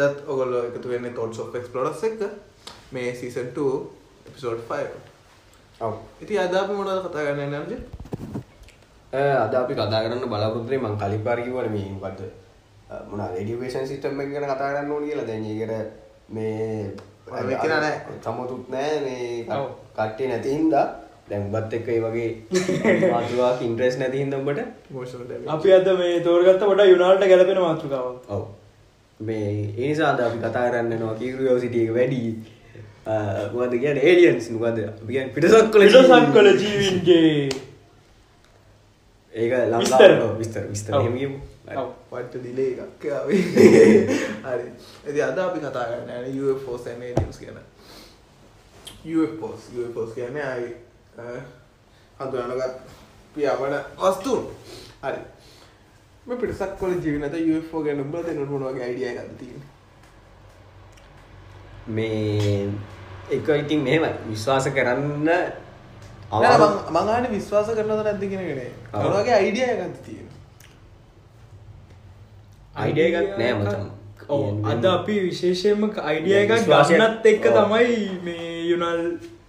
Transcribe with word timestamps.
ඉතින් 0.00 0.08
අදත් 0.08 0.24
ඔගොල්ල 0.26 0.54
එකතු 0.58 0.88
වෙන්න 0.88 1.14
තොල් 1.14 1.32
සොෆ් 1.32 1.54
එක්ස්පලොරස් 1.54 2.02
එක 2.04 2.20
මේ 2.92 3.14
සීසන් 3.14 3.52
2 3.54 3.64
එපිසෝඩ් 4.26 4.60
5 4.68 4.86
ඔව්. 5.80 5.94
ඉති 6.20 6.38
අදාප 6.38 6.68
මොනද 6.70 6.90
කතා 7.04 7.24
ගන්න 7.26 7.54
නර්ජ 7.54 7.72
අද 9.12 9.54
අපි 9.54 9.74
කතා 9.74 10.02
කරන්න 10.04 10.24
බලාපොරොත්තුනේ 10.26 10.78
මං 10.78 10.96
කලින් 10.96 11.24
පාර 11.24 11.38
කිව්වනේ 11.38 11.70
මේ 11.70 11.92
මොකද්ද? 11.94 12.20
මොන 13.10 13.20
රේඩියේෂන් 13.26 13.86
සිස්ටම් 13.86 14.20
එක 14.20 14.32
ගැන 14.32 14.46
කතා 14.46 14.70
කරන්න 14.70 14.92
ඕනේ 14.92 15.08
කියලා. 15.08 15.26
දැන් 15.26 15.44
ඒකට 15.46 15.72
මේ. 16.30 16.92
සමතුත් 18.22 18.68
නෑ. 18.68 19.00
මේ. 19.00 19.44
කට්ටිය 19.96 20.28
නැති 20.28 20.56
හින්දා. 20.56 20.86
දැන් 21.28 21.42
උඹත් 21.48 21.74
එක්ක 21.74 21.88
ඒ 21.88 22.00
වගේ 22.00 22.30
මාතෘකාවක් 23.12 23.60
ඉන්ට්‍රෙස්ට් 23.62 24.00
නැති 24.00 24.22
හින්දා 24.22 24.40
උඹට 24.40 24.60
අපි 25.48 25.74
අද 25.74 25.92
මේ 25.98 26.16
තෝරගත්ත 26.20 26.64
ොට 26.64 26.86
යුනාල්ට 26.86 27.28
ගැලපෙන 27.32 27.62
මාතෘකාවක්. 27.66 28.24
ඔව් 28.28 28.42
මේ 29.20 29.74
ඒ 29.76 29.88
නිසා 29.88 30.10
අද 30.14 30.20
අපි 30.20 30.38
කතා 30.38 30.70
කරන්න 30.70 30.92
යනවා 30.92 31.14
කියරියෝසිටි 31.14 31.84
එක 31.84 31.94
වැඩි. 31.94 32.20
මොකද 33.52 33.72
කියන්නේ? 33.80 34.04
ඒලියන්ස් 34.04 34.50
මොකද 34.50 34.78
අපි 34.84 35.12
කියන්නේ 35.12 35.34
පිටසක් 35.34 35.70
කළ 35.72 35.84
ලෙසසක් 35.84 36.32
කළ 36.34 36.48
ජීවින්ගේ. 36.62 37.48
ඒක 39.34 39.52
ලංකාව 39.52 39.78
විස්තර. 39.80 40.12
ඔව්, 40.22 40.38
විස්තර. 40.70 40.94
එහෙම 41.00 41.18
කියමු. 41.18 41.38
පට්ට 42.10 42.42
දිලේ 42.42 42.70
එකක් 42.84 43.04
හරි. 43.24 43.38
ඇති 45.04 45.22
අද 45.22 45.38
අපි 45.38 45.58
කතා 45.60 45.84
කරන්න 45.90 46.30
යන 46.30 46.40
UFOs 46.44 46.86
and 46.86 47.02
aliens 47.02 47.38
කියන 47.38 47.58
UFOs 49.16 49.68
UFOs 49.76 50.14
කියන්නේ 50.14 50.44
අයි 50.44 50.72
හඳුනනගත් 52.18 52.80
පියාවන 53.34 53.76
වස්තුන්. 53.98 54.48
හරි 55.02 55.20
පිටසක් 56.26 56.78
කොල 56.78 56.92
ජීවිනත 56.96 57.34
UFO 57.50 57.82
ගැන 57.82 58.00
උඹ 58.00 58.14
දෙනුට 58.22 58.50
මොනවගේ 58.50 58.84
අයිඩිය 58.84 59.08
එකක් 59.12 59.30
තියෙන 59.38 59.60
මේ 61.88 62.68
එක 63.30 63.48
ඉතින් 63.56 63.80
මෙහෙම 63.82 64.04
විශ්වාස 64.26 64.66
කරන්න 64.70 65.28
මංගාන 66.90 67.26
විශ්වාස 67.30 67.68
කරනද 67.70 67.90
නැති 68.00 68.28
කෙනගෙන 68.28 68.60
ඔව්. 68.92 69.02
මොනවගේ 69.04 69.34
අයිඩිය 69.34 69.66
එකක් 69.66 69.96
තියෙන 70.04 70.28
අයිඩිය 72.76 73.06
එකක් 73.10 73.38
නෑ 73.38 73.52
ඔව් 74.28 74.64
අද 74.66 74.84
අපි 74.86 75.14
විශේෂයෙන්ම 75.22 75.82
අයිඩිය 76.04 76.36
එකක් 76.36 76.52
විශ්වාසයක්- 76.52 77.00
ගන්නත් 77.00 77.26
එක්ක. 77.26 77.44
තමයි 77.50 77.94
මේ 78.22 78.66
යුනල් 78.68 79.00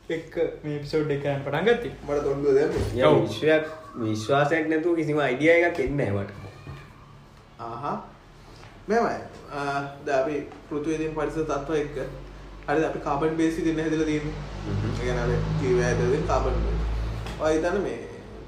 එක් 0.09 0.35
මේ 0.63 0.79
පිසෝඩ් 0.79 1.11
එකයන් 1.11 1.43
පටන් 1.45 1.65
ගත්ති. 1.67 1.89
මට 2.07 2.25
ඔව්. 3.05 3.21
විශ්වයක් 3.23 3.65
විශ්වාසයක් 4.03 4.65
නැතුව 4.69 4.95
කිසිම 4.95 5.19
අයිඩිය 5.21 5.51
එකක් 5.61 5.79
එන්නේ 5.81 6.09
ආහා. 7.63 7.95
මෙමයි 8.87 9.17
ද 10.05 10.07
අපි 10.11 10.35
පෘතුවේදීන් 10.69 11.15
පරිස 11.15 11.33
තත්ව 11.41 11.71
එක්ක 11.75 11.97
හරි 12.67 12.85
අපි 12.85 12.99
කාබන් 12.99 13.37
බේසි 13.37 13.65
දෙන්න 13.65 13.79
හැදල 13.79 14.05
තියන්න. 14.05 14.27
ගැන 14.99 15.35
ජීව 15.61 15.79
ඇදෙන් 15.81 16.25
කාබන් 16.27 16.55
ඔයිතන 17.39 17.77
මේ 17.83 17.99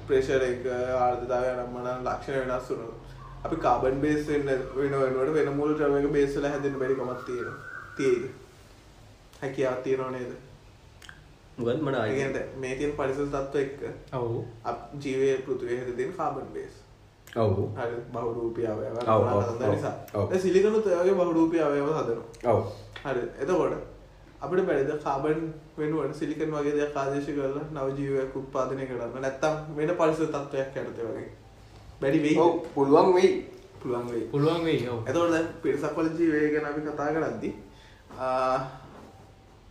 ප්‍රේෂර 0.08 0.42
එක 0.42 0.66
ආර්ධතාවය 0.98 1.50
නම්මන 1.54 2.06
ලක්ෂණ 2.06 2.40
වෙනස් 2.44 2.70
වුණු 2.70 2.88
අපි 3.44 3.56
කාබන් 3.66 4.00
බේස් 4.00 4.26
වෙන්න 4.28 4.46
වෙන 4.76 4.96
වෙනට 5.16 5.34
වෙන 5.36 5.52
මුල් 5.56 5.74
්‍රමක 5.74 6.12
බේසල 6.12 6.46
හැදෙන 6.46 6.78
බැරිකමත් 6.78 7.24
තියෙන 7.26 7.56
තියද 7.96 8.24
හැකියාව 9.42 9.82
තියෙනව. 9.82 10.10
නේද? 10.10 10.32
මොකද 11.58 11.82
මට 11.82 12.46
මේ 12.56 12.78
තියන් 12.78 12.96
පරිස 12.98 13.20
තත්ව 13.26 13.56
එක්ක 13.64 13.80
ඔව්. 14.14 14.32
ජීවය 15.00 15.36
පෘතුවේ 15.46 15.80
හැදෙන් 15.80 16.16
කාබන් 16.18 16.48
බේස් 16.54 16.83
බහුරූපියාවය 18.12 18.84
නිසා. 19.68 19.94
සිලිකනුත් 20.38 20.86
ඔයගේ 20.88 21.14
බහුරූපියාවයව 21.14 21.88
හදනවා 21.90 22.52
ඔව් 22.52 22.60
හරි 23.04 23.22
එතකොට 23.38 23.74
අපිට 24.40 24.66
බැරිද 24.66 24.92
කාබන් 25.00 25.40
වෙනුවට 25.76 26.14
සිලිකන් 26.14 26.52
වගේ 26.52 26.74
දෙයක් 26.74 26.96
ආදේශ 26.96 27.30
කරලා 27.30 27.64
නව 27.66 27.86
ජීවයක් 27.96 28.36
උත්පාදනය 28.36 28.86
කරන්න 28.86 29.18
නැත්තම් 29.20 29.56
වෙන 29.76 29.90
පරිසර 29.94 30.28
තත්ත්වයක් 30.28 30.78
යටතේ 30.80 31.08
වගේ 31.08 31.28
බැරි 32.00 32.20
වෙයි 32.20 32.38
ඔව් 32.38 32.52
පුළුවන් 32.74 33.10
වෙයි 33.14 33.32
පුළුවන් 33.76 34.06
වෙයි 34.08 34.24
පුළුවන් 34.28 34.64
වෙයි 34.64 34.88
ඔව් 34.88 35.00
එතකොට 35.04 35.30
දැන් 35.30 35.48
පිරිසක්වල 35.62 36.10
ජීවය 36.12 36.42
ගැන 36.48 36.66
අපි 36.66 36.80
කතා 36.82 37.08
කරද්දි 37.12 37.50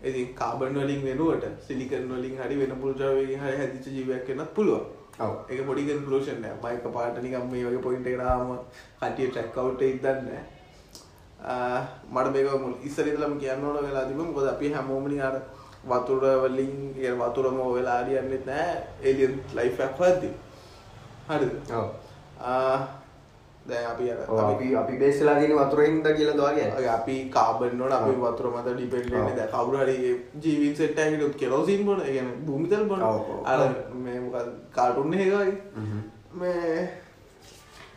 ඉතින් 0.04 0.36
කාබන් 0.36 0.76
වලින් 0.78 1.02
වෙනුවට 1.04 1.48
සිලිකන් 1.62 2.12
වලින් 2.12 2.36
හරි 2.38 2.56
වෙන 2.58 2.76
මුල් 2.78 2.94
ද්‍රව්‍යයෙන් 2.94 3.40
හරි 3.40 3.56
හැදිච්ච 3.58 3.88
ජීවයක් 3.90 4.28
වෙනත් 4.30 4.54
පුළුවන් 4.54 4.86
ඔව්. 5.20 5.34
ඒක 5.50 5.66
පොඩි 5.66 5.88
කන්ක්ලූෂන් 5.88 6.42
නෑ. 6.42 6.56
මම 6.62 6.66
එකපාරට 6.78 7.22
නිකන් 7.24 7.50
මේ 7.52 7.66
වගේ 7.66 7.82
පොයින්ට් 7.88 8.08
එකට 8.08 8.26
ආවම 8.28 8.52
කට්ටිය 9.00 9.28
ට්‍රැක් 9.30 9.58
අවුට් 9.58 9.82
එකක් 9.82 10.02
දන්නේ 10.06 10.42
මට 12.14 12.34
මේක 12.34 12.62
මුල් 12.62 12.74
ඉස්සර 12.84 13.08
ඉඳලම 13.08 13.36
කියන්න 13.40 13.66
ඕන 13.66 13.78
වෙලා 13.88 14.06
තිබුණා 14.08 14.34
මොකද 14.34 14.48
අපි 14.54 14.74
හැමෝම 14.78 15.06
නිකන් 15.10 15.22
අර 15.30 15.38
වතුර 15.92 16.24
වලින් 16.44 16.74
ඒ 16.98 17.14
වතුරම 17.22 17.62
වෙලා 17.76 18.00
හරියන්නේත් 18.02 18.46
නෑ. 18.46 18.74
ඒලියන් 19.04 19.40
ලයිෆ් 19.54 19.80
එකක් 19.80 20.00
හොයද්දි 20.00 20.30
හරිද? 21.30 21.54
ඔව්. 21.80 21.88
දැන් 23.66 23.86
අපි 23.90 24.06
අර 24.12 24.20
අපි 24.46 24.66
අපි 24.76 24.94
බේස්ලා 25.02 25.36
තියෙන 25.40 25.54
වතුරින්ද 25.60 26.08
කියලා 26.18 26.36
දවා 26.40 26.54
කියන්නේ 26.56 26.90
අපි 26.94 27.16
කාබන් 27.36 27.84
වල 27.84 27.94
අපි 27.98 28.16
වතුර 28.24 28.48
මත 28.50 28.74
ඩිපෙන්ඩ් 28.78 29.12
වෙන්නේ 29.12 29.36
දැන් 29.38 29.52
කවුරු 29.54 29.78
හරි 29.84 29.98
ජීවින් 30.44 30.76
සෙට් 30.76 31.00
එකකට 31.00 31.38
කෙරෝසින් 31.42 31.86
බොන. 31.86 32.02
ඒ 32.02 32.12
කියන්නේ 32.16 32.42
භූමි 32.48 32.68
තෙල් 32.68 32.86
බොන. 32.86 33.02
අර 33.52 33.60
මේ 34.04 34.20
මොකද 34.20 34.50
කාටුන් 34.72 35.14
එකක 35.16 35.34
වගේ. 35.34 35.58
මේ 36.34 36.90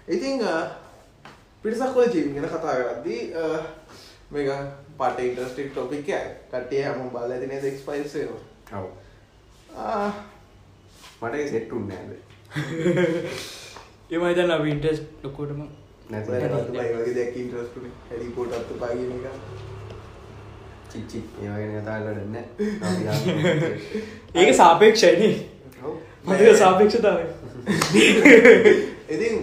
ඉතින් 0.08 0.42
පිටසක් 1.64 1.94
වල 1.96 2.10
ජීවින් 2.12 2.34
ගැන 2.36 2.48
කතා 2.50 2.74
කරද්දී 2.76 3.20
අ, 3.34 3.44
මේක 4.30 4.48
පාට 4.98 5.18
ඉන්ටරස්ටික් 5.20 5.72
ටොපික් 5.72 6.08
එකක් 6.10 6.30
කට්ටිය 6.50 6.82
හැමෝම 6.82 7.10
බලලා 7.10 7.32
ඇති 7.32 7.46
නේද 7.46 7.64
එක්ස් 7.64 7.82
ෆයිල්ස් 7.84 8.14
එක 8.16 8.30
ඔව්. 8.30 8.86
ආ 9.76 10.12
මට 11.22 11.34
ඒක 11.34 11.48
සෙට් 11.50 11.72
උන්නේ 11.72 11.98
නැහැ 12.00 12.20
එමයි 14.10 14.34
දැන් 14.34 14.50
අපි 14.50 14.70
ඉන්ටෙස් 14.70 14.98
ලොකෝටම 15.22 15.62
අත් 18.54 18.68
පාගෙන 18.80 19.12
එක. 19.12 19.24
චිච්චි. 20.90 21.20
ඒ 21.42 21.48
වගේ 21.48 21.80
කතා 21.80 21.96
කරලා 22.00 22.26
නැහැ. 22.26 23.72
ඒක 24.38 24.54
සාපේක්ෂයිනේ 24.54 25.34
මතික 26.26 26.56
සාපේක්ෂතාව 26.56 27.18
ඉතින් 29.08 29.34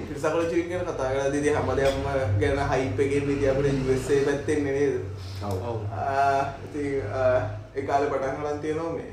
ජීවින් 0.52 0.70
ගැන 0.70 0.86
කතා 0.86 1.10
කරලා 1.10 1.28
ඉතින් 1.30 1.56
හැමදේම 1.56 1.96
ගැන 2.40 2.60
හයිප් 2.72 3.00
එකෙන් 3.00 3.30
ඉතින් 3.30 3.50
අපිට 3.52 3.88
USA 3.88 4.16
පැත්තෙන් 4.26 4.64
නේද? 4.66 4.96
ඔව්. 5.44 5.58
ඔව් 5.64 5.78
ආ, 5.94 6.42
ඉතින් 6.66 7.02
ආ, 7.14 7.42
ඒ 7.76 7.82
කාලේ 7.84 8.10
පටන් 8.10 8.36
ගන්න 8.38 8.60
තියෙනවා 8.60 8.92
මේ. 8.94 9.12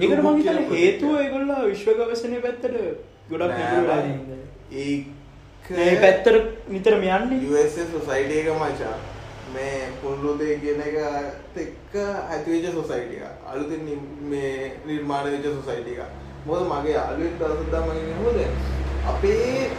ඒකට 0.00 0.22
Book 0.22 0.32
මං 0.32 0.38
කියලා 0.38 0.60
හිතන්නේ 0.60 0.82
හේතුව 0.82 1.12
ඒගොල්ලෝ 1.20 1.60
විශ්ව 1.66 1.90
ගවේෂණය 1.98 2.40
පැත්තට 2.40 2.76
ගොඩක් 3.30 3.48
නෑ 3.48 3.58
නිකුත් 3.58 3.78
වෙලා 3.78 4.00
බං. 4.00 4.10
ඉන්නේ. 4.12 4.40
ඒක 4.82 5.70
මේ 5.70 5.96
පැත්තට 6.00 6.68
නිතරම 6.68 7.02
යන්නේ 7.10 7.40
USA 7.50 7.88
සොසයිටි 7.90 8.38
එක 8.40 8.48
මචං. 8.56 9.00
මේ 9.54 9.78
පුනරුදේ 10.00 10.58
කියන 10.60 10.80
එකත් 10.82 11.56
එක්ක 11.58 11.94
ඇතිවෙච්ච 12.26 12.74
සොසයිටි 12.74 13.16
එක 13.20 13.46
අලුතින් 13.46 13.82
මේ 14.30 14.52
නිර්මාණය 14.86 15.34
වෙච්ච 15.34 15.48
සොසයිටි 15.56 15.98
එක 15.98 16.21
මොකද 16.46 16.64
මගේ 16.68 16.94
යාළුවෙක් 16.94 17.34
දවසක් 17.40 17.68
තමයි 17.72 18.00
කිව්වද 18.08 18.40
අපේ 19.08 19.70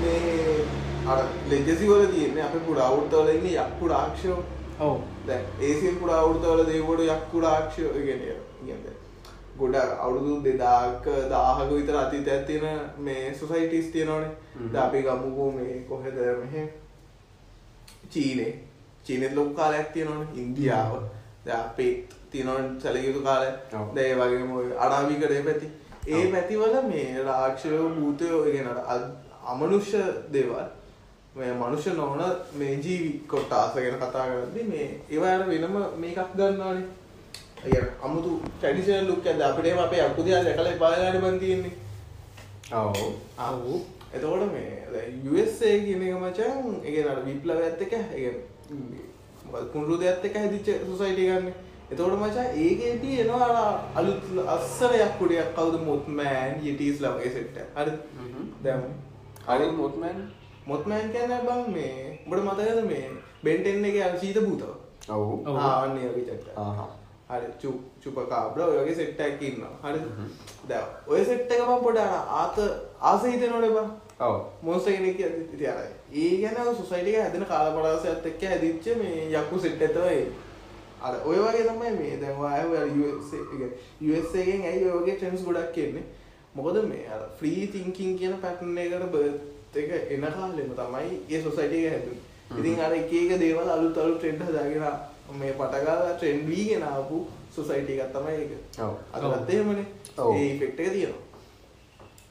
මේ 0.00 0.58
අර 1.06 1.18
ලෙජසි 1.50 1.88
වල 1.88 2.06
තියෙන්නේ 2.12 2.42
අපේ 2.42 2.66
පුරාවෘත්තවල 2.68 3.30
ඉන්නේ 3.30 3.56
යක්කු 3.62 3.88
රාක්ෂයෝ 3.88 4.38
ඔව්. 4.80 5.00
දැන් 5.26 5.44
ඒසියන් 5.60 5.96
පුරාවෘත්තවල 5.96 6.62
දේවෝඩ 6.66 7.02
යක්කු 7.06 7.40
රාක්ෂයෝ 7.40 7.92
කියන්නේ 7.96 8.36
කියන්නේ 8.60 8.96
ගොඩ 9.58 9.76
අවුරුදු 9.76 10.34
දෙදාක 10.44 11.06
දාහක 11.30 11.70
විතර 11.70 11.96
අතීතයක් 11.96 12.46
තියෙන 12.46 12.80
මේ 12.98 13.34
සොසයිටිස් 13.34 13.88
තියෙනවනේ. 13.92 14.30
දැන් 14.72 14.84
අපි 14.86 15.02
ගමුකෝ 15.02 15.50
මේ 15.52 15.84
කොහෙද 15.88 16.18
මෙහෙ? 16.42 16.68
චීනේ. 18.10 18.52
චීනෙත් 19.04 19.34
ලොකු 19.34 19.54
කාලයක් 19.54 19.88
තියෙනවනේ. 19.92 20.28
ඉන්දියාව. 20.34 20.92
දැන් 21.46 21.60
අපේ 21.60 21.92
තියෙනවනේ 22.30 22.80
සැලකිය 22.80 23.08
යුතු 23.08 23.24
කාලය. 23.24 23.50
දැන් 23.94 24.06
ඒ 24.06 24.14
වගේම 24.16 24.52
ඔය 24.52 24.68
අරාබිකඩේ 24.78 25.42
පැති 25.42 25.72
ඒ 26.06 26.14
ඔව්. 26.16 26.32
පැතිවල 26.32 26.74
මේ 26.84 27.22
රාක්ෂයෝ 27.24 27.88
භූතයෝ 27.90 28.42
අ- 28.86 29.10
අමනුෂ්‍ය 29.46 30.02
දේවල් 30.32 30.66
මේ 31.36 31.52
මනුෂ්‍ය 31.54 31.90
නොවන 31.92 32.22
මේ 32.54 32.74
ජීවි 32.78 33.10
කොටාස 33.28 33.74
ගැන 33.76 33.98
කතා 33.98 34.26
කරද්දි 34.28 34.62
මේ 34.64 34.86
ඒවා 35.10 35.34
අර 35.34 35.42
වෙනම 35.48 35.74
මේකක් 35.96 36.30
ගන්නවානේ 36.34 36.86
ඒ 37.66 37.82
අමුතු 38.02 38.30
ට්‍රැඩිෂනල් 38.48 39.06
ලුක් 39.08 39.26
එකක් 39.26 39.42
අපිට 39.42 39.66
එහෙම 39.66 39.78
අපේ 39.80 40.00
අකුදියා 40.02 40.44
දැකලා 40.44 40.72
එපාලානේ 40.72 41.20
බන් 41.20 41.38
තියෙන්නේ 41.38 41.74
ඔව් 42.74 42.96
ආව් 43.38 43.60
එතකොට 44.14 44.52
මේ 44.52 44.72
USA 45.30 45.70
කියන 45.80 46.02
එක 46.04 46.14
මචං 46.16 46.80
ඒ 46.84 46.90
කියන්නේ 46.92 47.24
විප්ලවයත් 47.26 47.82
එක්ක 47.82 47.92
ඒ 47.92 48.04
කියන්නේ 48.14 49.04
මොකද 49.46 49.66
කුණුරුදයත් 49.72 50.24
එක්ක 50.24 50.36
හැදිච්ච 50.36 50.68
සොසයිටි 50.88 51.24
ගන්න. 51.26 51.46
එතකොට 51.90 52.14
මචං 52.14 52.48
ඒකේදී 52.58 53.20
එනවා 53.20 53.48
අර 53.48 53.58
අලුත් 53.94 54.22
අස්සරයක් 54.48 55.12
කුඩයක් 55.18 55.50
කවුද 55.56 55.74
මොත්මෑන් 55.82 56.54
යටිස්ලා 56.62 57.12
වගේ 57.12 57.32
සෙට් 57.32 57.56
එක. 57.56 57.68
හරිද? 57.76 57.98
දැන් 58.64 58.82
හරි 59.48 59.68
මොත්මන්? 59.72 60.18
මොත්මෑන් 60.66 61.12
කියන්න 61.12 61.34
බං 61.44 61.60
මේ 61.72 62.20
උඹට 62.26 62.44
මතකද 62.44 62.80
මේ 62.86 63.04
බෙන්ටෙන්න 63.44 63.84
එක 63.84 63.98
අර 64.02 64.16
සීත 64.18 64.38
භූතව? 64.38 64.72
ඔවු. 65.10 65.58
ආන්නේ 65.58 66.08
වගේ 66.10 66.38
ආහා. 66.56 66.88
හරි. 67.30 67.52
චු 67.60 67.74
චුපකාබ්ල 68.02 68.64
ඔයගේ 68.64 68.96
සෙට්ටක් 68.96 69.42
ඉන්නවා. 69.42 69.74
හරි. 69.84 70.00
ද 70.68 70.80
ඔය 71.06 71.22
සෙට්ට 71.24 71.54
එක 71.54 71.62
බම් 71.68 71.84
පොඩ 71.84 71.98
අර 71.98 72.16
ආත 72.40 72.58
ආස 73.02 73.22
හිතනොට 73.24 73.68
බං. 73.68 73.94
ඔව්. 74.20 74.34
මොස්ස 74.62 74.84
කෙනෙක් 74.86 75.20
ඉති 75.20 75.66
අරයි 75.66 75.94
ඒ 76.14 76.34
ගැන 76.42 76.74
සුසයිටික 76.74 77.20
හැදෙන 77.20 77.46
කාලපරාසයත් 77.46 78.26
එක්ක 78.26 78.44
ඇදිච්ච 78.48 78.90
මේ 78.98 79.30
යක්කු 79.32 79.58
සෙට් 79.60 79.82
ඇතවයි 79.82 80.26
අර 81.06 81.14
ඔය 81.24 81.38
වගේ 81.38 81.64
තමයි 81.64 81.90
මේ 81.94 82.20
දැන්වාගෙන් 82.20 82.70
ඇයි 84.64 84.86
ඔයගේ 84.90 85.16
ට්‍රෙන්ස් 85.16 85.44
ගොඩක් 85.44 85.72
කියන්නේ 85.72 86.04
මොකද 86.54 86.80
මේ 86.84 87.04
අර 87.08 87.22
ෆ්‍රී 87.38 87.66
තිංකින් 87.68 88.16
කියන 88.18 88.38
පැටන 88.40 88.78
එකට 88.78 89.10
බර්ත් 89.10 89.76
එක 89.76 89.90
එන 90.10 90.26
කාලෙම 90.30 90.72
තමයි 90.74 91.20
ඒ 91.28 91.42
සොසයිටික 91.42 91.90
හැතු 91.90 92.12
ඉතින් 92.52 92.80
අර 92.80 92.92
එක 92.92 93.12
එක 93.12 93.38
දේවල් 93.38 93.68
අලු 93.68 93.88
තලු 93.90 94.14
ට්‍රෙන්ඩ් 94.14 94.42
හදාගෙන 94.42 94.84
මේ 95.34 95.52
පටකාල 95.54 96.02
ට්‍රෙන්ඩ් 96.12 96.46
වීගෙන 96.46 96.82
ආපු 96.84 97.26
සොසයිටි 97.52 97.98
එකක් 97.98 98.12
තමයි 98.12 98.34
ඒක. 98.34 98.52
ඔව්. 98.78 98.94
අදත් 99.12 99.50
එහෙමනේ. 99.50 99.86
ඒ 100.18 100.46
ඉෆෙක්ට් 100.52 100.80
එක 100.80 100.92
තියෙනවා. 100.92 101.24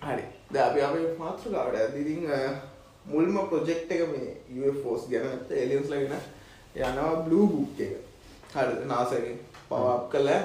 හරි. 0.06 0.24
ද 0.52 0.56
අපි 0.58 0.82
අපේ 0.82 1.14
මාතෘකාවට 1.20 1.76
ඇතිතින් 1.76 2.24
මුල්ම 3.06 3.38
ප්‍රොජෙක්් 3.50 3.92
එක 3.92 4.02
මේ 4.10 4.32
UFOස් 4.62 5.10
ගැන 5.10 5.28
ඇත්ත 5.28 5.52
එලියන්ස් 5.54 5.90
ලගෙන 5.90 6.14
යනවා 6.76 7.16
බ්ලූ 7.22 7.48
බුක් 7.48 7.80
එක 7.80 8.05
හරි 8.56 8.86
නාසකින් 8.86 9.40
පවප් 9.70 10.04
කලා 10.12 10.42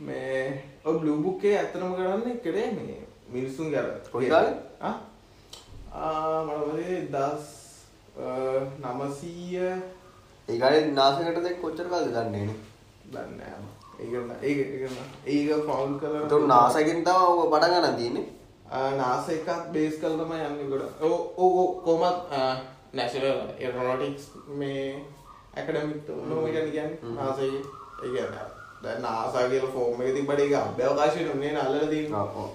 මේ 0.00 0.40
ඔ 0.84 0.92
බ්ලූ 0.94 1.16
බුක්කේ 1.18 1.54
ඇත්තනම 1.56 1.92
කරන්න 1.94 2.40
කරේ 2.40 2.70
මේ 2.72 2.96
මිනිස්සුන් 3.28 3.70
ගැර 3.70 3.86
කොයි 4.12 4.28
කාලේ? 4.28 4.54
මනවදේ 6.46 6.98
දස් 7.08 7.46
නමසීය. 8.80 9.70
ඒකාලේ 10.48 10.84
නාසකට 10.92 11.42
දැක් 11.42 11.60
කොච්චර 11.60 11.88
කාලද 11.88 12.12
දන්නේ 12.12 12.44
නේ? 12.44 12.58
දන්න 13.08 13.40
ඒකන්න 13.98 14.30
ඒ 14.42 14.52
ඒක 15.26 15.66
ෆවුල් 15.66 15.92
කර 16.00 16.16
එතකොට 16.16 16.48
නාසයෙන් 16.48 17.04
තමයි 17.04 17.26
ඔක 17.32 17.50
පටන් 17.50 17.74
ගන්න 17.74 17.96
තියෙන්නේ? 17.96 18.26
නාස 18.96 19.28
එකත් 19.30 19.68
බේස් 19.72 20.00
කල්තම 20.00 20.32
යන්න 20.34 20.70
ගොඩ. 20.70 20.84
ඕ 21.02 21.66
කොමත් 21.82 22.32
නැශල 22.92 23.26
එරනොටික්ස් 23.60 24.26
මේ 24.54 25.04
ඇකඩමික් 25.56 26.08
නොමගන 26.24 26.70
කියන්න 26.70 26.92
නාසය 27.14 27.48
ඒගන්න 28.02 28.34
දැ 28.82 28.98
නාසා 28.98 29.48
කියල 29.48 29.66
ෆෝර්ම 29.68 30.02
එක 30.02 30.14
තිබට 30.14 30.40
එක 30.40 30.54
අභ්‍යවකාශය 30.54 31.24
නොන්නේ 31.24 31.52
නල්ල 31.52 31.86
දී 31.90 32.12
ඔව් 32.14 32.36
ඔව්. 32.36 32.50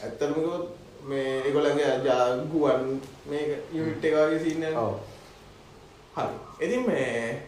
ඇත්තරමක 0.00 0.46
මේ 1.04 1.32
එකොළගේ 1.42 1.92
ජාගුවන් 2.00 3.00
මේ 3.26 3.58
යුනිට් 3.72 4.04
එකගේ 4.04 4.38
සින්න 4.40 4.64
ඔව්. 4.76 4.94
හරි. 6.14 6.34
ඉතින් 6.60 6.86
මේ 6.86 7.42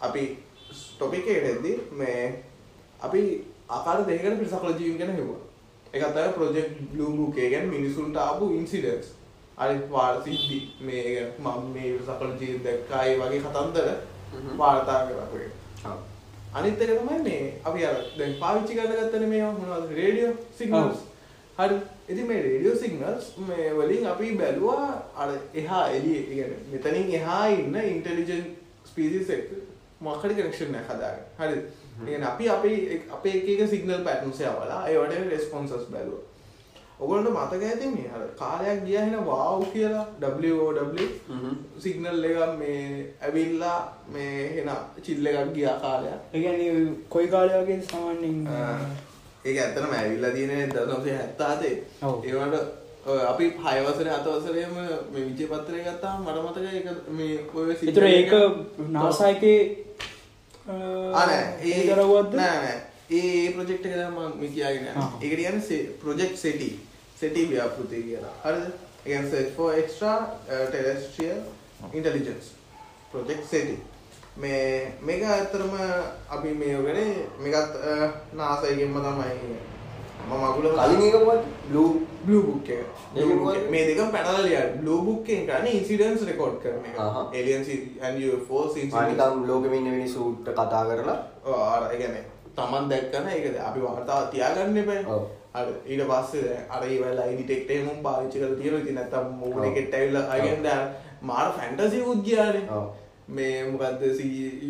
අපි 0.00 0.22
ස්ටොපික 0.72 1.26
එටෙද්දි 1.28 1.72
මේ 1.92 2.22
අපි 3.00 3.22
ආකාර 3.68 4.06
දෙකට 4.06 4.40
පිසකලජීන් 4.40 4.98
ගැන 4.98 5.12
හෙවා 5.12 5.40
එකත් 5.92 6.16
අය 6.16 6.32
ප්‍රජෙක්් 6.32 6.68
බ්ලූබුකේ 6.90 7.50
ගැන 7.50 7.68
මිනිසුන්ට 7.68 8.16
ආපු 8.18 8.52
ඉන්සිඩන්ස් 8.52 9.14
අනිත් 9.58 9.90
වාර 9.90 10.22
සිද්ධි 10.24 10.58
මේ 10.80 11.32
මම 11.38 11.72
මේ 11.74 11.98
සඵල 11.98 12.32
ජීවිත 12.40 12.64
දැක්කා 12.64 13.02
ඒ 13.04 13.18
වගේ 13.20 13.40
කතන්දර 13.40 13.88
වාර්තා 14.58 14.98
කරලා 15.06 15.28
ඔය. 15.34 15.46
අනිත් 16.54 16.82
එක 16.82 16.92
තමයි 16.98 17.22
මේ 17.22 17.54
අපි 17.64 17.84
අර 17.84 17.96
දැන් 18.18 18.34
පාවිච්චි 18.42 18.74
කරලා 18.74 18.98
ගත්තනේ 19.00 19.30
මේ 19.34 19.42
මොනවද 19.52 19.94
රේඩියෝ 19.94 20.34
සිග්නල්ස්. 20.58 21.00
හරි. 21.58 21.80
ඉතින් 22.08 22.26
මේ 22.26 22.42
රේඩියෝ 22.42 22.76
සිග්නල්ස් 22.76 23.32
මේ 23.48 23.72
වලින් 23.72 24.06
අපි 24.06 24.36
බැලුවා 24.36 24.86
අර 25.16 25.34
එහා 25.54 25.82
එළියේ 25.88 26.22
කියන්නේ 26.22 26.62
මෙතනින් 26.72 27.12
එහා 27.14 27.42
ඉන්න 27.56 27.76
ඉන්ටෙලිජන්ට් 27.84 28.48
ස්පීසිස් 28.84 29.30
එක 29.30 29.52
මොකක්ද 30.00 30.32
කනෙක්ෂන් 30.32 30.74
එකක් 30.74 30.94
හදාගන්න. 30.94 31.28
හරිද? 31.38 31.62
කියන්නේ 31.98 32.30
අපි 32.30 32.48
අපේ 32.48 33.02
අපේ 33.10 33.36
එක 33.38 33.48
එක 33.54 33.70
සිග්නල් 33.70 34.02
පැටර්න්ස් 34.06 34.40
යවලා 34.40 34.82
ඒවට 34.88 35.30
රෙස්පොන්සස් 35.30 35.88
බැලුවා. 35.92 36.27
ඔයගොල්ලන්ට 37.00 37.30
මතක 37.30 37.62
ඇති 37.64 37.88
මේ 37.88 38.08
අර 38.14 38.22
කාලයක් 38.38 38.80
ගියා 38.86 39.02
එහෙනම් 39.02 39.26
වාව් 39.26 39.60
කියලා 39.72 40.06
WOW 40.22 40.70
හ්ම්. 41.28 41.52
සිග්නල් 41.82 42.24
එක 42.24 42.38
මේ 42.58 42.80
ඇවිල්ලා 43.20 43.76
මේ 44.14 44.40
එන 44.60 44.70
චිල්ල 45.04 45.26
එකක් 45.26 45.52
ගියා 45.54 45.76
කාලයක්. 45.80 46.18
ඒගැන 46.34 46.96
කොයි 47.08 47.28
කාලයගේ 47.28 47.78
සාමාන්‍යෙන් 47.82 48.38
ඒක 49.44 49.58
ඇත්තනම 49.58 49.92
ඇවිල්ලා 49.92 50.32
තියෙන 50.32 50.70
දසම්සේ 50.70 51.16
හැත්තාතේ. 51.16 51.76
ඒවට 52.24 52.56
අපි 53.28 53.44
හයවසර 53.66 54.08
හතවසරයම 54.08 54.74
මේ 55.12 55.24
විජය 55.28 55.46
පත්‍රය 55.46 55.84
ගත්තා 55.84 56.16
මට 56.18 56.38
මතක 56.44 56.66
ඒක 56.72 56.86
මේ 57.10 57.38
ඔය 57.54 57.76
එතුර 57.84 58.08
ඒක 58.08 58.32
නාසායකේ 58.90 59.60
ආනෑ 61.14 61.44
ඒ 61.64 61.80
දරවත්ද 61.86 62.34
නෑ 62.34 62.58
නෑ. 62.58 62.76
ඒ 63.10 63.54
ප්‍රජෙක්් 63.54 63.86
එක 63.86 63.96
ම 64.08 64.18
කියගෙන. 64.42 64.86
ඒක 65.22 65.32
කියන්න 65.36 65.62
ප්‍රජෙක්් 66.02 66.36
සෙටි 66.36 66.70
සෙටි 67.20 67.46
ව්‍යාපෘති 67.52 68.02
කියලා 68.08 68.34
හරිද 68.44 68.66
එකන් 69.06 69.30
set 69.32 69.54
for 69.56 69.70
extraterrestrial 70.48 71.40
intelligence 71.92 72.50
project 73.12 73.42
සෙටි 73.52 73.78
මේ 74.42 74.92
මේක 75.02 75.22
ඇත්තරම 75.30 75.74
අපි 76.36 76.54
මේ 76.60 76.76
ඔගෙන 76.82 77.00
මේකත් 77.44 77.74
නාසයගෙන්ම 78.40 79.02
තමයි 79.06 79.56
මම 80.28 80.44
අගුල 80.44 80.66
කලින් 80.68 81.02
එක. 81.08 81.14
මොකක්ද 81.26 81.44
ඒක 81.72 82.08
Blue 82.26 82.42
book? 82.42 82.68
එක. 82.68 82.86
මේ 83.70 83.84
දෙකම 83.88 84.10
පැනලා 84.12 84.42
ලියන්න 84.46 84.74
බ්ලූ 84.80 84.98
බුක් 85.06 85.28
එකෙන් 85.28 85.46
කරන්නේ 85.48 85.76
ඉන්සිඩන්ට්ස් 85.78 86.26
රෙකෝඩ් 86.30 86.56
කරන 86.62 86.84
එක. 86.84 86.96
aliens 87.32 87.68
and 88.02 88.20
UFOs 88.20 88.76
incidents 88.76 89.16
නිකම් 89.16 89.46
ලෝකෙම 89.48 89.74
ඉන්න 89.74 89.90
මිනිස්සුන්ට 89.90 90.50
කතා 90.52 90.84
කරලා. 90.90 91.18
ආර 91.46 91.82
ඒගැන 91.92 92.16
තමන් 92.56 92.88
දැක්කන 92.92 93.28
ඒකද? 93.34 93.56
අපි 93.68 93.80
වාර්තාව 93.86 94.30
තියාගන්න 94.32 94.80
එපයි 94.82 95.02
ඔව්. 95.06 95.24
අර 95.58 95.66
ඊට 95.86 96.04
පස්සේ 96.10 96.44
දැන් 96.44 96.64
අර 96.70 96.86
ඒවලා 96.86 97.26
ඩිටෙක්ටේමුම් 97.32 97.98
පාවිච්චි 98.06 98.38
කරලා 98.40 98.56
තියෙනවා 98.60 98.80
ඉතින් 98.84 98.98
නැත්තම්. 99.00 99.28
මූණ 99.40 99.68
එකට 99.72 99.94
ඇවිල්ලා 99.94 100.24
අයින් 100.30 100.62
දැන් 100.62 100.88
මාර 101.22 101.52
ෆැන්ටසි 101.58 102.02
උත් 102.12 102.24
ගියානේ. 102.24 102.64
මේ 103.28 103.64
මොකද්ද 103.64 104.02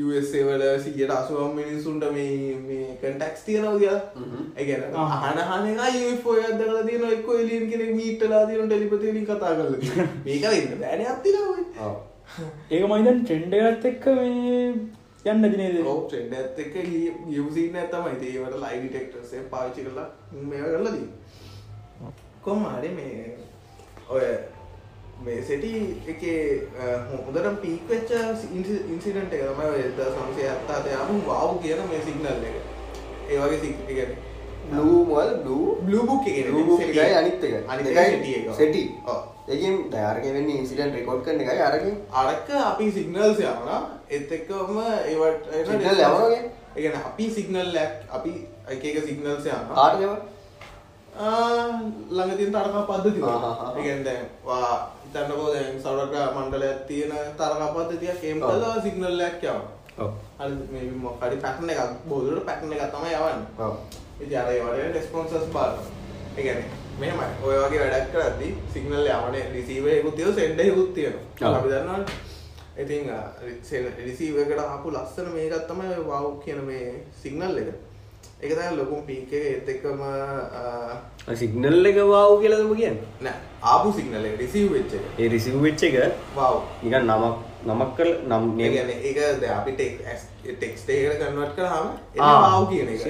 USA 0.00 0.38
වල 0.46 0.62
180 0.66 1.54
මිනිස්සුන්ට 1.54 2.04
මේ 2.12 2.56
මේ 2.66 2.86
කන්ටැක්ට්ස් 3.02 3.44
තියෙනවා 3.44 3.78
කියලා. 3.78 4.00
ඒ 4.56 4.64
කියන්නේ. 4.64 4.90
අහන 4.96 5.38
අහන 5.46 5.68
එකයි 5.72 6.04
UFO 6.08 6.36
එකක් 6.36 6.58
දැකලා 6.60 6.84
තියෙනවා 6.84 7.12
එක්ක 7.12 7.28
එලියන් 7.38 7.70
කෙනෙක් 7.72 7.94
මීට් 7.94 8.20
වෙලා 8.20 8.44
තියෙනවා 8.46 8.68
ටෙලිපති 8.68 9.12
වලින් 9.12 9.26
කතා 9.26 9.54
කරලා 9.54 10.06
මේක 10.26 10.46
වෙන්න 10.46 10.78
බෑනේ 10.80 11.10
අත්තිලා 11.14 11.48
ඔය 11.48 11.64
ඔව්. 11.86 11.96
ඒක 12.70 12.88
මයිදන් 12.92 13.20
ට්‍රෙන්ඩ 13.22 13.58
එකත් 13.60 13.90
එක්ක 13.90 14.08
මේ 14.16 14.62
යන්න 15.30 15.50
දිනේද 15.52 15.76
ඔව් 15.86 16.00
ට්‍රෙන්ඩ් 16.04 16.32
එකත් 16.34 16.58
එක්ක 16.58 16.74
ගියපු 17.28 17.50
සීන් 17.54 17.76
එක 17.76 17.90
තමයි. 17.90 18.12
ඉතින් 18.16 18.30
ඒවට 18.36 18.60
ලයි 18.62 18.78
ඩිටෙක්ටර්ස් 18.80 19.32
එක 19.34 19.50
පාවිච්චි 19.50 19.84
කරලා 19.86 20.06
මේවා 20.44 20.70
කරලා 20.74 20.92
තියෙනවා 20.92 22.12
කොහොම 22.44 22.64
හරි 22.74 22.90
මේ 22.90 23.36
ඔය 24.10 24.24
මේ 25.24 25.42
සෙටි 25.42 25.70
එකේ 26.06 26.38
අ, 26.78 26.84
හොඳටම 27.26 27.56
පීක් 27.62 27.88
වෙච්ච 27.88 28.10
ඉන්සිඩන්ට් 28.90 29.32
එක 29.32 29.42
තමයි 29.48 29.68
ඔය 29.68 29.82
1970 29.82 30.96
ආපු 30.96 31.14
වාව් 31.26 31.58
කියන 31.62 31.80
මේ 31.90 32.02
සිග්නල් 32.02 32.26
එක. 32.50 32.56
ඒ 33.30 33.38
වගේ 33.38 33.58
සිග් 33.60 33.74
ඒ 33.82 33.86
කියන්නේ 33.88 34.16
බ්ලූ 34.70 35.00
මොකද? 35.06 35.34
බ්ලූ 35.42 35.74
බ්ලූ 35.82 36.04
බුක් 36.06 36.26
එකේ 36.26 36.44
බ්ලූ 36.46 36.64
බුක් 36.66 36.80
එකයි 36.82 37.14
අනිත් 37.14 37.44
එක. 37.44 37.54
අනිත් 37.68 37.86
එක 37.86 37.96
සෙටි 38.06 38.32
එක. 38.34 38.46
සෙටි 38.56 38.82
ඔව්. 39.06 39.20
ඒකෙන් 39.48 39.74
අරගෙන 40.10 40.34
වෙන්නේ 40.36 40.58
ඉන්සිඩන්ට් 40.62 40.94
රෙකෝඩ් 40.98 41.22
කරන 41.24 41.40
එකයි 41.44 41.62
අරගෙන 41.68 41.96
අරක 42.22 42.48
අපි 42.70 42.86
සිගනල්ස් 42.96 43.38
යවන 43.40 43.70
එත් 44.16 44.32
එක්කම 44.38 44.78
ඒවට 45.12 45.46
කියන්නේ? 45.52 46.42
ඒ 46.76 46.80
කියන්නේ 46.82 47.04
අපි 47.10 47.24
සිගනල් 47.36 47.76
අපි 48.16 48.32
එක 48.74 48.84
එක 48.90 48.98
සිගනල්ස් 49.08 49.46
යනවා 49.46 49.76
කාටද 49.78 50.02
ඒවා? 50.02 50.20
ආ, 51.18 51.66
ළඟ 52.10 52.36
තියෙන 52.38 52.52
තරකා. 52.54 53.72
ඒ 53.76 53.82
කියන්නේ 53.82 54.04
දැන් 54.04 54.24
වා 54.44 54.70
හිතන්නකෝ 55.04 55.48
දැන් 55.54 55.80
සෞරග්‍රහ 55.82 56.28
මණ්ඩලයක් 56.36 56.80
තියෙන 56.88 57.12
තරකා 57.40 57.68
පද්ධතියක් 57.74 58.16
ඔව්. 58.42 58.50
කළා 58.50 58.82
සිගනල් 58.86 59.20
එකක් 59.28 59.42
යවනවා. 59.44 60.10
හරි 60.40 60.54
මේ 60.72 60.90
මොකක් 61.04 61.22
හරි 61.22 61.36
පැටර්න් 61.44 61.70
එකක් 61.74 61.94
බෝධුරට 62.10 62.46
පැටර්න් 62.48 62.72
එකක් 62.76 62.92
තමයි 62.94 63.14
යවන්නේ 63.20 63.66
ඔව්. 63.66 63.74
ඉතින් 64.20 64.38
අර 64.40 64.50
ඒවට 64.52 64.76
රෙස්පොන්සස් 66.38 66.38
බලනවා. 66.38 66.38
ඒ 66.38 66.42
කියන්නේ 66.42 66.64
මෙහෙමයි. 67.00 67.26
ඔය 67.44 67.56
වගේ 67.64 67.80
වැඩක් 67.82 68.12
කරද්දී 68.12 68.52
සිග්නල් 68.72 69.06
යවන්නේ 69.06 69.44
රිසීවර් 69.52 69.90
එකකුත් 69.90 70.16
තියෙනවා 70.16 70.36
සෙන්ඩර් 70.38 70.64
එකකුත් 70.64 70.94
තියෙනවා. 70.94 71.22
ඔව්. 71.42 71.54
අපි 71.54 71.68
දන්නවනේ. 71.68 72.06
ඉතින් 72.78 73.04
රිසීවර් 74.06 74.40
එකට 74.40 74.60
ආපු 74.64 74.90
ලස්සන 74.90 75.28
මේකක් 75.34 75.66
තමයි 75.68 75.86
ඔය 75.88 76.04
වව් 76.04 76.44
කියන 76.44 76.60
මේ 76.64 77.04
සිග්නල් 77.22 77.58
එක. 77.58 77.68
ඒක 78.42 78.52
තමයි 78.54 78.76
ලොකුම 78.76 79.00
පීක් 79.06 79.32
එක 79.32 79.44
ඒත් 79.44 79.68
එක්කම 79.68 80.00
ආ, 80.02 81.34
සිග්නල් 81.34 81.86
එක 81.86 81.96
වාව් 81.96 82.40
කියලාද 82.40 82.64
ඔබ 82.66 82.76
කියන්නේ? 82.76 83.06
නෑ 83.20 83.36
ආපු 83.62 83.92
සිග්නල් 83.92 84.24
එක 84.24 84.38
රිසීව් 84.38 84.72
වෙච්ච 84.72 84.92
එක. 84.94 85.04
ඒ 85.18 85.28
රිසිව් 85.28 85.56
වෙච්ච 85.62 85.82
එක 85.82 85.94
වව්. 86.36 86.62
නිකන් 86.82 87.02
නමක් 87.06 87.36
නමක් 87.66 87.90
කරලා 87.96 88.38
නම් 88.38 88.44
කියන්නේ 88.56 88.98
ඒක 89.08 89.18
දැන් 89.42 89.54
අපි 89.58 89.72
ටෙක්ස්ට් 89.74 90.88
එකකට 90.90 91.24
කන්වර්ට් 91.24 91.56
කරාම 91.56 91.86
එන්නේ 92.14 92.22
ආ. 92.22 92.60
වව් 92.60 92.68
කියන 92.70 92.88
එක. 92.88 93.00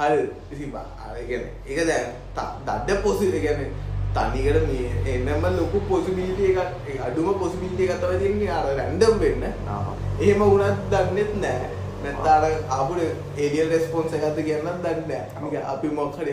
සිරාවට? 0.00 0.20
ඔව්. 0.20 0.26
ආ. 0.26 0.52
හරි. 0.52 0.56
ඉතින් 0.56 0.70
බා 0.70 0.80
අර 0.80 1.16
කියන්නේ. 1.26 1.50
ඒක 1.68 1.86
දැන් 1.86 2.04
ත- 2.34 2.66
දඩ 2.66 3.02
පොසි 3.02 3.30
කියන්නේ 3.30 3.70
තනිකට 4.14 4.68
මේ 4.68 5.14
එන්නම 5.14 5.56
ලොකු 5.56 5.80
පොසිබිලිටිය 5.88 6.46
එකක් 6.46 7.00
අඩුම 7.00 7.34
පොසිබිලිටිය 7.34 7.86
තමයි 7.86 8.18
තියෙන්නේ. 8.18 8.48
අර 8.48 8.76
රැන්ඩම් 8.76 9.18
වෙන්න. 9.18 9.42
එහෙම 10.20 10.40
වුණත් 10.40 10.76
දන්නෙත් 10.90 11.40
නෑ 11.40 11.60
අර 12.04 12.52
ආපු 12.70 12.94
ඒලියන් 13.38 13.68
රෙස්පොන්ස් 13.68 14.12
එකක්ද 14.12 14.44
කියන්නත් 14.44 14.86
දන්නේ 14.86 15.58
අපි 15.58 15.88
මොකක් 15.88 16.18
හරි 16.18 16.32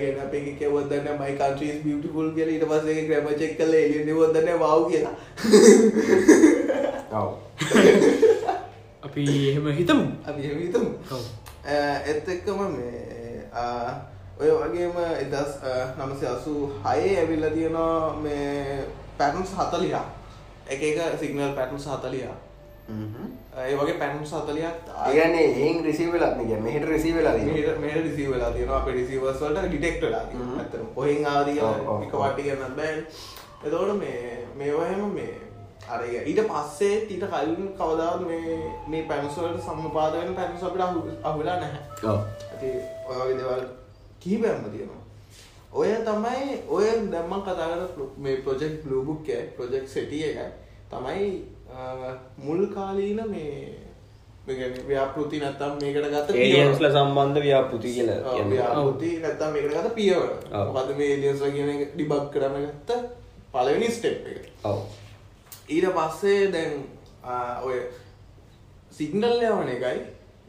ගෙන 0.00 0.20
අපේ 0.20 0.56
කෙවුවත් 0.58 0.84
දන්නේ 0.84 1.02
නැහැ, 1.02 1.32
my 1.32 1.38
country 1.38 1.66
is 1.66 1.84
beautiful 1.84 2.30
කියලා. 2.34 2.52
ඊට 2.52 2.64
පස්සේ 2.68 2.92
ඒක 2.92 3.08
ග්‍රැමර් 3.08 3.32
චෙක් 3.32 3.58
කරලා 3.58 3.74
ඒලියන් 3.74 4.06
නෙවුවත් 4.06 4.34
දන්නේ 4.34 4.44
නැහැ, 4.44 4.60
wow 4.60 4.90
කියලා. 4.90 5.14
අපි 9.02 9.48
එහෙම 9.48 9.72
හිතමු. 9.72 10.04
අපි 10.26 10.40
එහෙම 10.42 10.58
හිතමු. 10.58 10.90
ඔව්. 11.12 11.39
එත් 12.06 12.28
එක්කම 12.28 12.60
මේ 12.68 13.44
ඔය 14.40 14.50
වගේම 14.52 14.96
එදස් 15.16 15.56
නමසය 15.98 16.26
අසු 16.26 16.54
හයේ 16.84 17.16
ඇවිල්ල 17.16 17.50
තියෙනවා 17.54 18.16
මේ 18.16 18.84
පැටන්ස් 19.18 19.52
හතලියා 19.54 20.04
එක 20.66 20.82
එක 20.82 21.18
සිගනල් 21.20 21.52
පැටන්ස් 21.54 21.86
හතලියා 21.86 22.36
ඒ 23.58 23.76
වගේ 23.76 23.98
පැටන්ස් 23.98 24.32
හතලියක් 24.32 24.88
ඒගන්නේ 25.06 25.44
ඒන් 25.58 25.84
රිසිවෙලත් 25.84 26.36
නික 26.38 26.50
මෙහට 26.60 26.88
රිසිවෙලා 26.88 27.34
මේ 27.78 27.94
රිසි 27.98 28.30
වෙලා 28.30 28.50
තියෙනවා. 28.50 28.78
අප 28.78 28.88
රිසිවර්ස් 28.88 29.40
වලට 29.40 29.68
ඩිටෙක්ට 29.68 30.02
වෙලා 30.02 30.22
හ්ම්. 30.22 30.30
තියෙනවා 30.30 30.58
ඇත්තටම 30.58 30.88
කොහෙන් 30.94 31.26
ආවද 31.26 31.48
ඔව්, 31.48 31.76
ඔව්, 31.86 32.00
කියලා 32.00 32.28
එක. 32.28 32.32
වටි 32.32 32.42
කියන්න 32.42 32.76
බෑ 32.76 32.96
එතකොට 33.64 33.98
මේ 33.98 34.46
මේවා 34.56 34.86
එහෙම 34.86 35.14
මේ 35.14 35.34
අර 35.90 36.00
ඒ 36.04 36.22
ඊට 36.24 36.40
පස්සේ 36.48 36.94
ඊට 37.06 37.24
කලින් 37.26 37.68
කවදාවත් 37.74 38.22
මේ 38.22 38.56
මේ 38.88 39.02
පැන්ස් 39.04 39.36
වලට 39.36 39.62
සම්පාද 39.62 40.12
වෙන 40.14 40.34
පැන්ස් 40.34 40.62
අපිට 40.62 40.82
අහු- 40.82 41.18
අහුවෙලා 41.22 41.56
නැහැ. 41.56 41.82
ඇති 42.52 42.70
ඔය 43.08 43.16
වගේ 43.18 43.36
දේවල් 43.38 43.62
කිහිපයක්ම 44.20 44.64
තියෙනවා. 44.70 45.02
ඔය 45.72 45.88
තමයි 46.04 46.58
ඔය 46.68 46.84
දැම්මන් 47.10 47.42
කතා 47.42 47.68
කරන 47.68 48.08
මේ 48.18 48.36
ප්‍රොජෙක්් 48.38 48.74
බ්ලූබුක් 48.84 49.26
ප්‍රොජෙක්් 49.56 49.88
සෙටිය 49.88 50.24
එක 50.24 50.38
තමයි 50.90 51.28
මුල් 52.38 52.66
කාලීන 52.68 53.20
මේ 53.30 53.76
ව්‍යාපෘති 54.88 55.38
නැත්තම් 55.38 55.76
මේකට 55.80 56.06
ගත 56.06 56.30
ඒලියන්ස්ල 56.36 56.86
සම්බන්ධ 56.88 57.40
ව්‍යාපෘති 57.40 57.92
කියල 57.94 58.10
ව්‍යාපෘති 58.50 59.10
නැත්තම් 59.18 59.52
මේකට 59.52 59.74
ගත 59.76 59.94
පියවර 59.94 60.30
ඔව්. 60.52 60.72
මොකද 60.74 60.90
මේ 60.96 61.10
එලියන්ස් 61.14 61.42
කියන 61.46 61.68
එක? 61.70 61.82
ඩිබක් 61.94 62.30
කරන්න 62.32 62.66
ගත්ත 62.66 62.90
පළවෙනි 63.52 63.90
ස්ටෙප් 63.90 64.26
එක. 64.28 64.42
ඔව් 64.64 64.78
ඊට 65.70 65.88
පස්සේ 65.96 66.50
දැන් 66.52 66.72
ආ, 67.24 67.60
ඔය 67.62 67.78
සිගනල් 68.90 69.24
යවන 69.42 69.68
එකයි. 69.70 69.98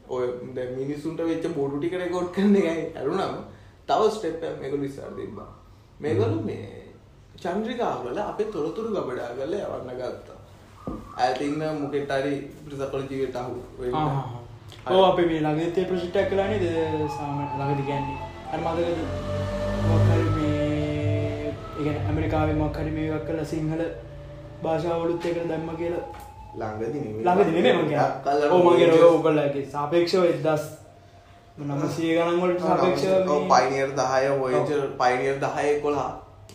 ඔය 0.10 0.26
දැන් 0.56 0.76
මිනිස්සුන්ට 0.78 1.22
වෙච්ච 1.24 1.48
බොඩු 1.56 1.80
ටික 1.80 1.94
රෙකෝඩ් 1.96 2.30
කරන 2.36 2.56
එකයි 2.56 2.86
ඇරුණම 2.96 3.36
තව 3.88 4.10
ස්ටෙප් 4.12 4.44
එකක් 4.44 4.60
මේගොල්ලෝ 4.62 4.86
ඉස්සරහ 4.86 5.16
තිබ්බා. 5.16 5.50
මේගොල්ලෝ 6.00 6.44
මේ 6.44 6.68
චන්ද්‍රිකාවල 7.38 8.18
අපේ 8.24 8.52
තොරතුරු 8.54 8.90
ගබඩා 8.92 9.32
කරලා 9.32 9.66
යවන්න 9.70 9.98
ගත්තා. 9.98 10.38
ඈත 11.18 11.42
ඉන්න 11.42 11.64
මොකෙට 11.80 12.12
හරි 12.18 12.36
ප්‍රිසකොලොජියට 12.66 13.36
අහු 13.36 13.56
වෙන්න. 13.80 13.96
ඕ 14.90 15.04
අප 15.06 15.18
මේ 15.22 15.42
ලගතේ 15.42 15.86
ප්‍රසිට්ටක් 15.86 16.30
කලානේ 16.30 16.60
ද 16.60 16.68
සාම 17.18 17.40
ළඟදි 17.52 17.84
ගැන්නේ 17.84 18.20
අර 18.52 18.60
මදකද 18.62 19.00
මොක්හරි 19.90 20.26
මේ 20.36 21.54
ඉගැන 21.80 22.00
ඇමරිකාවේ 22.08 22.56
මොක්හරි 22.56 22.92
මේවක් 22.92 23.26
කල 23.28 23.44
සිංහල 23.46 23.82
භාෂාවලුත් 24.64 25.26
එකට 25.26 25.48
දැම්ම 25.50 25.70
කියලා? 25.78 26.04
ළඟදී. 26.54 27.04
ළඟදි 27.20 27.52
නෙමේ 27.52 27.74
මගේ 27.76 27.98
ඔබලගේ 29.10 29.66
සාපේක්ෂව 29.72 30.24
එදස් 30.26 30.64
නමසිය 31.60 32.16
ගණන්වලට 32.16 32.62
පයිනියර් 33.50 33.92
10 33.96 34.40
වොයේජර් 34.42 34.82
පයිනියර් 35.00 35.38
10 35.40 35.70
11 35.84 36.10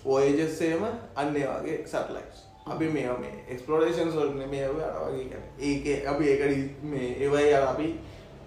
වොයේජර්ස් 0.05 0.61
එහෙම 0.63 0.85
අන්න 1.17 1.33
වගේ 1.35 1.77
සැටලයිට්ස් 1.87 2.39
අපි 2.69 2.89
මේ 2.89 3.09
එක්ස්ප්ලෝරේෂන්ස් 3.49 4.15
වලට 4.17 4.37
නෙමෙයි 4.37 4.65
අපි 4.65 4.83
අර 4.83 4.95
වගේ 5.05 5.25
කියන්නේ. 5.25 5.51
ඒකේ 5.61 5.99
අපි 6.09 6.25
ඒක 6.29 6.43
ඩි- 6.43 6.71
මේ 6.85 7.09
ඒවයි 7.19 7.55
අපි 7.63 7.89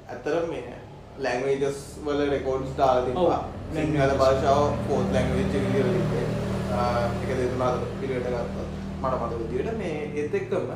ඇත්තටම 0.10 0.50
මේ 0.50 0.76
ලැන්ග්වේජස් 1.20 1.80
වල 2.06 2.22
රෙකෝඩ්ස් 2.30 2.72
දාලා 2.78 3.06
තිබ්බා. 3.06 3.40
සිංහල. 3.74 4.12
භාෂාව 4.18 4.64
ෆෝත් 4.88 5.08
ලැන්ග්වේජ් 5.14 5.46
එක 5.46 5.52
තිබ්බේ 5.52 6.26
ආ, 6.74 7.00
එක 7.22 7.30
දෙතුනක් 7.30 7.86
පිළිවෙලට 8.00 8.28
ගත්තා 8.28 8.69
මට 9.02 9.14
මතක 9.16 9.40
විදියට 9.42 9.78
මේ 9.78 10.12
ඒත් 10.16 10.34
එක්කම 10.36 10.72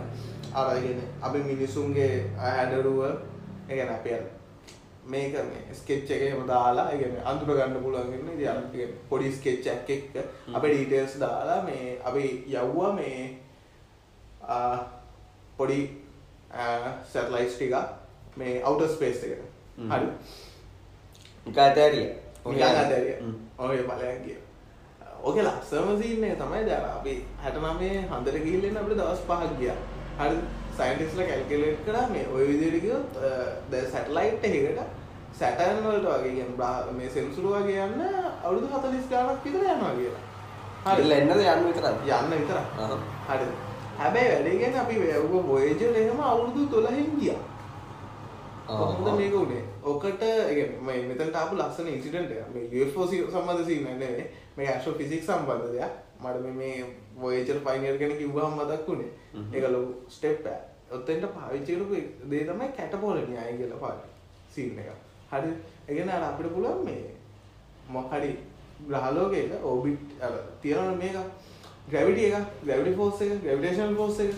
අර 0.54 0.68
කියන්නේ 0.76 1.10
අපි 1.22 1.40
මිනිසුන්ගේ 1.42 2.14
හැඩරුව 2.38 3.02
ඒ 3.04 3.16
කියන්නේ 3.70 3.96
අපි 3.96 4.12
මේක 5.06 5.34
මේ 5.34 5.74
ස්කෙච් 5.74 6.10
එක 6.10 6.22
එහෙම 6.22 6.48
දාලා 6.48 6.88
ඒ 6.90 6.98
කියන්නේ 6.98 7.26
අඳුර 7.26 7.52
ගන්න 7.52 7.82
පුළුවන් 7.82 8.12
වෙන 8.12 8.30
ඉතින් 8.30 8.50
අර 8.50 8.62
කියන්නේ 8.68 9.02
පොඩි 9.10 9.34
ස්කෙච් 9.34 9.68
එකක් 9.68 9.90
අපේ 10.54 10.70
ඩීටේල්ස් 10.70 11.20
දාලා 11.20 11.60
මේ 11.64 12.00
අපි 12.04 12.24
යවුවා 12.54 12.94
මේ 12.94 13.20
පොඩි 15.58 15.80
සැටලයිට්ස් 17.08 17.56
ටික 17.56 17.76
මේ 18.38 18.62
අවුටර් 18.64 18.90
ස්පේස් 18.90 19.24
එකට 19.24 19.44
හ්ම්. 19.78 19.92
හරි 19.92 20.08
නිකාතෑරිය 21.46 22.10
නිකන් 22.46 22.64
අතහැරිය. 22.64 23.18
ඔය 23.58 23.78
බලයන් 23.80 24.24
කිය. 24.24 24.38
ඕකේ 25.24 25.44
ලස්සනම 25.44 26.02
සීන් 26.02 26.24
එක 26.24 26.40
තමයි 26.40 26.66
දැන් 26.66 26.86
අපි 26.86 27.26
69 27.44 28.08
හන්දට 28.12 28.44
ගිහිල්ලා 28.44 28.82
අපිට 28.82 28.98
දවස් 28.98 29.22
5ක් 29.30 29.60
ගියා. 29.60 29.76
හරි 30.20 30.36
සයන්ටිස්ට්ලා 30.78 31.28
කැල්කියුලේට් 31.28 31.86
කරා 31.86 32.08
මේ 32.08 32.26
විදිහට 32.48 32.82
ගියොත් 32.82 33.14
ද 33.72 33.74
සැටලයිට් 33.92 34.46
එකකට 34.46 34.80
සැටර්න් 35.40 35.84
වලට 35.86 36.06
වගේ 36.06 36.30
කියන්නේ 36.30 36.58
බ්‍රා- 36.58 36.92
මේ 36.92 37.10
සෙන්සුරු 37.10 37.50
වගේ 37.50 37.80
යන්න 37.80 38.02
අවුරුදු 38.44 38.68
40 38.68 39.10
ගාණක් 39.10 39.46
විතර 39.46 39.60
යනවා 39.60 39.94
කියලා. 39.96 40.24
හරි 40.86 41.12
එන්නද 41.12 41.32
යන්න 41.32 41.68
විතරක් 41.68 41.86
යන්න 41.86 42.32
විතරයි. 42.32 42.66
අහහ. 42.80 42.98
හරිද? 43.30 43.52
හැබැයි 44.00 44.30
වැඩේ 44.30 44.58
කියන්නේ 44.58 44.80
අපි 44.80 44.96
වැව්ව 45.00 45.34
Voyager 45.50 45.92
එහෙම 45.96 46.20
අවුරුදු 46.22 46.62
12න් 46.66 47.20
ගියා. 47.20 47.42
කොහොමද 48.68 49.08
ආහ්. 49.08 49.16
මේක 49.16 49.36
උනේ? 49.36 49.64
ඔකට 49.84 50.22
ඒ 50.24 50.54
කියන්නේ 50.56 50.82
මේ 50.82 51.02
මෙතනට 51.04 51.36
ආපු 51.36 51.56
ලස්සන 51.56 51.88
ඉන්සිඩන්ට් 51.88 52.32
එකක්. 52.32 52.50
මේ 52.54 52.84
UFO 52.84 53.08
සි- 53.08 53.26
සම්බන්ධ 55.22 55.72
දෙයක්. 55.72 55.92
මට 56.22 56.56
මේ 56.56 56.86
Voyager 57.18 57.58
pioneer 57.60 57.98
ගැන 57.98 58.18
කිව්වහම 58.18 58.54
මතක් 58.58 58.88
වුණේ. 58.88 59.12
ලොකු 59.70 59.94
ස්ටෙප් 60.10 60.46
එකක්. 60.46 60.62
ඔතෙන්ට 60.92 61.26
පාවිච්චි 61.28 61.76
කරපු 61.76 61.96
දේ 62.30 62.44
තමයි 62.44 62.68
කැටපෝල 62.78 63.18
න්‍යාය 63.28 63.58
කියලා 63.58 63.78
පාවිච්චි. 63.78 64.10
සීන් 64.52 64.80
එක. 64.80 64.90
හරි. 65.32 65.52
කියන්නේ 65.88 66.14
අර 66.14 66.24
අපිට 66.24 66.54
පුළුවන් 66.54 66.86
මේ 66.86 67.04
මොකක් 67.90 68.12
හරි 68.14 68.30
ග්‍රහලෝකයක 68.88 69.52
ඕබිට් 69.64 70.22
අර 70.22 70.32
තියෙනවනේ 70.62 70.96
මේක 70.98 71.18
ග්‍රැවිටි 71.90 72.26
එක 72.26 72.46
ග්‍රැවිටි 72.64 72.96
ෆෝස් 72.96 73.22
එක 73.22 73.32
ග්‍රැවිටේෂනල් 73.44 73.96
ෆෝස් 73.96 74.20
එක 74.20 74.32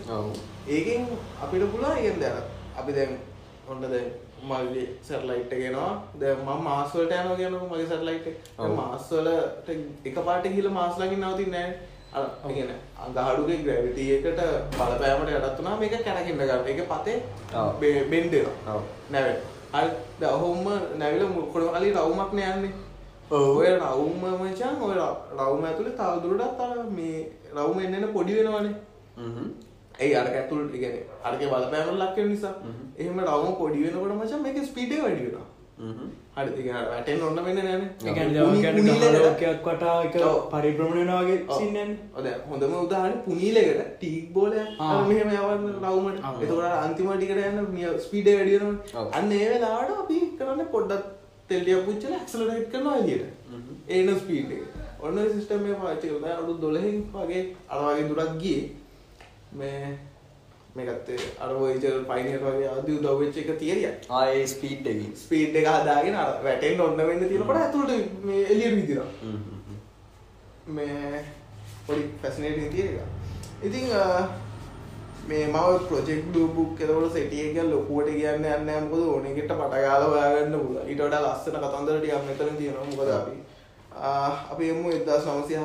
ඒකෙන් 0.68 1.06
අපිට 1.42 1.72
පුළුවන් 1.72 1.98
ඒකෙන් 1.98 2.20
දැන් 2.20 2.44
අපි 2.76 2.92
දැන් 2.94 3.18
ඔන්න 3.68 3.82
දැන් 3.84 4.08
මගේ 4.48 4.86
සැටලයිට් 5.02 5.54
එක 5.54 5.64
එනවා 5.64 5.92
දැන් 6.16 6.38
මම 6.40 6.64
මාස් 6.64 6.94
වලට 6.94 7.14
යනවා 7.16 7.36
කියනකො 7.38 7.66
මගේ 7.68 7.88
සැටලයිට් 7.88 8.28
එක 8.28 8.38
දැන් 8.58 8.72
ඔව්. 8.72 8.78
මාස් 8.78 9.12
වලට 9.12 9.70
එකපාරට 10.06 10.48
ගිහලා 10.50 10.74
මාස් 10.74 10.98
ළඟින් 11.00 11.24
නවතින්නේ 11.24 11.52
නැහැ 11.60 11.94
අර 12.14 12.26
ඒ 12.44 12.54
කියන්නේ 12.54 12.80
අඟහරුගේ 13.00 13.58
ග්‍රැවිටි 13.60 14.04
එකට 14.14 14.42
බලපෑමට 14.72 15.32
යටත් 15.32 15.58
වුණාම 15.58 15.80
මේක 15.80 15.96
කැරකෙන්න 16.00 16.38
ගන්න. 16.40 16.68
ඒක 16.68 16.88
පතේ 16.90 17.18
ඔව්. 17.56 17.70
බෙ- 17.80 18.06
බෙන්ඩ් 18.10 18.34
වෙනවා. 18.34 18.76
ඔව් 18.76 18.82
නැවෙන. 19.10 19.38
හරි 19.74 19.90
දැන් 20.20 20.34
ඔහොම 20.34 20.66
නැවිලා 20.98 21.46
කොළම 21.54 21.70
කලින් 21.74 21.96
රවුමක් 21.96 22.34
නේ 22.34 22.50
යන්නේ. 22.52 22.74
ඔය 23.32 23.68
රවුම 23.76 24.24
මචං 24.40 24.82
ඔය 24.82 24.96
රවුම 25.38 25.64
ඇතුලේ 25.66 25.94
තව 25.94 26.22
දුරටත් 26.24 26.60
අර 26.62 26.78
මේ 26.92 27.20
රවුම 27.56 27.80
එන්න 27.80 27.96
එන්න 27.96 28.14
පොඩි 28.14 28.34
වෙනවනේ. 28.40 28.76
ඒ 30.00 30.14
අර 30.16 30.28
ඇතුළට 30.28 30.72
කියන්නේ 30.74 31.06
අරගේ 31.24 31.48
බලපෑමට 31.48 32.00
ලක් 32.00 32.16
වෙන 32.18 32.30
නිසා. 32.30 32.54
හ්ම්. 32.64 32.86
එහෙම 32.98 33.20
රවුම 33.22 33.56
පොඩි 33.56 33.84
වෙනකොට 33.84 34.14
මචං 34.14 34.42
මේකේ 34.42 34.66
ස්පීඩ් 34.66 34.92
එක 34.92 35.02
වැඩි 35.04 35.26
වෙනවා. 35.26 35.48
හ්ම් 35.80 36.10
හරි 36.36 36.50
ඒ 36.50 36.56
කියන්නේ 36.56 36.80
අර 36.80 36.88
වැටෙන්න 36.90 37.22
ඕන 37.22 37.36
වෙන්නේ 37.46 37.64
නැහනේ. 37.64 37.90
එකැන 38.06 38.30
පුනි- 38.48 38.62
පුනිලකට- 38.78 39.22
ලෝකයක් 39.22 39.66
වටා 39.66 39.96
එක 40.04 40.16
ඔව්. 40.22 40.38
පරිබ්‍රමණයන 40.52 41.12
වගේ 41.12 41.40
ඔව්. 41.48 41.58
සින්නන් 41.60 41.92
ඔව් 42.16 42.24
දැන් 42.24 42.40
හොඳම 42.50 42.74
උදාහරණය 42.80 43.18
පුනීලකට 43.26 43.82
ටීක්. 43.98 44.38
අර 44.80 45.04
මෙහෙම 45.08 45.30
යවන්න 45.30 45.68
රවුමට. 45.84 46.20
එතකොට 46.44 46.64
අර 46.64 46.78
අන්තිම 46.80 47.12
ටිකට 47.12 47.40
යන 47.42 48.00
ස්පීඩ් 48.00 48.28
එක 48.28 48.38
වැඩි 48.38 48.58
වෙනවනේ. 48.58 48.96
ඔව්. 48.96 49.08
අන්න 49.14 49.32
ඒ 49.32 49.50
වෙලාවට 49.50 50.00
අපි 50.00 50.18
කරන්නේ 50.40 50.66
පොඩ්ඩක් 50.66 51.04
තෙල් 51.48 51.62
ටිකක් 51.62 51.86
පුච්චලා 51.86 52.20
ඇක්සලරේට් 52.20 52.72
කරනවා 52.72 52.98
එළියට. 52.98 53.26
හ්ම්. 53.50 53.76
ඒන 53.90 54.20
ස්පීඩ් 54.20 54.52
එක. 54.52 54.64
ඔන්න 55.00 55.18
ඔය 55.18 55.30
සිස්ටම් 55.30 55.66
එක 55.66 55.78
පාවිච්චි 55.82 56.08
කරලා 56.08 56.22
දැන් 56.26 56.38
අවුරුදු 56.38 56.68
12න් 56.70 56.98
වගේ 57.14 57.44
අර 57.70 57.80
වගේ 57.86 58.08
දුරක් 58.10 58.38
ගියේ. 58.40 58.64
මේ 59.62 59.98
මේකත් 60.76 61.10
ඒ 61.10 61.18
අර 61.44 61.50
Voyager 61.58 61.96
Pioneer 62.10 62.40
වගේ 62.46 62.70
ආදී 62.70 62.96
උදව් 63.00 63.20
වෙච්ච 63.20 63.38
එක 63.42 63.52
තියරියක්. 63.60 64.08
ආයේ 64.20 64.48
ස්පීඩ් 64.54 64.88
එකකින් 64.94 65.14
ස්පීඩ් 65.24 65.56
එක 65.60 65.68
හදාගෙන 65.74 66.16
අර 66.22 66.32
වැටෙන්න 66.46 66.82
ඔන්න 66.86 66.98
වෙන්න 67.10 67.28
තියෙනකොට 67.30 67.60
ඇතුළට 67.62 68.24
මේ 68.30 68.42
එළියට 68.52 68.76
විදිනවා. 68.80 69.10
මේ 70.78 71.24
පොඩි 71.88 72.04
ෆැසිනේටින් 72.22 72.72
තියෙන 72.74 72.90
එක. 72.94 73.00
ඉතින් 73.68 73.86
මේ 75.30 75.46
මම 75.48 75.58
ප්‍රොජෙක්ට් 75.90 76.28
බ්ලූ 76.32 76.48
බුක් 76.56 76.82
එකවල 76.86 77.08
සෙටි 77.14 77.38
එක 77.46 77.58
ලොකුවට 77.70 78.10
කියන්න 78.18 78.36
යන්නේ 78.36 78.58
නැහැ 78.66 78.82
මොකද 78.90 79.06
ඕන 79.14 79.26
එකට 79.30 79.54
පට 79.60 79.84
ගාලා 79.86 80.10
හොයාගන්න 80.12 80.58
පුළුවන්. 80.60 80.88
ඊට 80.90 81.02
වඩා 81.06 81.22
ලස්සන 81.26 81.56
කතන්දර 81.64 81.98
ටිකක් 82.02 82.26
මෙතන 82.28 82.58
තියෙනවා. 82.60 82.86
මොකද 82.92 83.10
අපි 83.20 83.36
අපි 84.52 84.66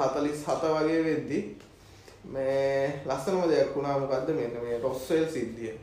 හතලිස් 0.05 0.47
හත 0.49 0.63
වගේ 0.77 1.03
වෙද්දි 1.09 1.39
මේ 2.25 3.03
ලස්සනම 3.07 3.49
දෙයක් 3.49 3.77
වුණා 3.77 3.99
මොකක්ද 3.99 4.29
මෙන්න 4.35 4.61
මේ 4.65 4.79
රොස්වල් 4.81 5.27
සිද්ධිය. 5.29 5.75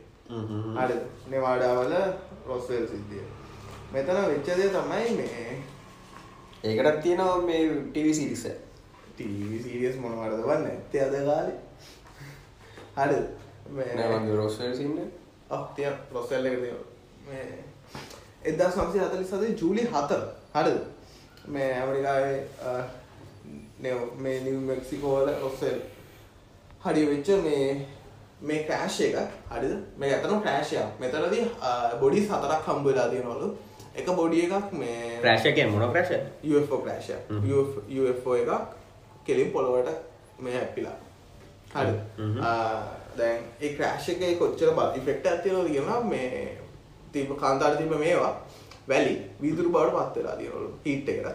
හරි. 0.78 0.96
නෙවාඩාවල 1.30 1.94
රොස්වල් 2.46 2.86
සිද්ධිය. 2.86 3.24
මෙතන 3.92 4.22
වෙච්චදේ 4.30 4.68
තමයි 4.68 5.16
මේ 5.16 5.58
ඒකටත් 6.64 7.02
තියෙනවා 7.02 7.38
මේ 7.40 7.62
ටව 7.92 8.14
සිරිස 8.14 8.44
ටීවි 9.14 9.62
සීරියස් 9.62 9.96
මොනවටද 9.96 10.44
වන්න? 10.46 10.66
ඇත්තේ 10.66 11.02
අද 11.04 11.14
කාලේ? 11.26 11.58
හරි. 12.96 13.20
නමගේ 13.70 14.36
රෝස්වල් 14.36 14.74
සින්න 14.76 14.98
තිය 15.76 15.90
රොස්සල්ල 16.12 16.46
එක. 16.46 16.58
මේ 17.26 17.64
එදදා 18.44 18.70
සංසි 18.70 18.98
හතලි 18.98 19.24
සදේ 19.24 19.56
ජූලි 19.60 19.82
හතර. 19.92 20.22
හරිද? 20.54 20.80
මේ 21.48 21.70
ඇමරිකාවේ 21.80 22.38
මේ 23.78 24.40
නිව 24.40 24.58
මෙක්සිකෝල 24.62 25.30
රොස්සල් 25.42 25.78
හඩි 26.88 27.06
වෙච්ච 27.06 27.28
මේ 27.42 27.86
මේ 28.42 28.64
ක්‍රෑශ් 28.64 29.00
එක 29.00 29.16
හරිද? 29.50 29.72
මේ 29.98 30.12
ඇතන 30.12 30.40
ක්‍රෑශයක් 30.40 31.00
මෙතරදී 31.00 31.44
බොඩි 32.00 32.22
සතරක් 32.22 32.62
හම්බවෙලා 32.66 33.08
තියෙනවලු. 33.08 33.48
එක 33.94 34.06
බොඩි 34.12 34.44
එකක් 34.46 34.72
මේ 34.74 35.18
ප්‍රශක 35.22 35.58
මොන 35.66 35.90
ප්‍රශ 35.90 36.14
ක්‍රෑශ 36.78 37.10
එකක්. 37.10 38.62
කෙලින් 39.26 39.50
පොළොවට 39.50 39.90
මේ 40.38 40.54
හැප්පිලා. 40.54 40.96
හරි 41.74 41.92
දැන් 43.18 43.42
ඒ 43.60 43.74
ක්‍රෑශ් 43.74 44.08
එක 44.08 44.38
කොච්චර 44.38 44.72
බ 44.72 44.88
ඉෆෙක්ට 44.98 45.26
ඇතිනවද 45.26 45.68
කියනවා 45.68 46.00
මේ 46.04 46.58
තිබ 47.12 47.36
කාන්තාර 47.36 47.76
තිබ 47.76 47.92
මේවා 47.96 48.32
වැලි 48.88 49.14
වීදුරු 49.42 49.70
බවට 49.70 50.08
පත්වෙලා 50.08 50.36
තියනවලු. 50.36 50.70
හිට් 50.86 51.08
එකට. 51.08 51.28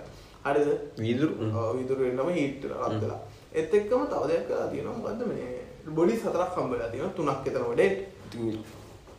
හරිද? 0.46 0.70
වීදුරු? 1.00 1.34
විදුරු 1.78 2.04
එන්නම 2.06 2.30
හිට් 2.34 2.66
රත්වෙලා 2.66 3.22
එත් 3.60 3.74
එක්කම 3.80 4.04
තව 4.12 4.22
දෙයක් 4.30 4.46
කලා 4.48 4.68
තියෙනවා. 4.72 4.98
මොකද්ද 5.00 5.22
මේ 5.32 5.50
බොඩි 5.98 6.16
සතරක් 6.22 6.56
හම්බලා 6.58 6.90
තියෙනවා. 6.94 7.16
තුනක් 7.18 7.48
එතන 7.50 7.66
වඩේ. 7.72 7.92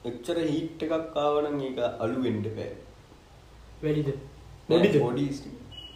එච්චර 0.08 0.38
හිට් 0.52 0.82
එකක් 0.86 1.18
ආවනම් 1.24 1.60
ඒක 1.66 1.78
අලු 2.04 2.16
වෙන්ඩ 2.24 2.46
පෑ 2.56 2.70
වැඩිද 3.82 4.08
බොඩිද? 4.70 4.94
බොඩි 5.04 5.26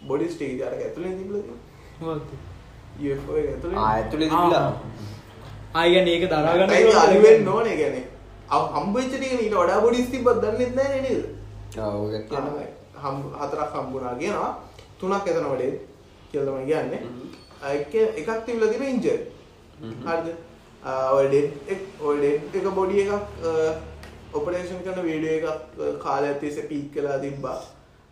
බොඩි 0.09 0.29
ස්ටේජ් 0.35 0.63
අර 0.69 0.75
ඇතුලේ 0.77 1.15
තිබ්බලා 1.19 2.17
UFO 3.09 3.37
එක 3.41 3.49
ඇතුලේ. 3.55 3.79
ආඇතුල 3.87 4.23
තිබිලා. 4.25 4.71
ආයගන 5.81 6.09
ඒක 6.15 6.25
දරාගන්න 6.33 6.77
ඒක 6.79 7.03
අලුවෙන්න 7.05 7.49
ඕනේ? 7.57 7.77
කියන්නේ 7.81 8.07
හම්බෙච්ච 8.77 9.13
ටික 9.13 9.33
ඊට 9.35 9.57
වඩා 9.61 9.83
බොඩි 9.85 10.07
තිබ්බත් 10.15 10.41
දන්නේ 10.45 10.71
නැහැ 10.79 11.01
නේද? 11.07 11.23
හම් 13.03 13.17
හතරක් 13.41 13.71
හම්බුණා 13.75 14.15
කියනවා. 14.23 14.53
තුනක් 15.01 15.27
එතන 15.33 15.47
වඩේ 15.53 15.73
කියලා 16.31 16.49
තමයි 16.49 16.67
කියන්නේ 16.71 17.03
එක 17.73 17.95
එකක් 17.95 18.31
තිබිලා 18.47 18.71
තියෙන 18.73 18.89
ඉන්ජර් 18.95 19.19
හරිද? 20.07 20.29
ඔය 21.17 21.27
ඩෙඩ් 21.29 21.71
එක 21.75 21.81
ඔය 22.01 22.17
ඩෙඩ් 22.19 22.57
එක 22.63 22.67
බොඩි 22.79 23.05
එකක් 23.05 23.13
ඔපරේෂන් 24.41 24.83
කරන 24.87 25.05
වීඩියෝ 25.11 25.37
එකක් 25.39 26.01
කාලයක් 26.05 26.41
තිස්සේ 26.41 26.69
පීක් 26.71 26.91
කළා 26.95 27.19
තිබ්බා. 27.27 27.61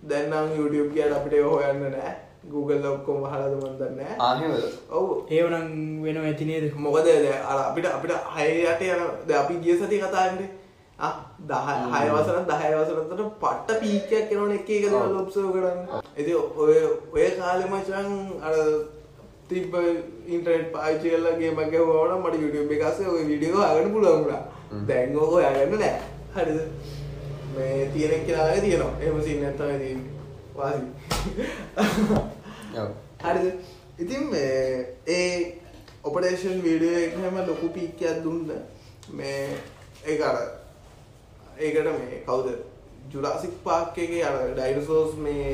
දැන් 0.02 0.30
නම් 0.30 0.54
YouTube 0.58 0.94
ගියාට 0.94 1.16
අපිට 1.18 1.42
හොයන්න 1.50 1.82
නෑ. 1.96 2.14
Google 2.50 2.84
ඔක්කොම 2.88 3.22
වහලාද 3.22 3.54
මන් 3.54 3.78
දන්නේ 3.78 4.12
ආහෙමද 4.18 4.66
ඔව්. 4.90 5.06
ඒවනම් 5.36 5.70
වෙන 6.02 6.18
ඇතිනේද 6.24 6.66
මොකද 6.84 7.08
දැන් 7.08 7.42
අර 7.52 7.58
අපිට 7.62 7.86
අපිට 7.96 8.12
හය 8.36 8.46
යට 8.72 8.82
යන 8.88 9.02
දැන් 9.28 9.40
අපි 9.40 9.54
ගිය 9.64 9.74
සතියේ 9.78 10.02
කතා 10.04 10.26
කරන්නේ. 10.28 10.50
ආ 10.98 11.12
10 11.49 11.88
හය 11.94 12.04
වසර 12.12 12.36
10 12.50 12.76
වසරකට 12.76 13.25
පට්ට 13.40 13.80
පීක්යක් 13.80 14.30
එනවනේ 14.36 14.60
එක 14.60 14.71
එක 14.76 14.84
දේවල් 14.84 15.18
ඔබ්සර්ව් 15.23 15.50
කරන්න. 15.56 15.80
ඉතින් 16.21 16.36
ඔය 16.62 16.76
ඔය 17.14 17.26
කාලේ 17.40 17.73
මචං 17.73 18.10
අර 18.47 18.54
තිබ්බ 19.49 19.75
ඉන්ටර්නෙට් 20.28 20.73
පාවිච්චි 20.73 21.11
කරලා 21.11 21.39
ගේමක් 21.41 21.71
ගැහුවා 21.73 22.06
නම් 22.09 22.23
මට 22.23 22.43
YouTube 22.43 22.75
එක 22.75 22.82
අස්සේ 22.82 23.09
ඔය 23.09 23.23
වීඩියෝ 23.28 23.59
හොයාගන්න 23.59 23.93
පුළුවන් 23.93 24.21
වුණා. 24.21 24.43
දැන් 24.89 25.17
ඕක 25.17 25.32
හොයාගන්න 25.32 25.78
නෑ. 25.78 26.00
හරිද? 26.35 26.61
මේ 27.54 27.78
තියෙන 27.95 28.26
කෙනාගේ 28.26 28.61
තියෙනවා. 28.61 28.95
එහෙම 29.00 29.23
සීන් 29.23 29.41
නැත්නම් 29.43 29.78
තියෙන්නේ. 29.78 30.11
වාසි. 30.56 30.85
හරිද? 33.25 33.47
ඉතින් 33.99 34.25
ඒ 35.06 35.30
ඔපරේෂන් 36.04 36.63
වීඩියෝ 36.63 37.00
එකම 37.00 37.37
ලොකු 37.47 37.69
පීක්කයක් 37.71 38.23
දුන්න 38.25 38.50
මේ 39.11 39.43
ඒක 40.04 40.21
අර 40.23 40.37
ඒකට 41.59 41.89
මේ 41.95 42.23
කවුද 42.26 42.49
ජුරාසික් 43.13 43.54
පාක් 43.65 43.99
එකේ 43.99 44.25
අර 44.25 44.37
ඩයිනසෝස් 44.50 45.15
මේ 45.19 45.47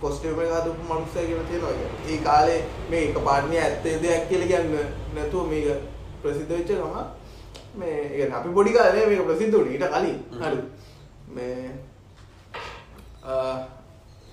කොස්ටියුම් 0.00 0.40
එක 0.40 0.52
හදපු 0.56 0.82
මනුස්සය 0.84 1.26
කියලා 1.26 1.46
තියෙනවා. 1.48 1.74
ඒ 2.08 2.18
කාලේ 2.18 2.60
මේ 2.90 3.02
එක 3.08 3.18
පාඩනිය 3.24 3.60
ඇත්තේ 3.60 3.96
දෙයක් 4.02 4.28
කියලා 4.28 4.50
කියන්න 4.52 4.68
නැතුව 5.14 5.48
මේක 5.48 5.68
ප්‍රසිද්ධ 6.22 6.52
වෙච්ච 6.52 6.70
ගම 6.70 6.96
මේ 7.76 8.30
අපි 8.32 8.54
පොඩි 8.54 8.72
කාලේ 8.72 9.06
මේක 9.06 9.26
ප්‍රසිද්ධ 9.26 9.54
වුණේ 9.54 9.74
ඊට 9.74 9.86
කලින්. 9.90 10.18
හරි. 10.40 10.58
මේ 11.30 11.70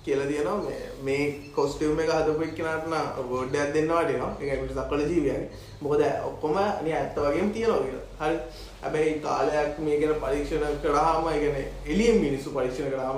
කියලා 0.04 0.26
තියෙනවා 0.26 0.58
මේ 0.58 0.82
මේ 1.02 1.22
කොස්ටියුම් 1.54 2.00
එක 2.00 2.10
හදපු 2.10 2.42
එක්කෙනාට 2.42 2.86
නම් 2.88 3.06
අවෝඩ් 3.20 3.54
එකක් 3.54 3.74
දෙන්න 3.74 3.90
වටිනවා. 3.90 4.32
ඒක 4.40 4.50
අපිට 4.54 4.74
සක්වල 4.76 5.02
ජීවියගේ. 5.10 5.48
මොකද 5.82 6.02
ඔක්කොම 6.30 6.58
නිය 6.84 6.94
ඇත්ත 6.94 7.16
වගේම 7.18 7.50
තියෙනවා 7.52 7.82
කියලා. 7.84 8.04
හරි. 8.20 8.36
හැබැයි 8.82 9.20
කාලයක් 9.20 9.78
මේ 9.84 9.98
ගැන 10.00 10.20
පරීක්ෂණ 10.22 10.78
කරාම 10.82 11.28
ඒ 11.28 11.40
කියන්නේ 11.40 11.66
එළියෙන් 11.86 12.20
මිනිස්සු 12.20 12.54
පරීක්ෂණ 12.56 12.92
කරාම 12.92 13.16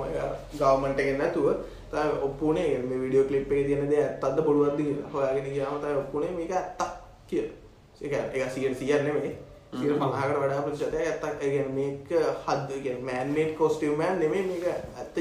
ගවර්න්මන්ට් 0.57 0.99
එකෙන් 0.99 1.17
නැතුව 1.17 1.47
තමයි 1.91 2.17
ඔප්පුනේ 2.27 2.67
මේ 2.89 2.99
වීඩියෝ 3.03 3.27
ක්ලිප් 3.29 3.51
එකේ 3.51 3.63
තියෙන 3.67 3.89
දේ 3.91 4.03
ඇත්තක්ද 4.03 4.43
බොරුවක්ද 4.47 4.77
කියලා. 4.81 5.09
හොයාගෙන 5.13 5.53
ගියාම 5.53 5.79
තමයි 5.79 5.97
ඔප්පුනේ 6.03 6.31
මේක 6.37 6.51
ඇත්තක් 6.51 6.91
කියලා. 7.27 7.55
ඒ 8.01 8.09
කියන්නේ 8.09 8.35
ඒක 8.35 8.51
100 8.57 8.75
100 8.81 9.03
නෙමෙයි. 9.07 9.33
50කට 9.73 10.39
වඩා 10.43 10.61
ප්‍රතිශතයක් 10.61 10.95
ඇත්තක් 11.01 11.43
ඒ 11.43 11.49
කියන්නේ 11.49 11.75
මේක 11.75 12.09
හද 12.45 12.69
කියන්නේ 12.83 13.05
මෑන් 13.09 13.29
මේඩ් 13.35 13.51
කොස්ටියුම් 13.57 14.01
එකක් 14.01 14.19
නෙමෙයි 14.23 14.47
මේක 14.47 14.65
ඇත්ත 14.67 15.15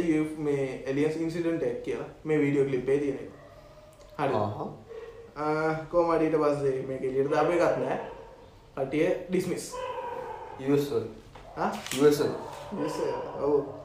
මේ 0.47 0.65
එලියන්ස් 0.87 1.17
ඉන්සිඩන්ට් 1.17 1.63
එකක් 1.71 1.83
කියලා 1.85 2.09
මේ 2.25 2.41
වීඩියෝ 2.45 2.67
ක්ලිප් 2.71 2.89
එකේ 2.89 3.01
තියෙන 3.01 3.19
එක. 3.19 3.31
හරි. 4.19 4.35
ආ 5.37 5.75
කොහමද 5.93 6.23
ඊට 6.23 6.41
පස්සේ 6.43 6.83
මේක 6.89 7.03
එළියට 7.11 7.31
දාපු 7.37 7.53
එකක් 7.59 7.79
නෑ. 7.85 8.01
කටිය 8.77 9.07
ඩිස්මිස්. 9.29 9.73
වල 10.61 11.07
හා 11.57 11.71
US 12.03 12.19
වල 12.21 12.33
ඔව් 13.45 13.80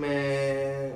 මේ 0.00 0.92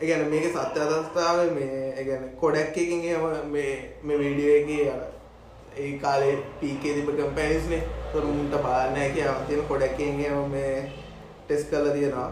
ඒගැන 0.00 0.30
මේක 0.30 0.46
සත්‍ය 0.48 0.80
අදස්ථාව 0.80 1.38
මේ 1.52 1.82
ඒගැන 1.92 2.24
කොඩක් 2.36 2.76
එකින් 2.76 3.04
එහෙම 3.04 3.50
මේ 3.50 3.72
මේ 4.02 4.18
වීඩියෝ 4.18 4.56
එකේ 4.56 4.84
අර 4.90 5.02
ඒ 5.76 5.92
කාලේ 5.98 6.34
පීකේ 6.60 6.94
තිබ 6.94 7.10
කම්පැනිස්නේ 7.14 7.82
තොරුන්ට 8.12 8.54
පාලනය 8.62 9.10
කියාව 9.10 9.42
තියෙන 9.46 9.66
කොඩක් 9.66 9.88
එකකින් 9.88 10.20
එහෙම 10.20 10.50
මේ 10.50 10.74
ටෙස්ට් 11.42 11.70
කරලා 11.70 11.92
තියෙනවා. 11.92 12.30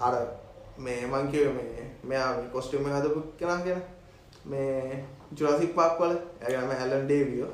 අර 0.00 0.14
මේ 0.78 1.06
මං 1.06 1.30
කිව්වේ 1.30 1.52
මේ 1.52 1.86
මෙයා 2.04 2.28
මේ 2.34 2.52
කොස්ටියුම් 2.52 2.86
එක 2.86 2.94
හදපු 2.94 3.20
කෙනා 3.38 3.60
කියන 3.60 3.82
මේ 4.44 5.04
ජුරාසික් 5.36 5.74
පාක් 5.74 6.00
වල 6.00 6.14
එයාගේ 6.40 6.62
නම 6.62 6.72
ඇලන් 6.74 7.04
ඩේවියෝ 7.04 7.52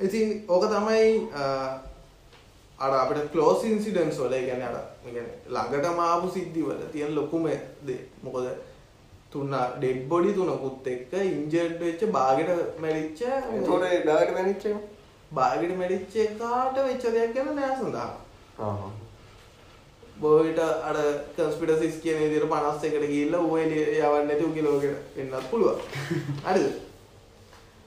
ඉතින් 0.00 0.28
ඕක 0.48 0.64
තමයි 0.66 1.08
අර 2.78 2.90
අපිට 2.92 3.30
ක්ලෝස් 3.32 3.62
ඉන්සිඩන්ස් 3.64 4.18
වල 4.18 4.34
ගැන 4.46 4.62
අර 4.62 4.74
ළඟටම 5.06 6.00
ආපු 6.02 6.28
සිද්ධිවල 6.30 6.82
තියෙන 6.92 7.14
ලොකුම 7.14 7.46
දේ 7.82 8.00
මොකද 8.22 8.50
තුන්න 9.30 9.54
ඩෙඩ් 9.76 10.02
බොඩි 10.08 10.34
තුනකුත් 10.34 10.86
එක්ක 10.86 11.16
ඉන්ජර්ඩ් 11.22 11.80
වෙච්ච 11.80 12.04
බාගෙට 12.12 12.78
මැරිච්ච 12.78 13.22
තොර 13.64 13.80
ඩාට 13.80 14.30
මැනිච්ච 14.32 14.66
බාගෙට 15.32 15.74
මැරිච්ච 15.74 16.14
එකාට 16.22 16.78
වෙච්ච 16.82 17.10
දෙයක් 17.10 17.34
ගැන 17.34 17.50
නෑ 17.54 17.72
සඳහා 17.74 18.10
බෝවිට 20.18 20.60
අර 20.60 20.98
කස්පිටසිස් 21.32 21.96
කියන 22.02 22.18
විදිහට 22.18 22.50
51කට 22.50 23.06
ගිහිල්ලා 23.06 23.40
ඌ 23.42 23.56
එළිය 23.56 23.86
යවන්න 23.94 24.28
නැතුව 24.28 24.52
කිලෝකට 24.54 25.18
එන්නත් 25.18 25.50
පුළුවන්. 25.50 25.80
හරිද? 26.44 26.68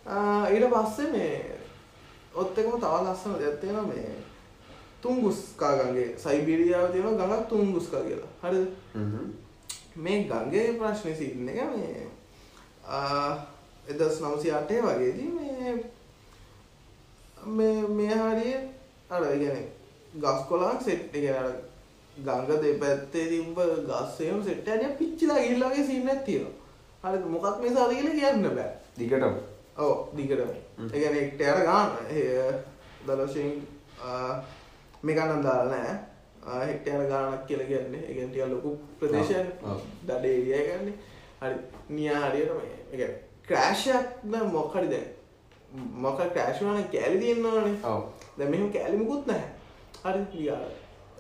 ඊට 0.54 0.68
පස්සේ 0.74 1.12
මේ 1.12 1.38
ඔත් 2.36 2.58
එකම 2.58 2.76
තව 2.78 2.94
ලස්සන 3.04 3.38
දෙයක් 3.38 3.58
තියෙනවා 3.62 3.86
මේ 3.86 4.12
තුංගුස්කා 5.02 5.74
ගඟේ 5.76 6.10
සයිබීරියාවේ 6.18 6.92
තියෙන 6.92 7.18
ගඟක් 7.18 7.48
තුංගුස්කා 7.50 8.02
කියලා. 8.02 8.32
හරිද? 8.44 8.68
මේ 9.98 10.24
ගඟේ 10.24 10.74
ප්‍රශ්නේ 10.74 11.16
සිටින 11.16 11.50
එක 11.50 11.62
මේ 11.70 12.08
ආ 12.86 13.38
1908 13.88 14.82
වගේදී 14.84 15.30
මේ 15.30 15.74
මේ 17.48 17.88
මේ 17.90 18.16
හරිය 18.16 18.56
අර 19.10 19.24
කියන්නේ 19.24 19.68
ගස් 20.16 20.42
කොළන් 20.50 20.80
සෙට් 20.82 21.12
කියන්නේ 21.12 21.38
අර 21.38 21.52
ගඟ 22.18 22.62
දෙපැත්තේ 22.62 23.28
තිබ්බ 23.28 23.60
ගස් 23.88 24.20
එහෙම 24.22 24.44
සෙට් 24.44 24.68
එකක් 24.68 24.98
පිච්චිලා 24.98 25.40
ගිහිල්ලා 25.40 25.70
වගේ 25.70 25.86
සීන් 25.86 26.10
එකක් 26.10 26.26
තියෙනවා. 26.26 26.56
හරිද? 27.04 27.26
මොකක් 27.28 27.58
නිසාද 27.62 27.92
කියලා 27.92 28.16
කියන්න 28.16 28.50
බෑ. 28.52 28.72
දිගටම 28.98 29.36
ඔව් 29.78 29.92
දිගටම. 30.16 30.52
ඒ 30.84 30.90
කියන්නේ 30.94 31.24
එක්ට 31.24 31.42
යන 31.42 31.62
ගාන 31.66 31.90
දලෝෂෙන් 33.06 33.52
මේක 35.04 35.20
නම් 35.26 35.44
දාලා 35.44 35.70
නැහැ. 35.74 35.98
හෙක්ටයන 36.68 37.08
ගානක් 37.12 37.46
කියල 37.48 37.62
කියන්නේ. 37.70 38.04
එකටිය 38.10 38.46
ලොකු 38.54 38.78
ප්‍රදේශය 39.00 39.36
ඔව්, 39.40 39.72
ඔව්. 39.72 39.80
දඩ 40.08 40.26
ඒරිය 40.26 40.64
ගන්නේ 40.68 40.94
හරි. 41.42 41.56
නියා 41.90 42.30
හරියට 42.30 42.52
එක 42.94 43.02
ක්‍රෑශයක් 43.48 44.06
ද 44.32 44.44
මොක්හරි 44.54 44.88
දැ 44.94 45.06
මොක 46.04 46.20
ක්‍රෑශවන 46.36 46.84
කෑලි 46.94 47.20
තියෙන්නවානේ 47.24 47.78
ඔව්. 47.94 48.02
දැ 48.38 48.50
මෙහම 48.50 48.72
කෑලිමුකුත් 48.76 49.28
නැහැ. 49.28 49.50
හරි 50.04 50.22
විගාල. 50.34 50.72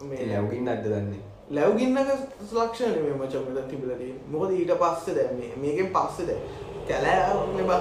මේ 0.09 0.27
ලැවගින් 0.31 0.69
අද 0.69 0.83
දන්නේ? 0.85 1.21
ලැවගින්නක 1.55 2.09
සලක්ෂණ 2.49 2.97
මේ 3.03 3.15
මචමත 3.19 3.67
තිබලදී 3.69 4.13
මොකද 4.31 4.51
ඊට 4.57 4.73
පස්සේ 4.81 5.15
දැ 5.17 5.29
මේ 5.39 5.51
මේකෙන් 5.63 5.89
පස්සෙද 5.95 6.29
කැලෑ 6.87 7.33
මෙබ 7.55 7.71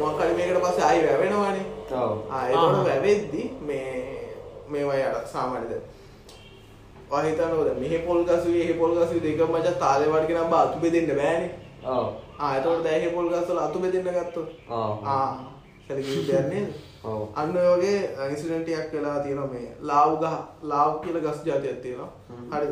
මොකරි 0.00 0.34
මේකට 0.38 0.60
පස්සේ 0.64 0.84
ආයි 0.88 1.06
වැවෙනවානේ. 1.06 1.66
ආහා. 1.92 2.84
වැවෙද්දි 2.88 3.42
මේ 3.68 4.15
මේවයි 4.68 5.02
අට 5.10 5.28
සාමාන්‍යද? 5.28 5.72
වහිතනවද 7.10 7.70
මෙහ 7.80 7.94
පොල්ගසු 8.06 8.50
ඒ 8.54 8.74
පොල්ගසු 8.74 9.20
දෙක 9.20 9.40
මච 9.46 9.66
තාලෙවටගෙන 9.78 10.50
බාතු 10.50 10.80
බෙදන්න 10.80 11.12
බෑනේ. 11.20 11.50
ඔව් 11.86 12.06
ආයතට 12.40 12.82
දැහ 12.84 13.04
පොල්ගස්සල 13.14 13.58
අතු 13.58 13.78
බෙදන්න 13.78 14.10
ගත්තු 14.16 14.42
ඔව් 14.70 14.92
සැලකින්නේ 15.86 16.66
ඔව් 17.04 17.22
අන්න 17.34 17.54
වගේ 17.54 17.98
ඉන්සිඩන්ටයක් 18.26 18.92
වෙලා 18.92 19.18
තියෙන 19.20 19.42
මේ 19.52 19.70
ලාව් 19.82 20.18
ගහ 20.22 20.36
ලාව් 20.64 21.00
කියල 21.02 21.20
ගස් 21.20 21.42
ජාතියක් 21.44 21.82
තියෙනවා. 21.82 22.10
හරි 22.52 22.68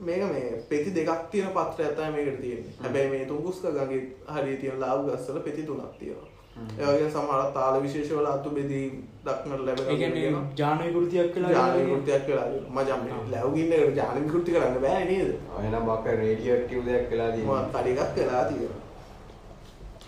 මේක 0.00 0.22
මේ 0.32 0.50
පෙති 0.68 0.94
දෙකක් 0.96 1.30
තියෙන 1.30 1.50
පත්‍ර 1.56 1.82
ඇතයි 1.82 2.12
මේකට 2.16 2.40
තියෙන්නේ. 2.40 2.76
හැබැයි 2.82 3.10
මේ 3.10 3.24
තුංගුස්ක 3.26 3.64
ගගේ 3.70 4.02
හරි 4.28 4.56
තියෙන 4.56 4.80
ලාව් 4.80 4.98
ගස්සල 5.06 5.40
පෙති 5.40 5.62
තුනක් 5.62 5.98
තියෙනවා 5.98 6.31
ඒවගේ 6.78 7.10
සමහර 7.10 7.42
තාල 7.54 7.74
විශේෂවල 7.82 8.26
අතු 8.26 8.50
බෙදී 8.50 8.86
දක්නට 9.24 9.68
ඒගැන 9.88 10.14
ලැබෙන 10.14 10.48
ජානය 10.56 10.88
කෘතියක් 10.94 11.30
කලා 11.34 11.52
ජානකෘතියක් 11.52 12.26
වෙලා 12.28 12.48
මජම් 12.76 13.30
ලැවගින්න 13.32 13.96
ජානකෘති 13.96 14.54
කරන්න 14.54 14.80
බෑ 14.84 15.04
නේද? 15.04 15.30
එනම් 15.60 15.86
බක්ක 15.88 16.16
රේඩියට්ටව් 16.22 16.82
දෙයක් 16.88 17.06
කලා 17.10 17.30
දී 17.34 17.44
කඩිකක් 17.70 18.16
වෙලා 18.18 18.44
තියෙන 18.44 18.74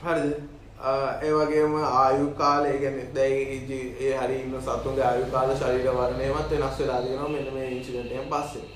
හරිද? 0.04 0.32
ඒ 1.22 1.32
වගේම 1.32 1.74
ආයු 1.82 2.26
කාලය 2.38 2.72
ගැන 2.78 2.98
දැයි 3.14 3.60
ඒ 4.00 4.16
හරි 4.16 4.40
ඉන්න 4.40 4.56
සතුන්ගේ 4.62 5.06
ආයු 5.10 5.26
කාල 5.32 5.54
ශරීර 5.56 5.92
වර්ණයමත් 5.92 6.50
වෙනස් 6.52 6.80
වෙලා 6.80 7.02
තියෙනවා 7.02 7.28
මෙන්න 7.28 7.54
මේ 7.54 7.70
ඉන්සිඩන්ට්යෙන් 7.70 8.28
පස්සේ. 8.32 8.66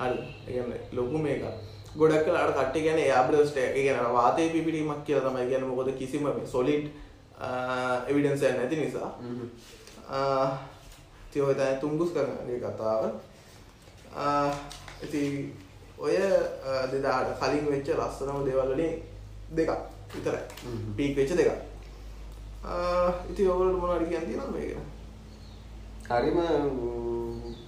හරි 0.00 0.18
ඒගන්න 0.48 0.72
ලොකු 0.92 1.18
මේක 1.18 1.42
ගොඩක් 1.98 2.24
කලාට 2.24 2.54
කට්ටි 2.56 2.84
ගැන 2.86 2.98
යාබ්‍රස්ට 2.98 3.56
ගැන 3.76 4.12
වාතය 4.14 4.48
පිපිටීමක් 4.52 5.04
කියලා 5.06 5.30
තමයි 5.30 5.50
ගැන 5.50 5.64
මොකොද 5.68 5.90
කිසිම 5.98 6.28
සොලිඩ් 6.46 6.86
එවිඩන්ස 8.08 8.42
නැති 8.42 8.76
නිසා. 8.76 9.10
තියෝතයි 11.32 11.80
තුංගුස් 11.80 12.10
කරනගේ 12.14 12.60
කතාව. 12.60 13.02
ඉති 15.04 15.22
ඔය 15.98 16.16
දෙදාට 16.92 17.38
කලින් 17.40 17.66
වෙච්ච 17.72 17.88
ලස්සනම 17.98 18.44
දේවල්වලින් 18.46 18.94
දෙකක් 19.56 19.70
විතරයි. 20.14 20.44
පීක් 20.96 21.16
වෙච්ච 21.16 21.32
දෙක 21.36 21.50
ඉති 23.30 23.42
ඔවලට 23.48 23.80
මොනට 23.82 24.08
කියන් 24.08 24.24
තියෙන 24.28 24.50
මේගෙන 24.54 24.84
හරිම 26.10 26.38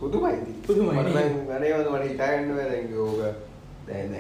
පුදුමයිති 0.00 0.52
පුදුමයි. 0.66 0.94
ගනයවද 1.48 1.88
මට 1.92 2.04
හිතාගන්න 2.10 2.54
වැදැ 2.56 2.82
ඕක 2.98 3.20
දැන 3.86 4.12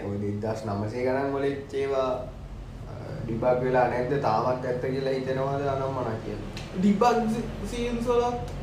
දස් 0.42 0.62
නමසේ 0.66 1.04
ගණන් 1.06 1.34
වල 1.34 1.46
චේවා 1.72 2.10
ඩිබක් 3.24 3.60
වෙලා 3.64 3.86
නැද්ද? 3.88 4.14
තාමත් 4.26 4.64
ඇත්ත 4.66 4.84
කියලා 4.84 5.14
හිතනවාද 5.16 5.66
අනම් 5.74 5.96
මන 5.96 6.20
කිය 6.24 6.36
ඩිබක් 6.76 7.18
සීන්සොලත් 7.70 8.54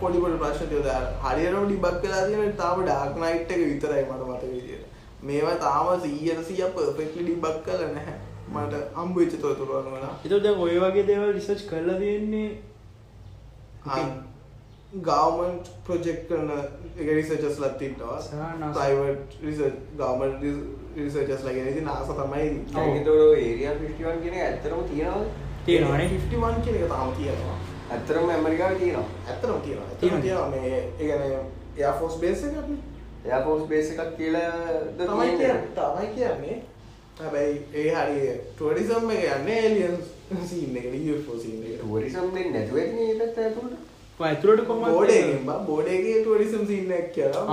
පොඩිපොඩ 0.00 0.38
ප්‍රශ්නයද 0.42 0.88
හරියනම 1.24 1.66
ඩිබක් 1.66 2.00
කලා 2.04 2.22
තියෙන 2.28 2.56
තාම 2.62 2.80
ඩාක් 2.84 3.20
නයිට් 3.24 3.52
එක 3.56 3.62
විතරයි 3.66 4.06
මට 4.06 4.30
මත 4.30 4.42
විදියට 4.54 4.86
මේවා 5.28 5.58
තාම 5.66 5.92
සීයට 6.00 6.42
සිය 6.48 6.64
පර්ෆෙක්ලි 6.74 7.22
ඩිබක් 7.22 7.62
කල 7.66 7.84
නැහැ. 7.94 8.18
මට 8.48 8.74
අම්බුච්ච 8.94 9.34
තොතුරුවන් 9.42 9.88
වලා 9.92 10.14
එතද 10.24 10.46
ඔය 10.64 10.76
වගේ 10.84 11.06
දේවල් 11.10 11.32
රිසර්ච් 11.36 11.62
කරලා 11.70 11.98
තියෙන්නේ 12.02 12.48
ගවමන්ට් 14.88 15.66
ප්‍රජෙක්් 15.84 16.20
කරන 16.28 16.50
එක 16.96 17.08
රිසර්චස් 17.08 17.58
ලත්තින්ටවා 17.60 18.20
ප්‍රයිවට් 18.72 19.34
ගවමන් 19.96 20.32
රිසර්චස් 20.96 21.42
ලගෙන 21.44 21.74
ති 21.74 21.82
නාස 21.82 22.08
තමයි 22.10 22.46
ඒරිය 23.38 23.74
පිස්ටිවන් 23.80 24.22
කියෙන 24.22 24.36
ඇත්තරම 24.36 24.80
තියෙනවද? 24.84 25.26
තියෙනවානේ. 25.66 26.08
51 26.10 26.62
කියන 26.64 26.76
එක 26.76 26.88
තාම 26.88 27.12
තියෙනවා. 27.16 27.56
ඇත්තරම 27.90 28.28
ඇමරිකාව 28.28 28.78
තියෙනවා. 28.78 29.08
ඇත්තනම් 29.26 29.60
තියෙනවා. 29.60 29.88
ඇත්තනම් 29.90 30.22
තියෙනවා. 30.22 30.48
මේ 30.50 30.72
ඒගැන 30.98 31.36
එයාෆෝස් 31.76 32.16
බේස 32.16 32.44
එකක්න 32.44 32.78
එයාපෝස් 33.24 33.62
බේස 33.64 33.90
එකක් 33.90 34.16
කියලාද 34.16 34.96
තමයි 34.96 35.36
කියන්න. 35.36 35.68
තමයි 35.74 36.08
කියන්නේ. 36.14 36.56
හැබැයි 37.18 37.60
ඒ 37.74 37.90
හරි 37.92 38.16
ටඩිසම් 38.54 39.10
එක 39.10 39.22
යන්න 39.28 39.52
එලියන් 39.58 40.00
සීන්න 40.46 40.76
එක 40.76 40.90
ෆෝ 41.26 41.38
සීන 41.38 41.62
එක 41.66 41.76
ටුවරිසම් 41.76 42.26
ඇතුරට 44.26 44.62
කොම 44.66 44.80
බෝඩගෙන් 44.84 45.46
බෝඩගේ 45.68 46.18
ටඩිසම් 46.24 46.62
සිීනක් 46.70 47.08
කියලා. 47.14 47.44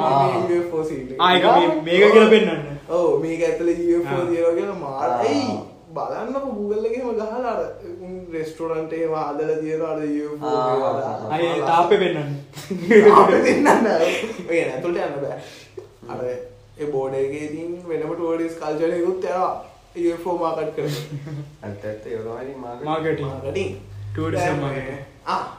මේක 1.88 2.04
කියල 2.14 2.28
පෙන්න්න 2.34 2.50
ඕ 2.90 3.10
මේක 3.24 3.42
ඇතුල. 3.50 3.70
දියෝගෙන 4.32 4.72
මාරයි 4.82 5.42
ආ. 5.46 5.62
බලන්නක 5.96 6.46
ගුගල්ලගේම 6.56 7.08
ගහලාට 7.20 7.62
රෙස්ටෝරන්ටේ 8.34 9.06
වාදල 9.14 9.52
තියරවාද 9.62 10.02
ආ. 10.42 11.30
අය 11.36 11.46
තාපය 11.70 11.96
පෙන්න්න 12.04 12.20
දෙන්න 13.46 13.68
ඇතුළට 14.74 15.00
යන්න 15.06 15.18
බෑ. 15.24 15.40
අර 16.12 16.20
ඒ 16.26 16.88
බෝඩගේතින් 16.94 17.72
වෙනම 17.90 18.12
ටෝඩිස් 18.14 18.56
කල්චනයකුත් 18.62 19.24
යවා 19.32 20.18
ෆෝ 20.24 20.36
මාකට් 20.38 20.72
කර 20.76 20.88
ඇත්ත 21.64 21.86
ඇත්ත. 21.92 22.04
යොනවනි 22.16 22.54
මාග 22.64 22.80
marketing. 24.62 25.00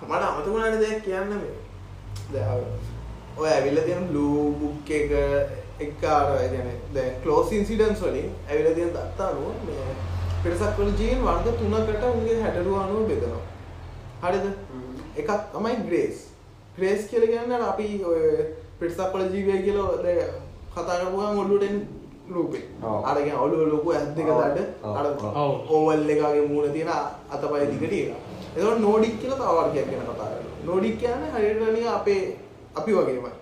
මට 0.03 0.23
අමතුකුණට 0.23 0.81
දෙයක් 0.81 1.01
කියන්න 1.05 1.33
ඔය 3.39 3.49
ඇවිල්ල 3.49 3.81
තියෙන 3.85 4.05
බ්ලූ 4.09 4.45
බුක් 4.61 4.91
එක 4.91 5.11
එක්කාර 5.79 6.31
ගැන 6.53 6.71
දැ 6.95 7.09
කලෝස් 7.23 7.53
ඉන්සිඩන්ස් 7.53 8.01
වලින් 8.01 8.31
ඇවිල 8.49 8.69
තියෙන 8.75 8.95
දත්තානුව 8.95 9.67
මේ 9.67 9.97
පිරිසක් 10.43 10.79
වල 10.79 10.93
ජීන් 11.01 11.21
වර්ග 11.27 11.47
තුනකට 11.59 12.07
උන්ගේ 12.13 12.39
හැටරුව 12.43 12.79
අනුව 12.83 13.09
බෙදනවා. 13.09 13.43
හරිද? 14.23 14.47
එකක් 15.17 15.31
තමයි 15.53 15.77
ග්‍රේස් 15.89 16.17
ග්‍රේස් 16.77 17.07
කියල 17.11 17.27
ගන්න 17.27 17.63
අපි 17.63 17.89
ඔය 18.05 18.23
පිටසක් 18.81 19.13
වල 19.13 19.29
ජීවය 19.35 19.63
කියල 19.67 19.79
ද 20.05 20.17
කතාරපුුවන් 20.75 21.39
ඔල්ලුටෙන් 21.43 21.77
රූපේ. 22.31 22.65
අරගෙන 23.05 23.37
ඔලු 23.37 23.67
ලොකු 23.73 23.93
ඇත් 23.93 24.15
දෙක 24.17 24.29
ඔව්. 24.29 24.41
අර. 24.99 25.07
ඕවල් 25.69 26.11
එකගේ 26.11 26.49
මූුණ 26.49 26.73
තියෙන 26.73 26.91
අතපය 27.31 27.67
දිගට 27.73 27.93
එක 27.93 28.26
එතකොට 28.57 28.81
නෝඩික් 28.81 29.15
කියලා 29.21 29.39
තවර්ගයක් 29.39 29.87
ගැන 29.91 30.03
කතා 30.03 30.15
කරනවා. 30.15 30.65
නෝඩික් 30.67 30.99
කියන්නේ 30.99 31.31
හරියටම 31.35 31.89
අපේ 31.95 32.21
අපි 32.75 32.93
වගේමයි. 32.93 33.33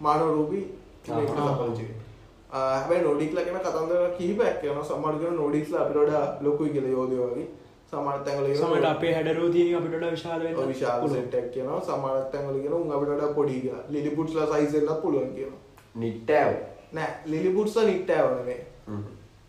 මානව 0.00 0.30
රූපී 0.36 0.64
ආහ්. 1.08 2.80
හැබැයි 2.80 3.02
නෝඩික්ලා 3.04 3.44
ගැන 3.44 3.60
කතන්දර 3.60 4.10
කිහිපයක් 4.18 4.60
කියනවා 4.60 4.84
සමහර 4.84 5.18
කියන 5.18 5.34
නෝඩික්ස්ලා 5.36 5.82
අපිට 5.82 5.98
වඩා 5.98 6.36
ලොකුයි 6.40 6.70
කියලා 6.70 6.90
යෝධයෝ 6.90 7.28
වගේ. 7.32 7.46
සමහර 7.90 8.18
තැන්වල 8.24 8.46
කියනවා 8.46 8.70
සමට 8.70 8.84
අපේ 8.92 9.12
හැඩරෝ 9.14 9.48
තියන 9.52 9.76
අපිට 9.76 10.10
විශාල 10.12 10.42
වෙන්න 10.44 10.68
විශාල 10.68 11.00
පුළුවන්. 11.00 11.16
සෙට් 11.16 11.34
එකක් 11.34 11.52
කියනවා. 11.54 11.80
සමහර 11.80 12.16
තැන්වල 12.32 12.60
කියනවා 12.62 12.80
උන් 12.80 12.92
අපිට 12.92 13.12
වඩා 13.14 13.32
පොඩි 13.38 13.60
කියලා. 13.60 13.82
ලිලිපුට්ස්ලා 13.88 14.46
සයිස් 14.52 14.74
එකක් 14.74 15.02
පුළුවන් 15.02 15.34
කියනවා. 15.34 15.60
නිට්ටෑව්. 15.94 16.54
නෑ 16.92 17.10
ලිලිපුට්ස්ලා 17.26 17.84
නිට්ටයව 17.84 18.26
නෙමෙයි. 18.38 18.60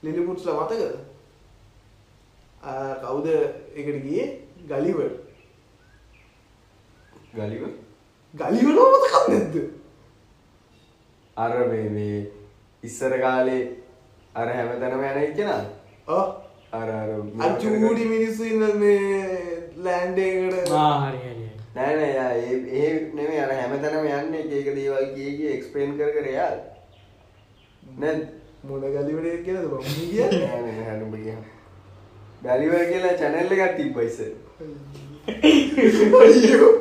ලිලිපුට්ස්ලා 0.03 0.55
මතකද? 0.61 0.83
ආ, 2.63 2.93
කවුද 3.03 3.25
එකට 3.75 4.03
ගියේ 4.05 4.27
ගලිවර්. 4.69 5.11
ගලිව 7.33 7.63
ගලිවල 8.33 8.79
මතකක් 8.93 9.15
නැද්ද? 9.29 9.55
අර 11.37 11.53
මේ 11.69 11.89
මේ 11.89 12.19
ඉස්සර 12.83 13.13
කාලේ 13.21 13.61
අර 14.35 14.47
හැමතැනම 14.49 15.03
යන 15.03 15.19
එක්කෙනා 15.23 15.61
ඔව් 16.07 16.25
අර 16.73 16.89
අර 16.91 17.09
අර 17.41 17.53
චූඩි 17.61 18.05
මිනිස්සු 18.05 18.43
ඉන්න 18.45 18.65
මේ 18.79 19.71
ලෑන්ඩ් 19.77 20.17
එකකට. 20.19 20.71
ආ, 20.73 20.99
හරි 21.05 21.19
හරි. 21.19 21.47
නෑ 21.75 21.95
නෑ 21.95 22.11
යා 22.13 22.31
ඒ 22.33 22.55
ඒ 22.81 22.91
නෙමෙයි 23.13 23.39
අර 23.45 23.51
හැමතැනම 23.53 24.05
යන්නේ 24.09 24.43
එක 24.43 24.51
එක 24.61 24.75
දේවල් 24.75 25.07
කිය 25.15 25.31
කිය 25.37 25.51
එක්ස්ප්ලেইন 25.55 25.97
කර 25.97 26.11
කර 26.17 26.27
යා. 26.33 26.51
නේද? 27.97 28.21
මොන 28.63 28.81
ගලිවරේ 28.81 29.37
කියලාද 29.45 29.65
මම 29.71 29.83
කියන්නේ? 30.11 30.45
නෑ 30.45 30.61
නෑ 30.61 30.77
නෑ 30.79 30.99
නුඹ 30.99 31.15
ගලිවර් 32.41 32.83
කියලා 32.85 33.17
channel 33.17 33.51
එකක් 33.55 33.73
තිබ්බා 33.77 34.03
ඉස්සර. 34.03 34.29
අයියෝ. 36.21 36.71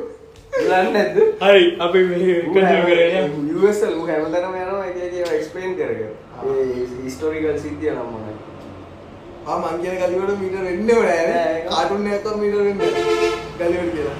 බලන්නේ 0.53 0.91
නැද්ද? 0.93 1.17
හරි 1.43 1.63
අපි 1.79 1.99
මේ 2.03 2.17
කටයුතු 2.17 2.53
කරගෙන 2.87 3.17
යමු. 3.19 3.37
US 3.59 3.79
වල 3.83 3.93
ඌ 3.93 4.07
හැමතැනම 4.07 4.55
යනවා 4.55 4.85
එක 4.85 4.97
එක 4.97 5.13
ඒවා 5.13 5.35
එක්ස්ප්ලেইন 5.39 5.71
කර 5.75 5.91
කර 5.93 6.09
ඒ 6.53 6.87
හිස්ටොරිකල් 7.03 7.57
සිද්ධිය 7.57 7.91
නම් 7.91 8.09
මොනවද? 8.13 8.39
ආ 9.47 9.57
මං 9.59 9.75
කියන 9.81 9.95
ගලිවර 10.01 10.31
මීටර 10.41 10.61
වෙන්නේම 10.67 10.99
නෑ 10.99 11.21
නෑ, 11.21 11.29
නේ 11.29 11.45
ඒක- 11.53 11.69
කාටුන් 11.69 12.07
එකක්වත් 12.09 12.35
මීටර 12.37 12.61
වෙන්නේ 12.63 12.91
නෑ. 12.91 13.31
ගලිවර 13.59 13.87
කියලා. 13.95 14.17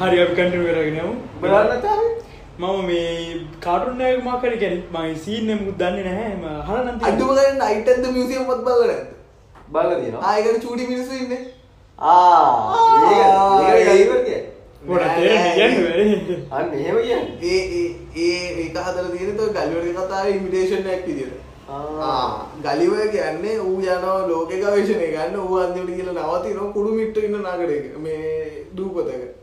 හරි 0.00 0.16
අපි 0.22 0.34
කටයුතු 0.34 0.66
කරගෙන 0.68 0.98
යමු. 0.98 1.14
බලන්න 1.40 1.82
තාම 1.82 2.00
මම 2.58 2.86
මේ 2.86 3.46
කාටුන්න 3.60 4.24
මාකර 4.24 4.52
කැන 4.58 4.82
මයි 4.92 5.14
සීන්න 5.16 5.50
මුත් 5.58 5.76
දන්න 5.78 6.04
නැහැ. 6.04 6.30
හරනන්ත 6.62 7.02
අඩුම 7.02 7.30
ගන්න 7.30 7.60
අයිටද 7.62 8.06
මියසියම් 8.10 8.44
පත් 8.46 8.60
බලන 8.64 8.92
බල 9.68 9.90
තියෙනවා. 9.94 10.22
ආයකට 10.24 10.62
චූටි 10.62 10.86
මිනිස්සු 10.86 11.14
ඉන්න. 11.14 11.34
කිය. 14.24 14.40
අන්න 16.50 16.74
එහෙම 16.74 16.96
කියන්නේ. 16.98 17.36
ඒ 17.44 17.60
ඒ 17.74 17.88
ඒ 18.18 18.38
ඒක 18.58 18.78
හදර 18.80 19.06
තව 19.34 19.50
ගලිවර 19.54 20.00
කතාව 20.00 20.26
ඉමිටේෂන් 20.30 20.90
එකක් 20.90 21.06
විදියට. 21.06 21.36
ආ. 21.68 22.46
ගලිව 22.62 22.92
කියන්නේ 23.12 23.58
ඌ 23.60 23.78
යනවා 23.78 24.20
ලෝක 24.28 24.50
ගවේශණය 24.50 25.08
ගන්න 25.12 25.36
ඌ 25.38 25.58
අන්තිමට 25.60 25.96
කියලා 25.96 26.28
නවතිනවා 26.28 26.72
කුඩු 26.72 26.90
මිට්ට 26.94 27.24
ඉන්න 27.24 27.42
නගරයක 27.44 27.98
මේ 27.98 28.66
දූපතක 28.74 29.35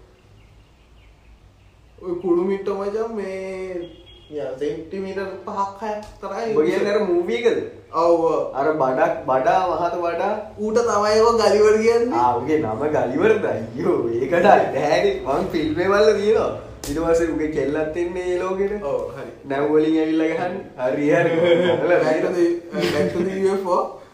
ඔය 2.04 2.16
කුඩු 2.22 2.44
මිට්ට 2.44 2.70
මචං 2.70 3.12
මේ 3.16 4.48
සෙන්ටිමීටර් 4.60 5.28
පහක් 5.46 5.82
හයක් 5.82 6.02
තරයි 6.22 6.50
ඔබ 6.54 6.66
කියන්නේ 6.66 6.94
අර 6.94 7.00
මූවී 7.04 7.38
එකද? 7.42 7.60
ඔව් 7.94 8.24
අර 8.54 8.68
බඩක් 8.74 9.13
බඩා 9.30 9.62
මහත 9.70 9.96
බඩා? 10.02 10.34
ඌට 10.60 10.80
තමයි 10.80 11.13
ඒවා 11.13 11.38
ගලිවර 11.42 11.78
කියන්නේ. 11.78 12.20
ආගේ 12.24 12.58
නම 12.60 12.84
ගලිවරද? 12.96 13.46
අයියෝ 13.46 13.96
ඒකට 14.12 14.36
නෑනේ 14.44 15.13
මං 15.28 15.50
තියෙනවා. 15.54 16.50
ඊට 16.84 17.00
පස්සේ 17.00 17.30
උගේ 17.30 17.52
කෙල්ලත් 17.56 17.98
එන්නේ 17.98 18.28
ඒ 18.34 18.38
ලෝකෙට. 18.44 18.84
ඔව් 18.84 19.02
හරි. 19.16 19.32
නැව් 19.46 19.72
වලින් 19.72 19.98
ඇවිල්ලා 19.98 20.30
ගහන්න. 20.34 20.56
හරි 20.78 21.06
හරි. 21.10 21.32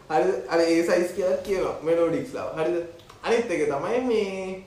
අර 0.54 0.60
ඒ 0.62 0.82
සයිස් 0.84 1.12
කියලා 1.18 1.44
කියනවා. 1.44 1.76
මෙලෝඩික්ස් 1.84 2.34
ලා. 2.34 2.50
හරිද? 2.56 2.78
අනිත් 3.24 3.52
එක 3.52 3.62
තමයි 3.68 4.00
මේ 4.08 4.64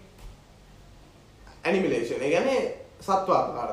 ඇනිමේෂන් 1.65 2.23
ඒ 2.23 2.31
කියන්නේ 2.31 2.82
සත්වාකාර 3.07 3.71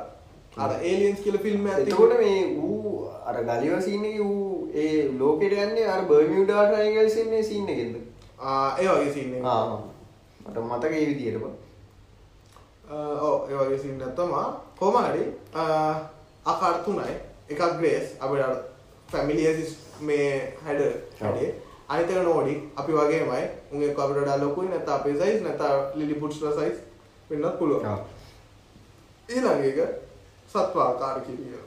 අර 0.63 0.71
ඒලියන්ස් 0.81 1.19
කියලා 1.23 1.43
ෆිල්ම් 1.45 1.67
එතකොට 1.73 2.13
මේ 2.21 2.39
ඌ 2.67 3.07
අර 3.29 3.37
ගලිවර 3.47 3.81
සීන් 3.87 4.05
එකේ 4.05 4.25
ඌ 4.25 4.69
ඒ 4.73 4.93
ලෝකෙට 5.19 5.53
යන්නේ 5.65 5.87
අර 5.95 6.01
බර්මියුඩා 6.09 6.65
ට්‍රයිඇන්ගල් 6.65 7.09
සීන් 7.15 7.33
එකේ 7.33 7.47
සීන් 7.49 7.69
එකෙන්ද? 7.69 7.95
ආ 8.39 8.75
ඒ 8.81 8.87
වගේ 8.89 9.13
සීන් 9.13 9.35
එක 9.37 9.45
ආ 9.45 9.63
මට 10.45 10.57
මතක 10.67 10.93
ඒ 10.99 11.05
විදියට 11.09 11.39
බං 11.43 11.53
ඔව් 13.21 13.51
ඒ 13.51 13.57
වගේ 13.61 13.79
සීන් 13.85 14.01
එකක් 14.01 14.15
තමයි 14.19 14.43
කොහොම 14.79 14.97
හරි 15.05 15.23
ආකාර 16.45 16.83
තුනයි. 16.85 17.15
එකක් 17.49 17.61
ග්‍රේස් 17.79 18.07
අපේ 18.19 18.43
අර 18.43 18.53
ෆැමිලියසිස් 19.11 19.71
මේ 20.01 20.29
හැඩ 20.65 20.81
හැඩේ 21.21 21.49
අනිත් 21.89 22.11
එක 22.11 22.23
නෝඩි 22.23 22.53
අපි 22.75 22.91
වගේමයි. 22.97 23.43
උන් 23.73 23.83
එක්ක 23.83 23.99
අපිට 23.99 24.21
වඩා 24.21 24.41
ලොකුයි 24.43 24.69
නැත්නම් 24.69 24.95
අපේ 24.95 25.15
සයිස් 25.21 25.41
නැත්නම් 25.41 25.99
ලිලිපුට්ස්ලා 25.99 26.53
සයිස් 26.59 26.77
වෙන්නත් 27.29 27.59
පුළුවන්. 27.59 27.99
ඊළඟ 29.29 29.63
එක 29.63 29.79
සත්වාකාර 30.49 31.17
කිරිය 31.25 31.57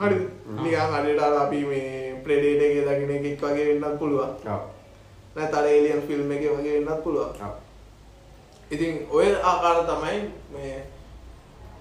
හරිද 0.00 0.22
නිකන් 0.56 0.94
හරියට 0.94 1.22
අර 1.22 1.34
අපි 1.42 1.64
මේ 1.64 2.14
ප්‍රෙඩේටර් 2.24 2.64
එකේ 2.64 2.86
දකින්න 2.88 3.16
එකෙක් 3.18 3.42
වගේ 3.42 3.66
වෙන්නත් 3.70 3.98
පුළුවන් 3.98 4.32
ආ. 4.46 4.60
නැත්නම් 5.36 5.66
ඒලියන් 5.66 6.02
ෆිල්ම් 6.08 6.32
එකේ 6.32 6.56
වගේ 6.56 6.74
වෙන්නත් 6.78 7.02
පුළුවන් 7.04 7.40
ආ. 7.40 7.52
ඉතින් 8.70 9.06
ඔය 9.10 9.28
ආකාර 9.42 9.78
තමයි 9.86 10.18
මේ 10.52 10.74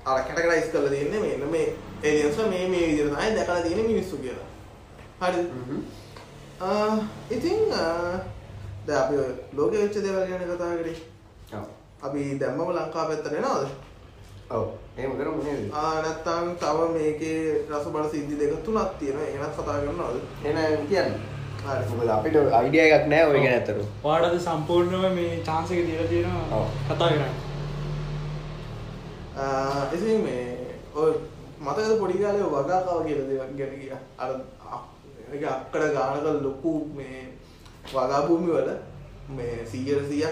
අර 0.05 0.23
කැටගරයිස් 0.23 0.71
කරලා 0.71 0.89
තියෙන්නේ 0.89 1.21
මෙන්න 1.21 1.51
මේ 1.51 1.67
ඒලියන්ස් 2.03 2.37
මේ 2.49 2.67
මේ 2.69 2.87
විදිහට 2.87 3.13
තමයි 3.13 3.35
දැකලා 3.35 3.61
තියෙන්නේ 3.61 3.87
මිනිස්සු 3.87 4.17
කියලා. 4.17 4.47
හරිද? 5.21 5.47
ආ 6.61 6.97
ඉතින් 7.29 7.59
දැන් 8.87 8.99
අපි 9.03 9.15
ලෝකෙ 9.53 9.77
වෙච්ච 9.77 10.03
දේවල් 10.03 10.27
ගැන 10.29 10.49
කතා 10.49 10.73
කරේ. 10.77 10.97
ආ. 11.53 11.65
අපි 12.01 12.21
දැම්මම 12.39 12.69
ලංකාව 12.71 13.07
පැත්තට 13.09 13.33
එනවද? 13.33 13.71
ඔව් 14.51 14.65
එහෙම 14.97 15.11
කරමු 15.19 15.43
නේද 15.43 15.61
ආ 15.73 15.91
නැත්තම් 16.05 16.47
තව 16.61 16.79
මේකේ 16.95 17.35
රස 17.71 17.85
බල 17.93 18.05
සිද්ධි 18.13 18.35
දෙක 18.41 18.53
තුනක් 18.65 18.89
තියෙනවා. 18.99 19.27
ඒකත් 19.27 19.53
කතා 19.57 19.77
කරනවද? 19.77 20.17
එහෙනම් 20.45 20.87
කියන්න 20.89 21.11
හරි. 21.63 21.83
මොකද 21.91 22.09
අපිට 22.15 22.35
අයිඩියා 22.59 22.87
එකක් 22.89 23.07
නැහැ 23.11 23.29
ඔය 23.31 23.39
ගැන 23.39 23.53
ඇත්තට 23.53 23.79
වාඩද 24.03 24.37
සම්පූර්ණව 24.45 25.05
මේ 25.17 25.31
චාන්සක 25.47 25.71
දීලා 25.87 26.07
තියෙනවා. 26.11 26.63
කතා 26.87 27.09
කරන්න 27.09 27.35
ආ, 29.37 29.87
ඉතින් 29.95 30.19
මේ 30.23 30.45
ඔය 30.95 31.11
මතකද 31.61 31.99
පොඩි 31.99 32.17
කාලේ 32.23 32.47
වගාකාව 32.47 32.99
කියලා 33.05 33.27
දෙයක් 33.29 33.53
ගැන 33.59 33.73
ගියා. 33.81 33.99
අර 34.17 34.31
ඒක 35.33 35.43
අක්කඩ 35.47 35.93
ගානක 35.95 36.43
ලොකු 36.43 36.73
මේ 36.95 37.19
වගා 37.93 38.21
භූමි 38.27 38.51
වල 38.53 38.69
මේ 39.37 39.55
100 39.65 40.01
100ක් 40.01 40.29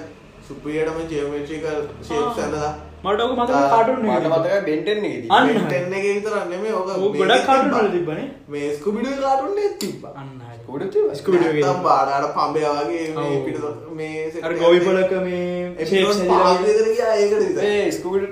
සුපිරියටම 0.48 1.00
ජියොමෙට්‍රිකල් 1.10 1.80
ෂේප්ස් 2.02 2.40
ඇඳලා 2.40 2.74
මට 3.04 3.22
ඔක 3.26 3.32
මතක 3.38 3.64
කාටුන් 3.74 4.00
මට 4.08 4.26
මතකයි 4.34 4.60
බෙන්ටෙන් 4.68 5.00
එකේදී 5.08 5.30
10 5.30 5.98
එකේ 6.00 6.14
විතරක් 6.18 6.46
නෙමෙයි 6.52 6.74
ඕක 6.80 6.90
ගොඩක් 7.22 7.46
කාටුන් 7.50 7.72
වල 7.72 7.90
තිබ්බා. 7.96 7.96
තිබ්බනේ 7.96 8.28
මේ 8.54 8.70
ස්කුබිඩු 8.78 9.10
කාටුන් 9.26 9.58
එකක් 9.66 9.80
තිබ්බා. 9.84 10.14
අන්න 10.22 10.32
හරි. 10.46 10.58
තිබ්බා 10.94 11.16
ස්කූබිඩු 11.20 11.46
එකේ 11.50 11.64
නැත්තම් 11.64 11.84
බාඩාට 11.88 12.28
පඹය 12.38 12.62
වගේ 12.68 13.08
මේ. 13.18 13.40
පිට 13.46 13.58
මේ 14.00 14.44
අර 14.46 14.52
එකක් 14.54 14.62
ගොවිපලක 14.62 15.12
මේ 15.28 15.48
පහක් 15.80 16.30
හැදිලා 16.30 16.54
විතර 16.62 16.88
ගියා 16.94 17.14
ඒකට 17.16 17.42
විතරයි. 17.42 17.64
මේ 17.64 17.92
ස්කූබිඩු 17.98 18.28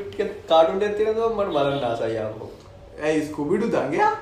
කාටුන් 0.52 0.84
එකක් 0.88 0.96
තියෙනවා 1.02 1.30
මට 1.36 1.50
බලන්න 1.56 1.86
ආසයි 1.92 2.18
ආපහු 2.24 2.46
ඇයි 3.04 3.28
ස්කුබිඩු 3.30 3.66
දඟයා? 3.76 4.14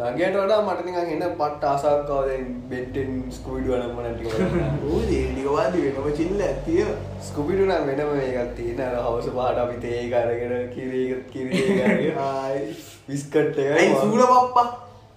දඟයට 0.00 0.36
වඩා 0.36 0.60
මට 0.64 0.84
නිකන් 0.86 1.10
එන 1.14 1.24
පට්ට 1.32 1.64
ආසාවක් 1.66 2.10
ආවා. 2.10 2.26
දැන් 2.26 2.44
බෙන්ටෙන් 2.68 3.10
ස්කූබිඩු 3.30 3.72
වල 3.72 3.88
මොන 3.94 4.06
ටික 4.10 4.28
බලන්න 4.34 4.78
ඌ 4.90 5.00
ඒ 5.14 5.46
වාඩි 5.48 5.82
වෙනම 5.86 6.12
චිල්ල 6.18 6.44
ඇතිය. 6.46 6.84
ස්කූබිඩු 7.22 7.66
නම් 7.66 7.90
වෙනම 7.90 8.12
එකක් 8.20 8.54
තියෙන 8.56 8.84
අර 8.86 8.94
හවස 8.98 9.28
පහට 9.30 9.64
අපි 9.64 9.82
තේ 9.82 9.98
එක 10.04 10.14
අරගෙන 10.20 10.54
කිරි 10.76 11.02
එක 11.08 11.26
කිරි 11.32 11.64
එක 11.64 11.82
අරගෙන. 11.88 12.22
ආයි. 12.26 12.78
බිස්කට් 13.08 13.36
එක 13.58 13.74
ඇයි 13.74 13.92
සූල 13.96 14.24
පප්පා 14.28 14.68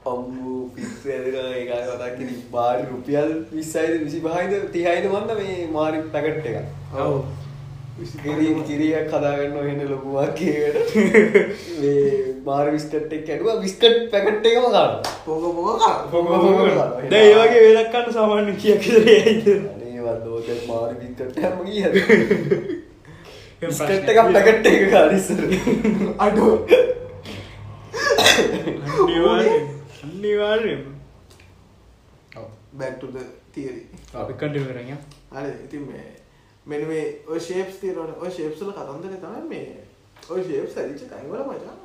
අම්බු 0.05 0.53
පිස්සු 0.75 1.11
ඇදලා 1.11 1.47
ඒක 1.53 1.71
කතා 1.71 2.11
කිරි 2.17 2.35
බාරි 2.51 2.83
රුපියල් 2.89 3.31
20යිද 3.53 3.95
25යිද 4.09 4.53
30යිද 4.67 5.09
මන්ද 5.11 5.39
මේ 5.39 5.57
මාරි 5.71 6.03
පැකට් 6.15 6.49
එක? 6.51 6.57
ඔව් 6.99 7.15
කිරි 8.23 8.47
කිරියක් 8.67 9.09
හදාගන්න 9.13 9.57
වෙන 9.67 9.81
ලොකු 9.91 10.09
වාක්‍යයකට. 10.17 10.95
මේ 11.81 12.01
මාර 12.45 12.65
බිස්කට් 12.75 13.13
එක 13.17 13.23
කැඩුවා 13.27 13.57
බිස්කට් 13.65 13.97
පැකට් 14.13 14.47
එකම 14.51 14.65
ගන්නවා 14.65 14.85
පොග 15.25 15.43
පොග 15.57 15.67
කා 15.83 15.95
පොග 16.11 16.25
පොග 16.31 16.43
කරනවා. 16.59 16.87
දැන් 17.11 17.25
ඒ 17.27 17.35
වගේ 17.41 17.61
වෙලක් 17.67 17.89
ගන්න 17.93 18.15
සාමාන්‍ය 18.17 18.53
කියක් 18.63 18.81
විතර 18.87 19.05
යයිද 19.15 19.45
අනේ 19.73 20.01
වදෝක 20.07 20.47
මාර 20.71 20.91
බිස්කට් 21.01 21.37
එකම 21.43 21.59
ගියද? 21.67 21.93
බිස්කට් 23.61 24.09
එකක් 24.15 24.19
පැකට් 24.37 24.65
එක 24.73 24.81
ගන්න 24.93 25.11
ඉස්සර. 25.19 25.41
අඩෝ. 26.27 26.53
to 33.03 33.11
the 33.11 33.23
theory. 33.53 33.83
අපි 34.15 34.33
කන්ටිනියු 34.39 34.67
කරගෙන 34.69 34.99
හරි 35.35 35.51
ඉතින් 35.65 35.81
මේ 35.87 36.22
මෙන්න 36.65 36.87
මේ 36.87 37.03
ඔය 37.27 37.39
shapes 37.39 37.79
තියෙනවනේ. 37.79 38.19
ඔය 38.21 38.31
shapes 38.31 38.61
වල 38.61 38.71
කතන්දරේ 38.71 39.19
තමයි 39.23 39.49
මේ. 39.49 39.83
ඔය 40.29 40.43
shapes 40.43 40.75
හැදිච්ච 40.75 41.09
තැන් 41.09 41.29
වල 41.31 41.43
මචං. 41.47 41.83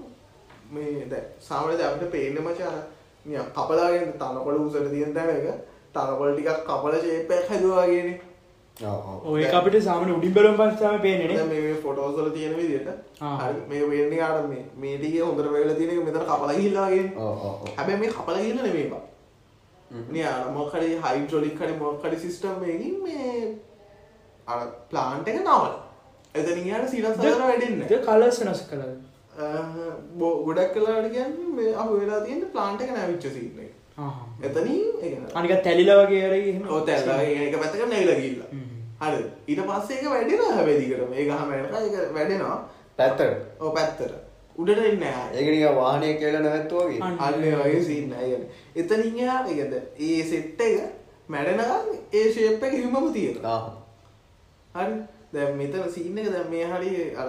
මේ 0.71 1.09
දැන් 1.11 1.27
සාමාන්‍යයෙන් 1.41 1.79
දැන් 1.79 1.95
අපිට 1.95 2.11
පේන්නේ 2.11 2.43
මචං 2.43 2.77
නිකන් 3.25 3.51
කපලාගෙන 3.57 4.13
තනකොළ 4.23 4.63
උසට 4.63 4.91
තියෙන 4.91 5.15
තැනක 5.15 5.47
තනකොළ 5.95 6.33
ටිකක් 6.35 6.65
කපලා 6.65 7.05
shape 7.05 7.35
එකක් 7.35 7.51
හැදුවා 7.51 7.87
වගේනේ 7.87 8.21
ඔය 9.25 9.43
ඒක 9.43 9.55
අපිට 9.55 9.83
සාමාන්‍ය 9.83 10.13
උඩින් 10.13 10.35
බැලුම් 10.35 10.57
පස්සේ 10.57 10.79
තමයි 10.81 11.01
පේන්නේ 11.01 11.45
මේ 11.45 11.61
මේ 11.63 11.75
ෆොටෝස් 11.83 12.17
වල 12.17 12.31
තියෙන. 12.31 12.55
හරි 12.55 13.61
මේ 13.69 13.89
වෙන්නේ 13.91 14.23
ආර 14.23 14.43
මේ 14.49 14.65
මේ 14.77 14.99
ටිකේ 14.99 15.23
හොඳට 15.23 15.53
වෙලා 15.53 15.75
තියෙන 15.75 15.91
එක 15.91 16.05
මෙතන 16.05 16.27
කපලා 16.27 16.55
ගිහිල්ලා 16.55 16.89
වගේනේ 16.89 17.17
ඔව් 17.17 17.47
ඔව් 17.47 17.63
ඔව්. 17.63 17.71
හැබැයි 17.77 18.01
මේ 18.01 18.11
කපලා 18.11 18.39
ගිහිල්ලා 18.39 18.67
නෙමෙයි 18.67 18.91
බා. 18.91 19.05
මේ 20.11 20.27
අර 20.27 20.51
මොකක් 20.53 20.75
හරි 20.75 20.91
හයිඩ්‍රොලික් 21.05 21.59
හරි 21.61 21.75
මොකක් 21.81 22.05
හරි 22.05 22.21
සිස්ටම් 22.27 22.63
එකකින් 22.65 22.97
මේ 23.03 23.57
අර 24.49 24.61
ප්ලාන්ට් 24.91 25.29
එක 25.29 25.39
නවල. 25.41 25.73
එතනින් 26.35 26.67
යාට 26.67 26.89
සීරස් 26.91 27.17
වැඩෙන්නේ 27.19 27.99
කලර්ස් 28.07 28.41
වෙනස් 28.43 28.63
කළා 28.71 28.93
අහ, 29.39 29.75
බො- 30.15 30.39
ගොඩක් 30.47 30.73
කලාවට 30.75 31.11
කියන්නේ 31.13 31.51
මේ 31.57 31.75
අහු 31.75 31.99
වෙලා 32.01 32.21
තියෙන 32.21 32.47
ප්ලාන්ට් 32.55 32.81
එක 32.83 32.91
නැවිච්ච 32.93 33.27
සීන් 33.29 33.59
එක. 33.59 33.73
ආහ් 33.99 34.17
එතනින් 34.43 34.81
ඒ 35.03 35.11
කියන්නේ 35.11 35.35
අනික 35.35 35.53
තැලිලා 35.65 35.99
වගේ 36.03 36.25
ඔය 36.69 36.81
තැල්ලා 36.87 37.21
ඒක 37.23 37.59
පැත්තකට 37.61 37.89
නැවිලා 37.89 38.17
ගිහිල්ලා. 38.17 38.49
හ්ම්. 38.53 38.65
හරිද? 39.01 39.27
ඊට 39.49 39.61
පස්සේ 39.69 39.97
ඒක 39.97 40.11
වැඩෙනවා 40.11 40.55
හැබැයි 40.55 40.81
දිගටම. 40.83 41.13
ඒ 41.13 41.25
ගහම 41.25 41.51
යනකම් 41.55 41.77
ඒක 41.79 42.15
වැඩෙනවා. 42.15 42.57
පැත්තට 42.99 43.21
ඔය 43.61 43.71
පැත්තට. 43.75 44.13
උඩට 44.59 44.79
එන්නේ 44.81 45.01
නැහැ. 45.03 45.35
ඒක 45.35 45.49
නිකන් 45.51 45.77
වාහනය 45.77 46.15
කියලා 46.15 46.41
නැවැත්තුවා 46.41 46.87
වගේ 46.87 47.03
අන්න. 47.03 47.19
අන්න 47.21 47.45
ඒ 47.45 47.57
වගේ 47.57 47.83
සීන් 47.83 48.09
නෑ 48.11 48.27
කියන්නේ. 48.27 48.51
එතනින් 48.77 49.19
එහාට 49.19 49.51
ඒකද 49.51 49.75
ඒ 50.07 50.23
සෙට් 50.31 50.61
එක 50.61 50.77
මැඩෙනකම් 51.29 51.93
ඒ 52.13 52.25
ෂේප් 52.33 52.63
එක 52.63 52.73
හිමම 52.75 53.13
තියෙනවා. 53.13 53.61
හරි. 54.79 54.93
දැන් 55.33 55.57
මෙතන 55.57 55.89
සීන් 55.89 56.19
එක 56.19 56.33
දැන් 56.33 56.51
මේ 56.51 56.65
හරි 56.65 57.15
අර 57.15 57.29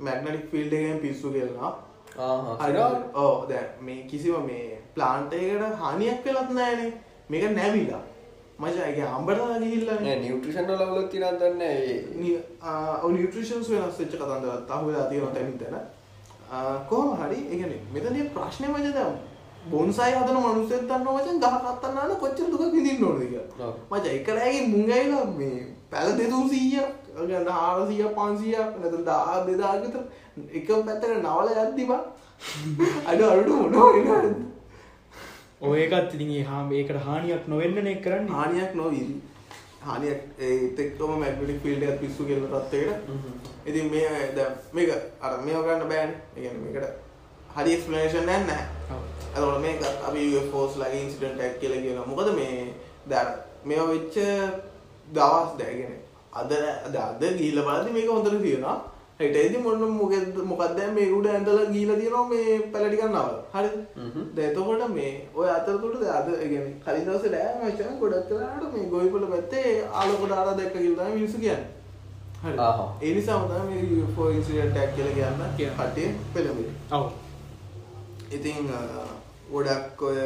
මැග්නටික් 0.00 0.50
ෆීල්ඩ් 0.50 0.72
එකෙන් 0.72 0.98
පිස්සු 0.98 1.32
සිරාවට 1.32 3.16
ඔව් 3.16 3.48
දැන් 3.48 3.84
මේ 3.84 4.02
කිසිම 4.02 4.34
මේ 4.46 4.82
ප්ලාන්ට් 4.94 5.34
එකකට 5.34 5.74
හානියක් 5.80 6.26
වෙලත් 6.26 6.50
නැහැනේ. 6.50 6.92
මේක 7.30 7.50
නැවිලා. 7.50 8.00
ඒක 8.86 9.04
අම්බරලා 9.14 9.58
ගිහිල්ලානේ 9.58 10.16
නෑ. 10.16 10.18
නියුට්‍රිෂන් 10.20 10.66
වල 10.66 10.84
වලත් 10.90 11.10
තියෙනවද 11.10 11.38
දන්නේ 11.38 11.54
නැහැ. 11.54 11.76
ඒ 11.76 12.14
නි- 12.16 12.42
ආ, 12.62 13.02
ඔව් 13.02 13.12
නියුට්‍රිෂන්ස් 13.12 13.70
වෙනස් 13.70 14.00
වෙච්ච 14.00 14.14
කතන්දරත් 14.14 14.70
අහුවෙලා 14.70 15.08
තියෙනවා 15.08 15.32
තැනින් 15.32 15.58
තැන. 15.58 15.74
කොහොම 16.88 17.16
හරි 17.16 17.36
එකන 17.36 17.72
මෙතන 17.92 18.28
ප්‍රශ්නය 18.28 18.66
මචද 18.68 18.96
බොන්සයි 19.70 20.12
හදන 20.12 20.34
මනුස්සෙත් 20.34 20.88
දන්න 20.88 21.04
වචන් 21.04 21.38
ගහ 21.38 21.56
කත්තන්නාන 21.64 22.08
කොච්චර 22.20 22.50
දුක 22.50 22.60
කියලා. 22.72 23.68
ඔව්. 23.68 23.74
මච 23.92 24.06
එකරෑගේ 24.06 24.66
මුංගයිලා 24.66 25.24
මේ 25.24 25.76
පැල 25.92 26.12
දෙදූ 26.18 26.44
සීය 26.52 26.84
ගන්න 27.16 27.48
හාරසිය 27.58 28.04
පන්සියක් 28.18 28.78
නැත 28.82 28.94
දා 29.08 29.40
දෙදාගත 29.46 29.96
එක 30.58 30.68
පැත්තක 30.86 31.16
නවල 31.16 31.48
යද්දිබා 31.64 32.02
අඩ 33.10 33.22
අඩු 33.32 33.56
මොනෝ 33.56 33.88
ඔය 35.60 35.80
ඒකත් 35.80 36.14
ඉතින් 36.14 36.30
ඒ 36.36 36.44
හාම 36.44 36.70
ඒකට 36.72 37.02
හානියක් 37.06 37.48
නොවෙන්න 37.48 37.84
නෙක් 37.84 38.00
කරන්න. 38.04 38.28
හානියක් 38.30 38.72
නොවීද 38.74 39.10
හානියක් 39.86 40.20
ඒතෙක්තම 40.46 41.12
මැගටික් 41.22 41.60
ෆිල්ඩ 41.64 42.00
පිස්සු 42.00 42.28
කියල 42.28 42.46
තත්වයට 42.46 43.10
ඉතින් 43.66 43.90
මේ 43.92 44.32
ද 44.36 44.48
මේක 44.72 44.90
අර 45.20 45.32
මේ 45.44 45.60
ගන්න 45.66 45.86
බෑන්. 45.92 46.10
ඉගන 46.36 46.56
මේකට 46.64 46.86
හරි 47.56 47.74
එක්ස්පලේෂන් 47.74 48.26
නැන්න 48.26 48.50
ඇතට 48.54 49.60
මේ 49.66 49.74
අපි 50.08 50.24
ෆෝස් 50.52 50.80
ලගේ 50.80 51.02
ඉන්සිඩන්ට 51.02 51.44
ඇක් 51.44 51.60
කියල 51.60 51.76
කියන 51.84 52.02
මොකද 52.06 52.34
මේ 52.40 52.74
දැර 53.06 53.28
මේ 53.64 53.86
වෙච්ච 53.92 54.16
දවස් 55.12 55.58
දැගෙන 55.58 55.98
අද 56.34 56.52
අද 56.86 56.96
අද 56.98 57.22
ගීල 57.36 57.60
බලදි 57.62 57.92
මේක 57.92 58.10
හොඳර 58.10 58.34
තියෙනවා 58.38 58.78
හිටයිති 59.20 59.58
මොන්න 59.58 59.82
මොකද 59.92 60.38
මොකක්ද 60.44 60.78
මේකුට 60.94 61.26
ඇඳල 61.28 61.58
ගීල 61.70 61.90
තියෙනවා 61.94 62.28
මේ 62.28 62.58
පැලටිකන්නවල 62.72 63.34
හරි 63.52 63.70
දැතකොට 64.34 64.84
මේ 64.90 65.10
ඔය 65.34 65.48
අතරතුට 65.48 66.04
අද 66.10 66.30
ගෙන 66.44 66.70
කලිදවස 66.84 67.26
ඩෑ 67.26 67.50
මචන 67.60 67.98
ගොඩක් 68.00 68.30
කලාට 68.30 68.64
මේ 68.74 68.86
ගොයිපල 68.88 69.26
පැත්තේ 69.32 69.74
ආලකොට 69.94 70.32
ආර 70.32 70.48
දැක්ක 70.52 70.76
කිල්ලා 70.76 71.08
මිනිසු 71.10 71.38
කියන්න. 71.38 71.66
හරි 72.42 72.56
ආහා. 72.58 72.88
ඒ 73.02 73.14
නිසා 73.14 73.38
මතම 73.38 73.66
මේ 73.70 74.06
ෆෝ 74.14 74.30
ඉන්සිඩන්ට 74.30 74.78
ඇක් 74.78 74.96
කියල 74.96 75.10
කියන්න 75.14 75.44
කියන්න. 75.56 75.76
කටේ 75.76 76.08
පෙළඹේ 76.34 76.72
ඔව්. 76.92 77.06
ඉතින් 78.30 78.72
ගොඩක් 79.52 80.02
ඔය 80.02 80.18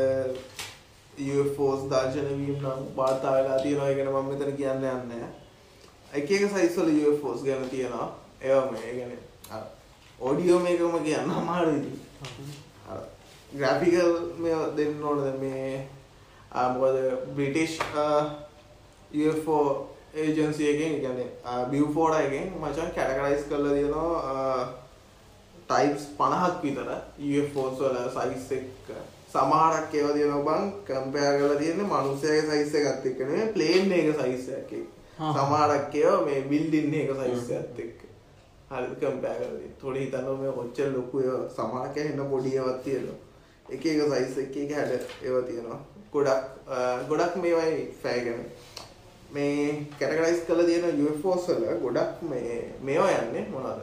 ෆෝස් 1.57 1.81
දර්ශනවීම් 1.91 2.59
නම් 2.59 2.81
වාර්තා 2.97 3.33
වෙලා 3.33 3.59
තියෙනවා. 3.59 3.89
ඉගෙන 3.91 4.09
මම 4.09 4.29
මෙතන 4.29 4.57
කියන්න 4.57 4.85
යන්න 4.85 5.13
එක 6.13 6.31
එක 6.31 6.51
සයිස්වල 6.51 6.91
ෆෝස් 7.23 7.43
ගැන 7.43 7.69
තියෙනවා. 7.71 8.09
ඒව 8.43 8.71
මේ 8.73 8.95
ගැන 8.99 9.13
ඕඩියෝ 10.21 10.61
මේකම 10.61 10.99
කියන්න 11.05 11.31
අමාරුයි. 11.33 11.93
ග්‍රැෆිකල් 13.53 14.13
මේ 14.39 14.61
දෙන්න 14.77 15.05
ඕනද? 15.05 15.41
මේ 15.41 15.89
ආ, 16.53 16.69
මොකද 16.71 16.97
බ්‍රිටිෂ් 17.35 17.79
ෆෝ 19.45 19.65
ඒජන්සියගෙන් 20.15 21.01
ගැන 21.03 21.21
බිව්ෆෝඩ 21.71 22.15
එකෙන් 22.17 22.53
මචන් 22.61 22.95
කැටකරයිස් 22.95 23.47
කරල 23.49 23.67
තියෙනවා 23.71 24.69
ටයිප්ස් 25.69 26.05
පණහක් 26.19 26.63
විතර 26.63 26.91
ෆෝස් 27.55 27.79
වල 27.81 27.99
සයිස් 28.11 28.51
එක්. 28.53 28.91
සමහරක් 29.35 29.95
ඒව 29.99 30.09
තියෙන 30.17 30.43
බං 30.47 30.65
කම්පයා 30.89 31.31
කරලා 31.39 31.59
තියෙන්නේ 31.61 31.87
මනුස්සයගේ 31.93 32.43
සයිස් 32.49 32.75
එකත් 32.81 33.07
එක්ක 33.11 33.21
නෙමෙයි 33.21 33.47
ප්ලේන් 33.55 33.93
එක 33.99 34.11
සයිස් 34.21 34.45
එකක් 34.59 34.73
එක්ක. 34.79 34.91
සමහරක් 35.37 35.95
ඒවා 36.01 36.21
මේ 36.27 36.43
බිල්ඩින් 36.51 36.95
එක 37.01 37.11
සයිස් 37.21 37.51
එකත් 37.59 37.81
එක්ක. 37.85 37.99
හරි 38.71 38.87
කම්පයා 39.01 39.35
කරලා. 39.41 39.73
තොඩි 39.81 40.05
හිතන්න 40.05 40.39
මේ 40.43 40.53
කොච්චර 40.59 40.89
ලොකු 40.97 41.25
ඒවා 41.25 41.51
සමහරක් 41.57 41.97
එන්න 42.05 42.23
පොඩි 42.35 42.55
ඒවාත් 42.59 42.81
තියෙනවා. 42.85 43.19
එක 43.75 43.83
එක 43.93 44.01
සයිස් 44.15 44.39
එක 44.45 44.57
එක 44.63 44.73
හැඩ 44.79 44.93
ඒවා 45.27 45.43
තියෙනවා. 45.51 45.81
ගොඩක් 46.15 46.43
ගොඩක් 47.11 47.37
මේවයි 47.43 47.85
ෆෑගන. 48.03 48.41
මේ 49.35 49.87
කැටගරයිස් 49.99 50.47
කරලා 50.49 50.67
තියෙන 50.71 51.07
UFOs 51.07 51.49
වල 51.49 51.79
ගොඩක් 51.85 52.27
මේ 52.31 52.59
මේවා 52.89 53.15
යන්නේ 53.21 53.49
මොනවද? 53.53 53.81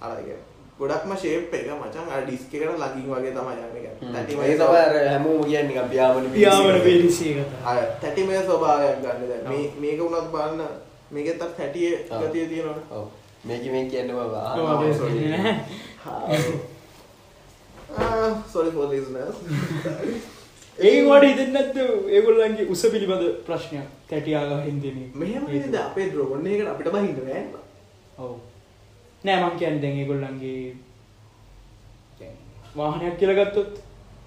අර 0.00 0.16
කියන්නේ 0.26 0.55
ගොඩක්ම 0.78 1.12
ෂේප් 1.16 1.54
එක 1.54 1.68
මචං 1.72 2.10
අර 2.12 2.24
ඩිස්ක් 2.24 2.54
එකට 2.54 2.72
ළඟින් 2.72 3.06
වගේ 3.10 3.32
තමයි 3.32 3.54
යන්නේ. 3.58 5.08
හැමෝම 5.08 5.44
කියන්නේ 5.44 5.68
නිකන් 5.68 5.88
පියාඹන 5.88 6.26
පියාවන 6.32 6.80
පිරිසිය 6.82 7.32
කතා 7.36 7.70
අර 7.70 7.78
තැටි 8.00 8.24
මේ 8.24 8.42
ස්වභාවයක් 8.42 8.98
ගන්න 9.02 9.28
දැන්. 9.30 9.44
මේ 9.48 9.70
මේක 9.80 10.02
උනත් 10.02 10.28
බලන්න. 10.32 10.60
මේකෙත් 11.10 11.42
අර 11.42 11.52
තැටියේ. 11.58 11.98
ගතිය 12.22 12.46
තියෙනවනේ. 12.46 12.84
ඔව්. 12.90 13.06
මේක 13.44 13.64
මේ 13.72 13.84
කියන්න 13.90 14.12
බබා 14.12 14.48
ඔව්, 14.54 14.66
අපි 14.70 14.86
කියන්නේ 14.94 15.30
නැහැ. 15.34 15.54
ආ 17.96 18.30
sorry 18.52 18.70
for 18.70 18.88
listeners. 18.88 19.36
ඒ 20.86 20.98
වට 21.04 21.30
හිතන්නත් 21.30 21.78
ඒගොල්ලන්ගේ 22.10 22.68
උස 22.68 22.82
පිළිබඳ 22.92 23.24
ප්‍රශ්නයක්. 23.46 23.88
තැටියාග 24.10 24.52
හින්දම 24.66 25.00
මෙහෙම 25.14 25.48
නේද? 25.48 25.80
අපේ 25.84 26.06
එකකට 26.10 26.68
අපිට 26.74 26.92
බහින්න 26.92 27.16
බෑ. 27.22 27.46
ඔව් 28.18 28.36
නෑ 29.26 29.42
මං 29.42 29.58
කියන්න 29.60 29.82
දැන් 29.82 30.00
ඒගොල්ලන්ගේ 30.00 30.60
වාහනයක් 32.76 33.16
කියලගත්තොත් 33.20 33.78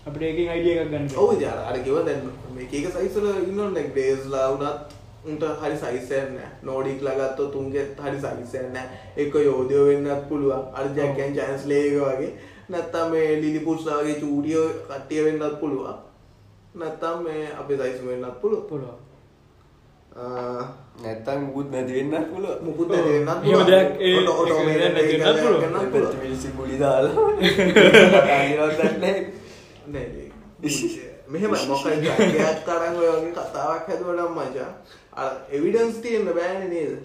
අපිට 0.08 0.24
ඒකින් 0.30 0.50
අයිඩිය 0.54 0.76
එකක් 0.76 0.92
ගන්න 0.92 1.12
ඔව් 1.24 1.34
ඉතින් 1.36 1.50
අර 1.50 1.60
අර 1.70 1.78
කිව්වා 1.80 2.06
දැන් 2.08 2.22
මේක 2.56 2.74
එක 2.74 2.88
සයිස් 2.96 3.16
වල 3.18 3.28
ඉන්නවනේ 3.44 3.74
දැන් 3.76 3.92
ඩේස්ලා 3.92 4.48
වුණත් 4.54 4.96
උන්ට 5.26 5.44
හරි 5.62 5.78
සයිස් 5.78 6.12
එකක් 6.12 6.32
නැහැ. 6.36 6.52
නෝඩික් 6.64 7.02
ලා 7.02 7.16
ගත්තොත් 7.16 7.56
උන්ගෙත් 7.56 8.00
හරි 8.00 8.20
සයිස් 8.20 8.54
එකක් 8.56 8.72
නැහැ. 8.74 9.00
එක්ක 9.18 9.36
යෝධයෝ 9.42 9.86
වෙන්නත් 9.90 10.30
පුළුවන්. 10.30 10.64
අර 10.74 10.86
ජැක් 10.96 11.20
ඇන් 11.20 11.36
චාන්ස්ලේ 11.36 11.84
එක 11.88 12.00
වගේ. 12.00 12.32
නැත්තම් 12.70 13.12
මේ 13.12 13.42
ලිලිපුස්ලා 13.42 14.00
වගේ 14.02 14.22
චූටියෝ 14.22 14.66
කට්ටිය 14.88 15.26
වෙන්නත් 15.26 15.60
පුළුවන්. 15.60 16.00
නැත්තම් 16.76 17.24
මේ 17.24 17.46
අපේ 17.54 17.78
සයිස් 17.78 18.02
වෙන්නත් 18.06 18.42
පුළුවන්. 18.42 18.68
පුළුවන් 18.70 19.09
නැත්තම් 21.04 21.42
මුකුත් 21.42 21.72
නැති 21.72 21.94
වෙන්නත් 21.94 22.36
පුළුවන්. 22.36 22.66
මුකුත් 22.66 22.90
නැති 22.90 23.04
පුළුවන්. 23.44 23.66
දෙයක් 23.66 24.02
ඒ- 24.02 24.18
ඔටෝ- 24.18 24.36
ඔටෝමේටඩ් 24.36 24.98
ඒක 24.98 25.22
නැති 25.22 25.40
වෙන්නත් 25.40 25.74
පැත්ත 25.74 25.92
පුළුවන්. 25.92 26.14
මිනිස්සු 26.24 26.48
ගුලි 26.48 26.78
දාලා. 26.78 27.10
කතානිවත් 27.10 29.00
නැහැ 29.00 30.30
මෙහෙම 31.30 31.52
මොකයි 31.68 31.96
ජගයක් 31.96 32.70
අරන් 32.70 32.98
ඔය 32.98 33.08
වගේ 33.08 33.32
කතාවක් 33.32 33.90
හැදුවනම් 33.90 34.36
මචං. 34.36 34.72
අර 35.14 35.32
එවිඩන්ස් 35.52 35.96
තියෙන්න 35.96 36.26
බෑනේ 36.26 36.68
නේද? 36.68 36.98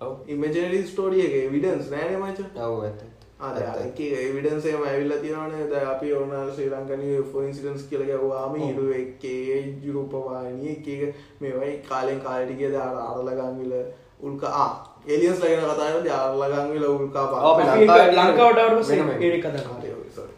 ඔව්. 0.00 0.28
ඉමජනරි 0.28 0.86
ස්ටෝරිය 0.86 1.20
එක 1.20 1.32
එවිඩන්ස් 1.32 1.90
නෑනේ 1.90 2.16
මචං. 2.16 2.60
ඔව් 2.60 2.84
ඇත්ත 2.84 3.17
එක 3.38 4.00
එවිඩන්ස් 4.00 4.64
ඇවිල්ලා 4.66 5.18
තියෙනවනේ. 5.22 5.70
දැන් 5.70 5.86
අපි 5.86 6.12
ඕන 6.12 6.30
ශ්‍රී 6.54 6.70
ලංකන් 6.70 7.02
UFO 7.20 7.42
ඉන්සිඩන්ට්ස් 7.42 7.84
කියලා 7.90 8.18
ගහුවාම 8.22 8.54
හිරු 8.62 8.86
එක්කේ 8.92 9.78
යුරෝප 9.84 10.12
වාහිනිය 10.12 10.72
එක 10.72 10.88
එක 10.94 11.14
මේවයි 11.40 11.74
කාලෙන් 11.88 12.20
කාලෙට 12.20 12.58
ගියද 12.58 12.74
අර 12.74 12.96
අරලගංවිල 13.02 13.74
උල්කා. 14.20 14.50
ආ 14.62 14.70
එලියන්ස් 15.06 15.38
ලා 15.40 15.50
ගැන 15.50 15.62
කතා 15.68 15.92
කරද්දී 15.92 16.16
අරලගංවිල 16.16 16.88
උල්කා 16.88 17.24
අපි 17.52 17.62
ලංකාවට 17.68 18.18
ලංකාවට 18.18 18.60
ආවට 18.64 18.80
පස්සේ 18.80 18.98
වෙනම 18.98 19.14
එක. 19.14 19.22
ඒක 19.22 19.40
කතා 19.40 19.62
කරමු. 19.62 19.78
හරි 19.78 19.94
ඔව් 19.94 20.02
sorry. 20.18 20.34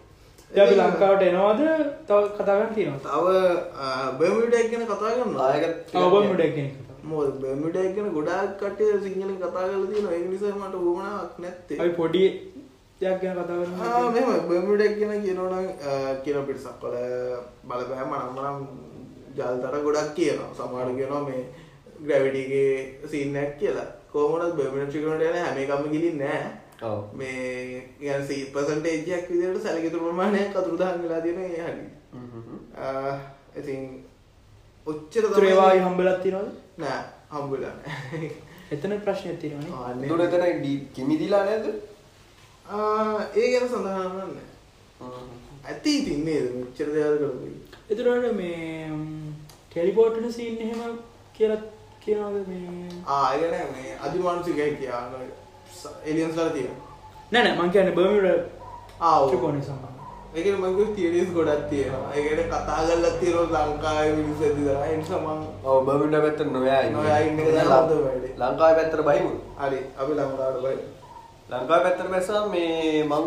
දැන් 0.51 0.67
අපි 0.67 0.77
ලංකාවට 0.83 1.27
එනවද? 1.31 1.65
තව 2.09 2.21
කතා 2.37 2.61
කරන්න 2.61 2.77
තියෙනවා 2.77 3.01
තව 3.09 3.27
බර්මිඩක් 4.21 4.71
ගැන 4.71 4.87
කතා 4.93 5.17
කරනවා 5.17 5.49
ආයක 5.49 5.97
ඔබ 6.05 6.13
මුඩක් 6.21 6.55
කෙනෙක් 6.57 6.77
කතා 6.77 6.91
මොකද 7.11 7.37
බර්මිඩක් 7.43 7.95
ගැන 7.97 8.09
ගොඩාක් 8.15 8.51
කට්ටිය 8.61 8.93
සිංහලෙන් 9.05 9.37
කතා 9.37 9.51
කරලා 9.53 9.87
තියෙනවා. 9.93 10.15
ඒක 10.17 10.27
නිසා 10.33 10.55
මට 10.57 10.75
උවමනාවක් 10.81 11.39
නැත්තේ. 11.45 11.79
අපි 11.83 11.93
පොඩි 12.01 12.23
දෙයක් 13.02 13.22
ගැන 13.22 13.38
කතා 13.38 13.58
ආ 13.84 14.00
කරමු 14.02 14.12
මෙහෙම 14.12 14.48
බර්මිඩක් 14.50 14.98
ගැන 15.00 15.22
කියනවනම් 15.24 15.68
කියන 16.24 16.46
පිටසක් 16.48 16.84
වල 16.84 16.98
බලපෑම 17.68 18.12
නම් 18.16 18.38
නම් 18.40 18.58
ජල්තර 19.38 19.76
ගොඩක් 19.86 20.12
කියනවා 20.18 20.52
සමහර 20.58 20.90
කියනවා 20.98 21.24
මේ 21.28 21.42
ග්‍රැවිටිගේ 22.02 23.10
සීන් 23.12 23.36
එකක් 23.38 23.58
කියලා 23.60 23.88
කොහොමද 24.14 24.54
බර්මිඩ 24.58 24.90
ට්‍රිකරන්ට 24.90 25.26
යන 25.30 25.38
හැම 25.40 25.58
එකම 25.64 25.90
ගිලින්නේ 25.94 26.30
නැහැ 26.30 26.54
ඔව් 26.84 27.00
මේ 27.14 27.84
يعني 28.02 28.24
100% 28.26 28.88
එකක් 29.12 29.30
විදිහට 29.30 29.64
සැලකිතු 29.64 30.00
ප්‍රමාණයක් 30.00 30.56
අතුරුදහන් 30.56 31.02
වෙලා 31.04 31.22
තියෙන 31.22 31.40
ඒ 31.42 31.64
හරි 31.64 31.86
ආ 32.80 33.14
ඉතින් 33.60 33.84
ඔච්චර 34.88 35.28
ත්‍රේවායි 35.36 35.80
හම්බලත් 35.82 36.20
තියෙනවද 36.24 36.50
නෑ 36.78 37.02
හම්බුලා 37.32 37.74
නෑ 37.78 38.30
එතන 38.72 38.94
ප්‍රශ්නයක් 39.00 39.38
තියෙනවනේ 39.42 39.74
ආන්නේ. 39.80 40.10
දුර 40.10 40.22
එතන 40.22 40.44
ඩී 40.60 40.78
කිමිදිලා 40.96 41.44
නැද්ද 41.46 41.66
ආ, 41.68 41.76
ඒ 42.71 43.47
ගැන 43.53 43.69
සඳහන් 43.69 44.11
කරන්න 44.11 44.35
ඇති 45.65 45.91
ඉතින් 45.99 46.21
නේද 46.25 46.47
මෙච්චර 46.55 46.89
දේවල් 46.95 47.17
කරපු 47.21 47.49
එතරට 47.91 48.33
මේ 48.35 48.91
ටෙලිපෝට්න 49.71 50.33
සීන් 50.33 50.61
එහෙම 50.61 50.93
කියලා 51.35 51.61
කියනවද 52.05 52.49
මේ 52.49 52.89
ආ 53.09 53.27
ඒ 53.35 53.41
ගැන 53.45 53.69
මේ 53.75 53.97
අධිමානුෂිකයි 54.01 54.77
කියන්න 54.77 55.15
එලියන්ස් 56.07 56.37
වල 56.37 56.51
තියෙනවා 56.51 56.89
නෑ 57.33 57.45
නෑ 57.45 57.57
මං 57.59 57.73
කියන්නේ 57.73 57.95
බර්මියුඩා 57.95 58.39
ආ 59.01 59.17
ඔව්. 59.17 59.29
ත්‍රිකෝණය 59.31 59.63
සම්බන්ධ 59.63 60.37
ඒ 60.37 60.43
කියන්නේ 60.45 60.63
මම 60.63 60.77
කිව්ව 60.79 60.95
තියරිස් 60.97 61.29
ගොඩක් 61.33 61.67
තියෙනවා 61.71 62.13
ඒ 62.15 62.23
කියන්නේ 62.23 62.47
කතා 62.47 62.79
කරලා 62.87 63.13
තියෙනවා 63.21 63.65
ලංකාවේ 63.67 64.15
මිනිස්සු 64.15 64.45
විතර 64.57 64.79
ඒ 64.85 64.97
නිසා 64.97 65.21
මම 65.21 65.43
ඔව් 65.67 65.79
බර්මින්ඩා 65.87 66.23
පැත්තට 66.23 66.53
නොයා 66.53 66.81
ඉන්නේ. 66.81 66.97
නොයා 66.97 67.19
ඉන්න. 67.21 67.37
ලංකාවේ 68.39 68.77
පැත්තට 68.79 69.05
බහිමු 69.09 69.33
හරි 69.61 69.81
අපි 69.99 70.13
ලංකාවට 70.15 70.63
බයි 70.65 70.79
ලංකාවේ 71.51 71.83
පැත්තට 71.87 72.11
බැස්සා 72.11 72.43
මේ 72.49 73.05
මං 73.05 73.27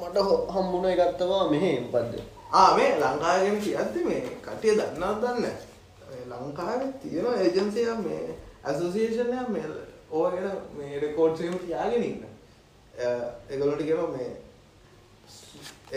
මට 0.00 0.16
හම්බුණ 0.54 0.86
එකක් 0.86 1.16
තමයි 1.18 1.50
මෙහෙ 1.52 1.70
මොකද්ද 1.82 2.14
ආ 2.52 2.68
මේ 2.76 2.90
ලංකාව 2.96 3.40
ගැන 3.40 3.58
කියද්දි 3.60 4.04
මේ 4.04 4.20
කට්ටිය 4.42 4.74
දන්නවද 4.74 5.24
දන්නේ 5.24 5.56
ලංකාවේ 6.32 6.90
තියෙන 7.02 7.26
ඒජන්සි 7.36 7.80
එකක් 7.84 8.00
මේ 8.04 8.22
ඇසෝසියේෂන් 8.64 9.32
එකක් 9.34 9.48
මේ 9.50 9.66
ඕවා 10.10 10.30
ගැන 10.32 10.58
මේ 10.76 11.00
රෙකෝඩ්ස් 11.00 11.40
එහෙම 11.40 11.58
තියාගෙන 11.58 12.02
ඉන්න. 12.04 12.24
අ, 12.98 13.08
ඒගොල්ලන්ට 13.50 13.82
කියනවා 13.82 14.10
මේ 14.10 14.30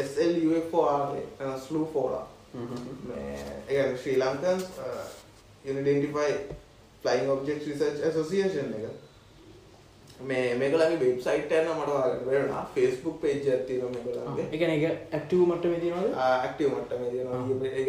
SLUFOR 0.05 1.17
ස්ලූ 1.67 1.85
ෆෝලා 1.93 2.27
ඒ 3.69 3.97
Sri 3.97 4.17
Lankan 4.17 4.59
identify 5.65 6.33
flying 7.03 7.29
object 7.29 7.61
research 7.67 8.03
association 8.05 8.73
එක 8.73 8.85
මේ 10.19 10.55
මේකලගේ 10.55 10.99
වෙබ්සයිට් 10.99 11.51
යන 11.51 11.67
මට 11.73 11.91
වෙන 12.27 12.49
ෆස්බුක් 12.73 13.21
පේජ 13.21 13.45
ඇතින 13.51 13.83
මේකලගේ 13.93 14.45
එකන 14.55 14.71
එක 14.75 14.83
ඇක්ටව 15.13 15.41
මට 15.47 15.65
මෙතිනවද 15.73 16.17
ඇක්ටව 16.17 16.71
මට 16.71 16.91
මේ 16.99 17.11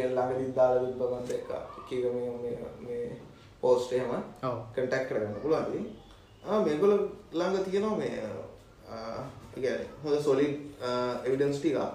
ළඟ 0.08 0.36
විදාල 0.38 0.76
විබමන්ත 0.84 1.30
එක. 1.32 1.48
කීක 1.88 2.04
මේ 2.84 3.10
පෝස්ටේම 3.62 4.10
ඔව්. 4.10 4.58
කටක් 4.74 5.08
කරගන්න 5.08 5.40
පුළුවන්දී 5.42 5.84
මේගොල 6.66 6.94
ළඟ 7.32 7.64
තියෙනවා 7.64 7.98
මේ 7.98 8.14
ඉගැන 9.56 9.82
හොඳ 10.04 10.22
සොලි 10.22 10.46
එවිඩන්ස් 11.26 11.58
ටිකා 11.58 11.90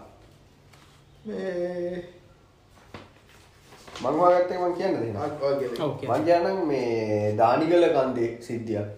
මේ 1.25 2.03
මංවාගත්තේ 4.03 4.59
මං 4.59 4.75
කියන්න 4.77 4.99
දෙන්න 4.99 5.17
ඔව්. 5.79 5.95
මං 6.03 6.25
කියන්නම් 6.27 6.61
මේ 6.67 7.33
දානිගල 7.37 7.87
කන්දේ 7.95 8.29
සිද්ධියක් 8.41 8.89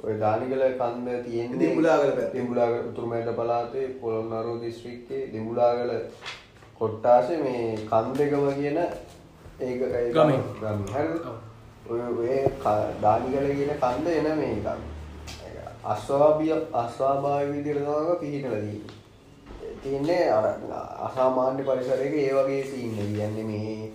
ඔය 0.00 0.14
දානිගල 0.16 0.64
කන්ද 0.74 1.08
තියෙන්නේ 1.22 1.60
දිඹුලාගල 1.60 2.10
පැත්තේ. 2.10 2.32
දිඹුලාගල 2.34 2.78
උතුරුමෑට 2.82 3.30
පළාතේ 3.34 3.86
පොළොන්නරුව 4.00 4.60
දිස්ත්‍රික්කයේ 4.62 5.30
දිඹුලාගල 5.32 5.92
කොට්ටාසේ 6.74 7.38
මේ 7.38 7.64
කන්දෙකම 7.86 8.46
කියන 8.54 8.78
ඒක 8.78 9.80
ගමේ. 10.12 10.38
ගම 10.60 10.86
හරිද. 10.92 11.26
ඔය 11.86 12.00
ඔය 12.12 12.38
දානිගල 13.02 13.50
කියන 13.52 13.74
කන්ද 13.78 14.06
එන 14.14 14.30
මේ 14.36 14.54
ගම 14.60 14.86
අස්වාභිය 15.86 16.54
අස්වාභාවික 16.74 17.52
විදිහට 17.56 17.84
තමයි 17.84 18.16
පිහිටලා 18.18 18.60
තියෙන්නේ 18.60 18.96
තියන්නේ 19.80 20.30
අර 20.30 20.46
අසාමාන්‍ය 21.00 21.62
පරිසරයක 21.64 22.14
ඒ 22.16 22.32
වගේ 22.34 22.62
සීන් 22.64 22.94
කියන්නේ 22.94 23.44
මේ 23.44 23.90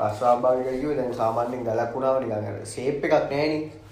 අස්වාභාවික 0.00 0.68
කිව්වේ 0.72 0.96
දැන් 0.96 1.14
සාමාන්‍යයෙන් 1.14 1.64
ගලක් 1.64 1.94
වුණාම 1.94 2.20
නිකන් 2.20 2.46
අර 2.50 2.60
ෂේප් 2.64 3.04
එකක් 3.04 3.16
ඇසෙට් 3.24 3.24
ඇසෙට් 3.24 3.83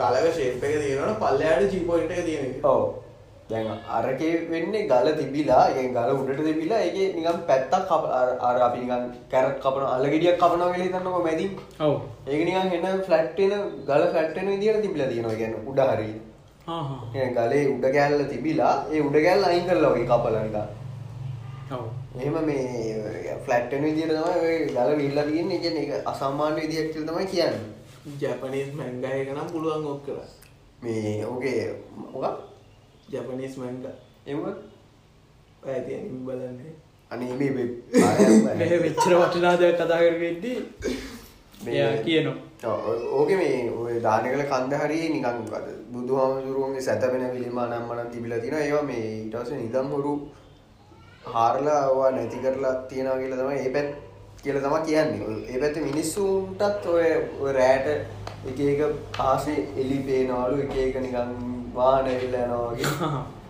ගලක 0.00 0.26
ශේප් 0.34 0.64
එක 0.64 0.74
තියෙනවන 0.80 1.14
පල්ලයාට 1.16 1.72
ජීපොයින්ට 1.72 2.12
එක 2.12 2.24
තියෙන 2.24 2.44
එක. 2.46 2.64
ඔව් 2.64 2.82
දැන් 3.50 3.66
අරකේ 3.90 4.32
වෙන්නේ 4.50 4.86
ගල 4.86 5.08
තිබිලා 5.14 5.64
ඒ 5.72 5.86
ගල 5.88 6.10
උඩට 6.14 6.42
තිබිලා 6.44 6.78
ඒකේ 6.80 7.06
නිකන් 7.14 7.38
පැත්තක් 7.46 7.84
කප- 7.88 8.12
අර 8.12 8.28
අර 8.40 8.56
අපි 8.62 8.78
නිකන් 8.80 9.04
කැරට් 9.30 9.58
කපන 9.60 9.86
අලගෙඩියක් 9.88 10.36
කපනවා 10.38 10.72
කියලා 10.72 10.86
හිතන්නකෝ 10.88 11.22
මැදින් 11.22 11.50
ඔව් 11.80 11.94
ඒක 12.26 12.42
නිකන් 12.44 12.86
එන 12.86 13.02
ෆ්ලැට් 13.02 13.38
වෙන 13.38 13.54
ගල 13.86 14.02
ෆ්ලැට් 14.12 14.34
වෙන 14.36 14.48
විදියට 14.48 14.82
තිබිලා 14.82 15.08
තියෙනවා 15.08 15.34
කියන්නේ 15.34 15.66
උඩ. 15.66 15.80
ආහා. 16.68 17.00
ඒ 17.14 17.28
ගලේ 17.30 17.64
උඩ 17.68 17.86
කෑල්ල 17.92 18.22
තිබිලා 18.26 18.74
ඒ 18.92 19.00
උඩ 19.00 19.16
කෑල්ල 19.24 19.44
අයින් 19.44 19.66
කරලා 19.66 19.90
වගේ 19.90 20.06
කපලා 20.06 20.42
නිකන්. 20.42 20.68
ඔව් 21.72 21.84
එහෙම 22.16 22.36
මේ 22.44 23.36
ෆ්ලැට් 23.44 23.70
වෙන 23.70 23.84
විදියට 23.84 24.10
තමයි 24.10 24.40
ඔය 24.42 24.58
ගල 24.68 24.96
විල්ලා 24.96 25.24
තියෙන්නේ. 25.24 25.58
කියන්නේ 25.58 25.84
ඒක 25.84 26.06
අසාමාන්‍ය 26.06 26.60
විදියක් 26.60 26.92
කියලා 26.92 27.08
තමයි 27.10 27.26
කියන්නේ. 27.26 27.60
ජැපනීස් 28.20 28.74
මැංගා 28.74 29.14
එක 29.14 29.30
නම් 29.30 29.52
පුළුවන් 29.52 29.86
ඔක් 29.86 30.04
කර 30.04 30.18
මේ 30.82 31.26
ඔගේ 31.26 31.62
මොකක්? 31.96 32.36
ජැපනීස් 33.08 33.56
මැංග 33.56 33.82
මොකක්? 34.36 34.58
ඇතිය 35.62 35.98
බලන්නේ 36.20 36.72
අනේ 37.10 37.34
මේ 37.34 38.78
වෙච්චර 38.80 39.14
වටිනාදයක් 39.20 39.74
කතා 39.76 39.98
කරගෙද්දී 39.98 40.58
එයා 41.68 41.90
කියනවා 41.98 42.76
ඕකේ 43.12 43.36
මේ 43.36 43.70
ඔය 43.72 43.94
දානකල 44.02 44.42
කන්ද 44.44 44.72
හරියේ 44.74 45.10
නිකන් 45.10 45.26
අර 45.52 45.66
බුදුහාමුදුරුවන්ගේ 45.92 46.80
සැතපෙන 46.80 47.24
පිළිම 47.30 47.60
නම් 47.60 47.84
මනම් 47.84 48.10
තිබිලා 48.10 48.38
තියෙනවා 48.38 48.62
ඒවා 48.62 48.82
මේ 48.82 49.08
පස්සේ 49.32 49.58
නිදම් 49.58 49.90
හොරු 49.90 50.12
හාරලා 51.34 51.88
ඔවා 51.88 52.10
නැති 52.10 52.36
කරලා 52.36 52.74
තියනවා 52.74 53.16
කියලා 53.16 53.36
තමයි 53.36 53.56
ඒ 53.56 53.72
පැත් 53.72 53.90
කියලා 54.42 54.60
තමයි 54.60 54.80
කියන්නේ. 54.86 55.26
ඔය- 55.26 55.44
ඒ 55.48 55.60
පැත්තේ 55.60 55.80
මිනිස්සුන්ටත් 55.80 56.86
ඔය 56.86 57.04
ඔය 57.40 57.52
රැට 57.52 57.86
එක 58.48 58.60
එක 58.60 59.20
ආසේ 59.20 59.54
එලි 59.76 59.98
පේනවලු 59.98 60.62
එක 60.62 60.76
එක 60.76 61.02
නිකන් 61.02 61.34
වාහන 61.74 62.06
එල්ල 62.06 62.34
යනවා 62.34 62.72
වගේ. 62.72 62.84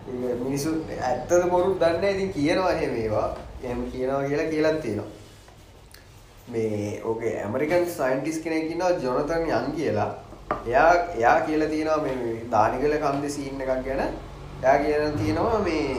ඒක 0.09 0.41
මිනිස්සු 0.43 0.69
ඇත්තද 1.03 1.49
බොරු 1.49 1.73
දන්නේ 1.73 2.01
නැහැ. 2.01 2.11
ඉතින් 2.11 2.33
කියනවා 2.33 2.71
එහෙම 2.71 2.95
ඒවා. 2.95 3.35
එහෙම 3.63 3.83
කියනවා 3.91 4.23
කියලා 4.23 4.45
කියලාත් 4.45 4.81
තියෙනවා. 4.81 5.09
මේ 6.49 7.01
ඕකේ 7.05 7.43
ඇමරිකන් 7.43 7.85
සයින්ටිස් 7.85 8.41
කෙනෙක් 8.43 8.71
ඉන්නවා 8.71 8.89
ජොනතන් 8.89 9.33
යන් 9.33 9.71
කියලා. 9.71 10.09
එයා 10.67 10.93
එයා 10.93 11.39
කියලා 11.39 11.67
තියෙනවා 11.67 11.97
මේ 11.97 12.15
මේ 12.15 12.35
දානිගල 12.51 12.97
කන්දේ 12.97 13.29
සීන් 13.29 13.61
එකක් 13.61 13.85
ගැන. 13.85 13.99
එයා 14.63 14.77
කියන 14.77 15.11
තියෙනවා 15.11 15.59
මේ 15.59 15.95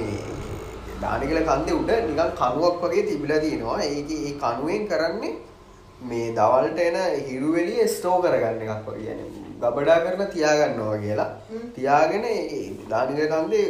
දානිගල 1.02 1.41
කන්දේ 1.50 1.80
උඩ 1.82 1.91
නිකන් 2.08 2.32
කණුවක් 2.39 2.80
වගේ 2.84 3.08
තිබිලා 3.10 3.43
තියෙනවා. 3.45 3.82
ඒකේ 3.89 4.22
ඒ 4.28 4.34
කණුවෙන් 4.43 4.88
කරන්නේ 4.91 5.34
මේ 6.10 6.30
දවල්ට 6.38 6.80
එන 6.88 6.98
හිරු 7.28 7.52
එළිය 7.62 7.88
ස්ටෝ 7.95 8.18
කරගන්න 8.24 8.64
එකක් 8.66 8.88
වගේ. 8.88 9.06
يعني 9.10 9.45
ගබඩා 9.62 10.00
කරලා 10.06 10.32
තියාගන්නවා 10.36 10.98
කියලා. 11.04 11.30
තියාගෙන 11.76 12.26
ඒ 12.32 12.64
දානිගල 12.91 13.28
කන්දේ 13.34 13.66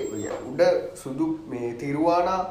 උඩ 0.50 0.64
සුදු 1.04 1.28
මේ 1.52 1.70
තිරුවානා 1.84 2.42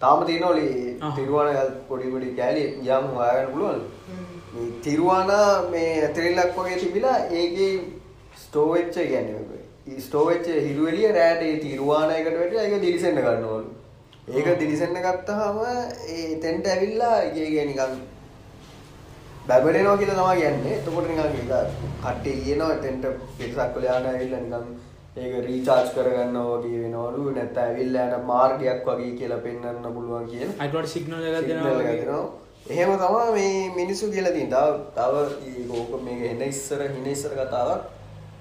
තාම 0.00 0.24
තියෙනවලු 0.28 0.62
ඒ 0.62 0.96
ආහ්. 1.00 1.14
තිරුවානා 1.18 1.66
පොඩි 1.90 2.14
පොඩි 2.14 2.32
කෑලි 2.38 2.64
යම් 2.80 3.04
හොයාගන්න 3.16 3.52
පුළුවන්. 3.52 3.82
මේ 4.54 4.70
තිරුවානා 4.86 5.50
මේ 5.74 5.92
ඇතරිල්ලක් 6.06 6.58
වගේ 6.58 6.80
තිබිලා 6.84 7.18
ඒකේ 7.40 7.72
ස්ටෝ 8.44 8.68
වෙච්ච 8.74 8.94
කියන්නේ 8.94 9.36
මොකද? 9.38 9.52
ඒ 9.90 10.00
ස්ටෝ 10.06 10.24
වෙච්ච 10.28 10.46
හිරු 10.66 10.86
එළිය 10.92 11.10
රැට 11.18 11.42
ඒ 11.48 11.56
තිරුවානා 11.64 12.16
එකට 12.20 12.38
වැටිලා 12.38 12.64
ඒක 12.68 12.84
දිලිසෙන්න 12.84 13.20
ගන්නවලු. 13.26 13.68
ඒක 14.31 14.47
දිලිසෙන්න 14.59 14.97
ගත්තාම 15.05 15.57
ඒ 16.09 16.39
තෙන්ට 16.43 16.67
ඇවිල්ලා 16.67 17.15
ඒකේ 17.23 17.65
නිකන් 17.69 17.95
බැබලෙනවා 19.47 19.97
කියලා 19.97 20.15
තමයි 20.19 20.41
කියන්නේ. 20.41 20.77
එතකොට 20.77 21.07
නිකන් 21.09 21.19
ඒක 21.23 21.35
කට්ටිය 22.03 22.37
කියනවා 22.45 22.69
එතෙන්ට 22.77 23.05
පිටසක් 23.37 23.75
වල 23.75 23.87
යන 23.95 24.07
ඇවිල්ලා 24.11 24.41
නිකන් 24.45 24.69
ඒක 25.17 25.33
රීචාර්ජ් 25.47 25.91
කරගන්නවා 25.95 26.61
වගේ 26.61 26.79
වෙනවලු. 26.83 27.25
නැත්නම් 27.37 27.63
ඇවිල්ලා 27.65 28.07
යන 28.07 28.25
මාර්ගයක් 28.31 28.87
වගේ 28.87 29.11
කියලා 29.19 29.41
පෙන්වන්න 29.47 29.93
පුළුවන් 29.97 30.31
කියන. 30.31 30.55
අයිටවට 30.59 30.93
සිග්නල් 30.95 31.27
එකක් 31.29 31.47
දෙනවා. 31.49 32.23
එහෙම 32.71 32.91
තමයි 33.03 33.29
මේ 33.37 33.69
මිනිස්සු 33.75 34.11
කියලා 34.15 34.35
තියෙනවා. 34.37 34.65
තව 34.97 35.15
තව 35.35 35.69
ඕක 35.77 35.93
මේක 36.07 36.25
එන 36.31 36.47
ඉස්සර 36.49 36.87
හින 36.87 37.13
ඉස්සර 37.15 37.37
කතාවක්. 37.39 37.87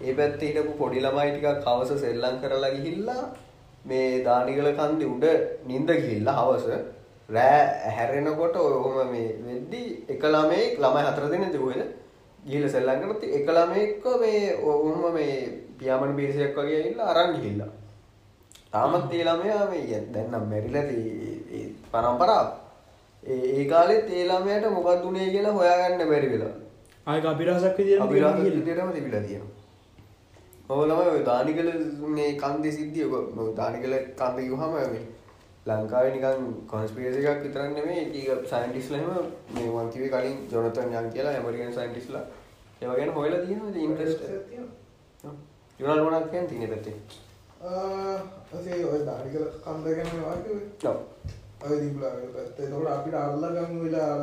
ඒ 0.06 0.18
පැත්තේ 0.18 0.48
හිටපු 0.50 0.80
පොඩි 0.82 1.06
ළමයි 1.06 1.30
ටිකක් 1.30 1.70
හවස 1.70 2.02
සෙල්ලම් 2.02 2.42
කරලා 2.42 2.76
ගිහිල්ලා 2.76 3.22
මේ 3.84 4.22
දානිගල 4.24 4.68
කන්දේ 4.72 5.08
උඩ 5.08 5.26
නිින්ද 5.66 5.90
ගිහිල්ලා 5.92 6.36
හවස 6.40 6.66
රෑ 7.28 7.94
හැරෙනකොට 7.96 8.56
ඔහොම 8.58 9.00
මේ 9.08 9.28
වෙද්දි 9.40 9.82
එක 10.08 10.22
ළමයෙක් 10.26 10.78
ළමයි 10.78 11.08
හතර 11.08 11.26
දෙනෙක් 11.30 11.52
දුවේද 11.52 11.82
ගිහිල්ලා 12.44 12.70
සෙල්ලම් 12.70 13.02
කරත් 13.02 13.22
එක 13.32 13.46
ළමයෙක්ව 13.48 14.06
මේ 14.20 14.56
ඔහොම 14.64 15.04
මේ 15.14 15.36
පියාඹන 15.78 16.16
බීසයක් 16.16 16.56
වගේ 16.56 16.78
ඇවිල්ලා 16.78 17.12
අරන් 17.12 17.36
ගිහිල්ලා 17.36 17.72
තාමත් 18.72 19.12
ඒ 19.12 19.24
ළමයා 19.24 19.62
මේ 19.66 20.00
දැන් 20.12 20.28
නම් 20.30 20.44
මැරිලා 20.48 20.84
ඒ 21.52 21.62
පරම්පරාව. 21.92 22.46
ඒ 23.22 23.38
ඒ 23.52 23.64
කාලෙත් 23.66 24.10
ඒ 24.10 24.24
ළමයාට 24.24 24.66
මොකක්ද 24.70 25.04
උනේ 25.04 25.30
කියලා 25.30 25.54
හොයාගන්න 25.54 26.10
බැරි 26.10 26.28
වෙලා. 26.32 26.54
ආයක 27.06 27.24
අභිරහසක් 27.26 27.78
විදියට 27.78 28.02
අභිරහස 28.02 28.38
විදියටම 28.38 28.92
තිබිලා 28.92 29.22
තියෙනවා. 29.22 29.59
ඔය 30.70 31.22
දානිකල 31.24 31.68
මේ 32.16 32.32
කන්දේ 32.42 32.72
සිද්ධිය 32.72 33.06
ඔය 33.12 33.54
දානිකල 33.56 33.94
කන්ද 34.18 34.38
කිව්වහම 34.40 34.74
මේ 34.92 35.06
ලංකාවේ 35.66 36.12
නිකන් 36.14 36.44
කොන්ස්පිරසි 36.72 37.24
එකක් 37.30 37.42
විතරක් 37.44 37.72
නෙමෙයි 37.78 38.04
ඒක 38.20 38.46
සයන්ටිස්ලා 38.52 39.00
එහෙම 39.00 39.32
මේ 39.54 39.70
මං 39.70 39.90
කිව්වේ 39.94 40.12
කලින් 40.14 40.38
ජොනතන් 40.52 40.94
යන් 41.00 41.10
කියලා 41.16 41.34
ඇමරිකන් 41.38 41.74
සයන්ටිස්ලා 41.78 42.22
ඒවා 42.80 42.96
ගැන 42.96 43.12
හොයලා 43.14 43.40
තියෙනවා. 43.46 43.70
ඉතින් 43.70 43.84
ඉන්ට්‍රස්ට් 43.84 44.22
යුනල් 45.80 46.04
මොනක් 46.04 46.30
කියන්නේ 46.30 46.48
තියෙන 46.48 46.70
පැත්තේ. 46.70 46.96
අසේ 48.56 48.80
ඔය 48.84 49.02
දානිකල 49.10 49.44
කන්දගෙන 49.66 50.08
වාකිවේ 50.22 50.90
ඔව්. 50.90 50.98
ඔය 51.66 51.76
දිබුලාගේ 51.82 52.32
පැත්තේ. 52.36 52.64
එතකොට 52.66 52.90
අපිට 52.94 53.14
අල්ලගන්න 53.14 53.84
වෙලා 53.84 54.14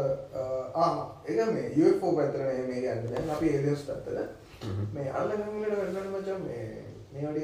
ආ 0.76 0.92
ඒක 1.28 1.40
මේ 1.54 1.68
UFO 1.86 2.16
පැත්තට 2.18 2.40
මේ 2.40 2.80
යන්නේ. 2.80 3.12
දැන් 3.14 3.30
අපි 3.36 3.56
ඒලියන්ස් 3.56 3.88
පැත්තට 3.90 4.47
මේ 4.94 5.10
අල්ලගන්න 5.12 5.62
වෙලා 5.62 5.84
වෙනකන් 5.84 6.10
මචං 6.12 6.42
මේ 6.44 6.66
මේ 7.14 7.24
වඩි 7.24 7.42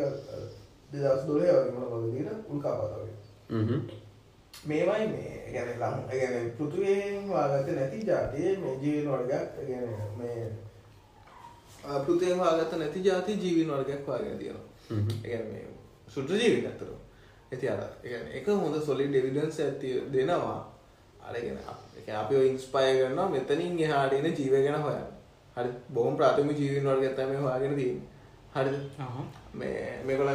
2012 0.91 1.27
වගේ 1.27 1.71
මොන 1.71 1.85
වගේ 1.93 2.13
විදිහට 2.13 2.49
උල්කාපාත 2.49 2.93
වගේ. 2.93 3.17
හ්ම්. 3.49 3.81
මේවයි 4.65 5.07
මේ 5.07 5.53
ගැන 5.53 5.69
ලං 5.71 5.95
ගැන 6.09 6.51
පෘතුවයෙන් 6.51 7.29
වාගත 7.29 7.67
නැති 7.69 8.05
ජාතිය 8.05 8.57
මේ 8.57 8.75
ජීවන 8.81 9.11
වර්ගයක් 9.11 9.47
ගැන 9.67 9.87
මේ 10.17 10.51
පෘතියෙන් 11.99 12.39
වාගත 12.39 12.73
නැති 12.73 13.05
ජාති 13.05 13.37
ජීවින් 13.37 13.69
වර්ගයක් 13.69 14.07
වාගෙන 14.07 14.37
තියෙනවා. 14.37 14.67
හ්ම්. 14.89 15.07
ඒගැන 15.23 15.47
මේ 15.47 15.65
සුට්‍ර 16.07 16.35
ජීවින් 16.35 16.65
ඇතර 16.65 16.93
ඇති 17.51 17.69
අර 17.69 17.81
ඒගැන 18.03 18.27
එක 18.33 18.47
හොඳ 18.47 18.81
සොලි 18.81 19.07
ඩෙවිඩන්ස් 19.07 19.59
ඇති 19.59 19.89
දෙනවා. 20.13 20.73
අරගෙන 21.21 21.57
අපි 22.15 22.35
ඉන්ස්පය 22.47 22.87
කරන්න 22.93 23.31
මෙතනින් 23.31 23.79
එහාටන 23.79 24.25
ජීව 24.29 24.55
ගැන 24.57 24.81
හොයන්න 24.81 25.12
හරි 25.57 25.69
බොහම් 25.95 26.15
ප්‍රාථම 26.17 26.49
ජීවින් 26.59 26.87
වර්ග 26.89 27.03
ඇතම 27.09 27.31
හොයාගෙන 27.45 27.75
තින් 27.79 27.97
හරිද. 28.55 28.75
මේ 29.59 29.77
මේකොල 30.07 30.29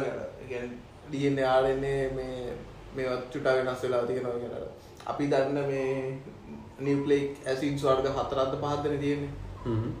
ගැන 0.51 0.69
ඩන්න 1.11 1.39
ආරන්නේ 1.53 2.01
මේ 2.17 2.37
මේ 2.95 3.07
චුටා 3.33 3.55
වෙනස් 3.57 3.83
වෙලා 3.83 4.07
තියෙනවා 4.07 4.39
කියලා. 4.43 4.71
අපි 5.11 5.23
දන්න 5.33 5.59
මේ 5.71 5.91
නිපලෙක් 6.87 7.29
ඇසින් 7.45 7.79
ස්වර්ග 7.81 8.07
හතරත්ද 8.17 8.53
පහත්තන 8.63 8.99
තියෙන්නේ. 9.05 9.31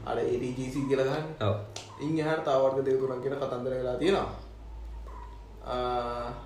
අර 0.05 0.17
ඒජීසි 0.19 0.79
කියලගන්න 0.89 1.25
ඉන් 2.01 2.13
හට 2.17 2.43
තාවර්ග 2.49 2.77
දෙවතුරක් 2.85 3.21
කියෙන 3.23 3.39
කතන්දර 3.41 3.73
වෙලා 3.79 3.97
තියෙනවා. 4.01 4.29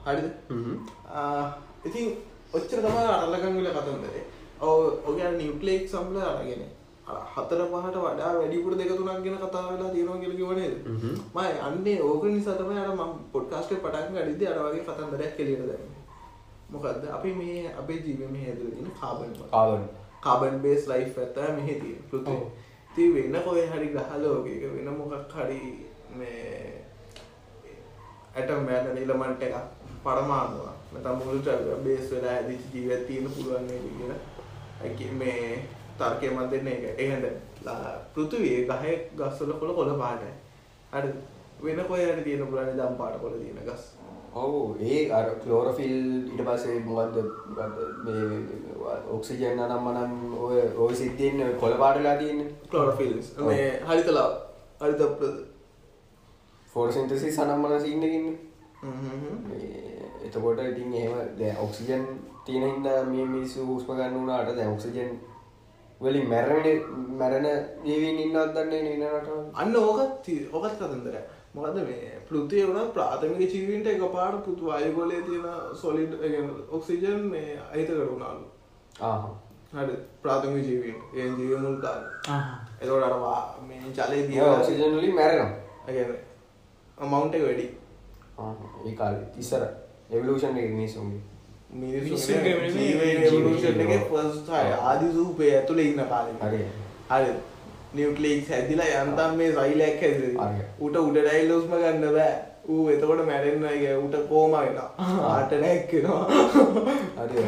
හරිද? 0.05 0.27
ඉතින් 1.87 2.07
ඔච්චර 2.57 2.79
තම 2.85 2.97
අරලකං 3.01 3.59
විල 3.59 3.69
කතන්දරේ. 3.77 4.23
ඔව 4.61 4.79
ඔග 5.09 5.19
නිපලේක් 5.37 5.83
සම්ල 5.91 6.17
අරගෙන 6.29 6.63
හතර 7.05 7.61
පහට 7.65 7.97
වඩා 7.97 8.33
වැඩිපුර 8.33 8.75
දෙක 8.75 8.91
තුනක් 8.91 9.23
ගෙන 9.23 9.37
කතා 9.37 9.63
වෙලා 9.65 9.89
තියෙනවා 9.89 10.17
කියල 10.17 10.35
කිවනේද 10.35 10.75
මයි 11.35 11.53
අන්නේ 11.61 11.99
ඕක 12.01 12.23
නිසාතම 12.25 12.71
අර 12.73 12.91
ම 12.91 13.01
පොඩ්කාස්ටේ 13.31 13.77
පටන් 13.77 14.17
අඩිදි 14.17 14.47
අර 14.47 14.59
වගේ 14.59 14.83
කතන්දරයක් 14.83 15.35
කෙලියට 15.37 15.65
දැන්න 15.67 15.91
මොකක්ද 16.69 17.03
අපි 17.09 17.33
මේ 17.33 17.73
අපේ 17.73 17.99
ජීවම 17.99 18.35
හැදරගෙන 18.37 18.91
carbon 19.01 19.33
carbon 19.51 19.83
carbon 20.21 20.55
base 20.59 20.87
life 20.87 21.05
ඇත 21.17 21.55
මෙහි 21.55 21.75
තිය 21.77 21.95
පෘති 22.09 22.37
ති 22.95 23.09
වෙන්න 23.13 23.41
කොය 23.41 23.65
හරි 23.67 23.89
ගහලෝගේක 23.89 24.63
වෙන 24.71 24.89
මොකක් 24.93 25.35
හරි 25.35 25.61
මේ 26.13 26.83
ඇටම් 28.33 28.65
මෑන 28.65 28.95
නිලමන්ට 28.95 29.43
එක 29.43 29.55
පරමාණවා 30.03 30.73
මෙතම් 30.93 31.17
මුලට 31.19 31.47
බේස් 31.83 32.11
වෙලා 32.11 32.33
ඇදි 32.33 32.59
ජීවත් 32.71 33.07
තියෙන 33.07 33.27
පුළුවන්නේ 33.27 33.79
කියලා. 33.79 34.21
මේ 35.13 35.67
තර්කය 35.97 36.29
මන් 36.29 36.49
දෙන්න 36.49 36.67
එක 36.67 36.83
එහෙද 36.99 37.25
පෘතුවේ 38.13 38.59
ගහය 38.65 38.93
ගස්සල 39.17 39.51
කොළ 39.53 39.73
කොළ 39.73 39.91
පාටයි 39.97 40.33
අඩ 40.93 41.05
වෙන 41.61 41.83
කොයට 41.85 42.23
තියෙන 42.23 42.47
පුරණ 42.47 42.77
දම් 42.77 42.95
පාට 42.97 43.21
කොළ 43.21 43.35
තියෙන 43.35 43.59
ගස්. 43.63 43.83
ඔවු 44.35 44.59
ඒ 44.81 45.11
අර 45.11 45.25
කලෝරෆිල් 45.37 45.95
ඉට 46.27 46.41
පසේ 46.43 46.79
මොකක්ද 46.81 47.17
ඔක්සිජන් 49.09 49.59
නම් 49.59 49.83
මනම් 49.85 50.13
ඔය 50.39 50.61
ඔය 50.77 50.93
සිද්ධියෙන් 50.95 51.57
කොළ 51.59 51.75
පාටලා 51.75 52.15
තියන්න. 52.17 52.41
කලෝරෆිල්ස් 52.69 53.33
මේ 53.39 53.67
හරිතලා 53.83 54.29
හරිත 54.81 55.01
ෆෝර්සින්ටසි 56.73 57.31
සනම්මන 57.31 57.81
සින්නකින්න 57.81 58.27
එතකොට 60.25 60.59
ඉතින් 60.61 60.93
එහෙම 60.93 61.13
දැ 61.37 61.53
ඔක්සිජන් 61.59 62.07
තියෙන 62.45 62.63
හිද 62.65 62.87
මේ 63.07 63.25
මිනිස්සු 63.27 63.65
හුස්ම 63.65 63.91
ගන්න 63.91 64.15
වුණට 64.15 64.55
දැ 64.57 64.67
ඔක්සිජන් 64.67 65.11
වලින් 66.03 66.27
මැරණ 66.29 66.67
මැරණ 67.19 67.47
ජීවීන් 67.85 68.19
ඉන්නත් 68.19 68.55
දන්නේ 68.55 68.97
නනට 68.97 69.29
අන්න 69.55 69.75
ඕකත් 69.77 70.27
ඕකත් 70.51 70.75
කතන්දර 70.79 71.17
මොකද 71.53 71.77
මේ? 71.77 72.11
පෘතිය 72.27 72.65
වුණ 72.67 72.91
ප්‍රාථමික 72.93 73.53
ජීවින්ට 73.53 73.87
එක 73.87 74.03
පාට 74.13 74.43
පුතු 74.45 74.71
අයගොලේ 74.71 75.21
තියෙන 75.21 75.47
සොලිඩ් 75.75 76.13
ඔක්සිජන් 76.69 77.25
මේ 77.31 77.59
අහිත 77.63 77.89
කරුණාලු 77.89 78.45
හට 79.73 79.99
ප්‍රාථමික 80.23 80.65
ජීවින්. 80.65 80.97
ඒ 81.15 81.27
ජීවමුල් 81.39 81.77
කාල 81.81 82.01
එතකොට 82.81 83.03
අරවා 83.03 83.39
මේ 83.67 83.81
ජලය 83.97 84.19
දිය 84.27 84.41
ඔක්සිජන් 84.41 84.97
වලින් 84.97 85.15
මැරෙනවා. 85.15 85.51
ඇගන 85.87 86.11
මවුන්ට 86.97 87.35
වැඩි. 87.37 87.67
ඒ 88.85 88.95
කාල 88.95 89.15
ඉස්සර 89.37 89.63
එවලූෂන් 90.09 90.57
එක 90.57 90.69
මිනිස්සුන්ගේ 90.71 91.21
නෙමෙයි, 91.73 93.15
ජීවෂන් 93.23 93.81
එක 93.87 94.05
පස්ටය 94.09 94.61
ආදි 94.83 95.07
සූපය 95.13 95.49
ඇතුළ 95.51 95.79
ඉන්න 95.79 96.01
කාල 96.11 96.31
හරි. 96.43 96.63
නිියවටලේක් 97.95 98.49
හැදිලා 98.49 99.03
යන්තම් 99.03 99.37
මේ 99.37 99.51
සයිලයක් 99.51 100.01
හැද. 100.01 100.23
උට 100.79 100.95
උඩටයි 101.01 101.43
ලොස්ම 101.49 101.73
ගන්න 101.75 102.05
බෑ. 102.17 102.33
ඌ 102.69 102.83
එතකොට 102.89 103.25
මැරෙන්න්නගේ 103.25 103.95
උට 103.97 104.15
කෝම 104.29 104.53
වෙන 104.53 104.77
ආට 105.31 105.51
නැක්කෙනවා 105.61 106.23
හරි. 107.19 107.43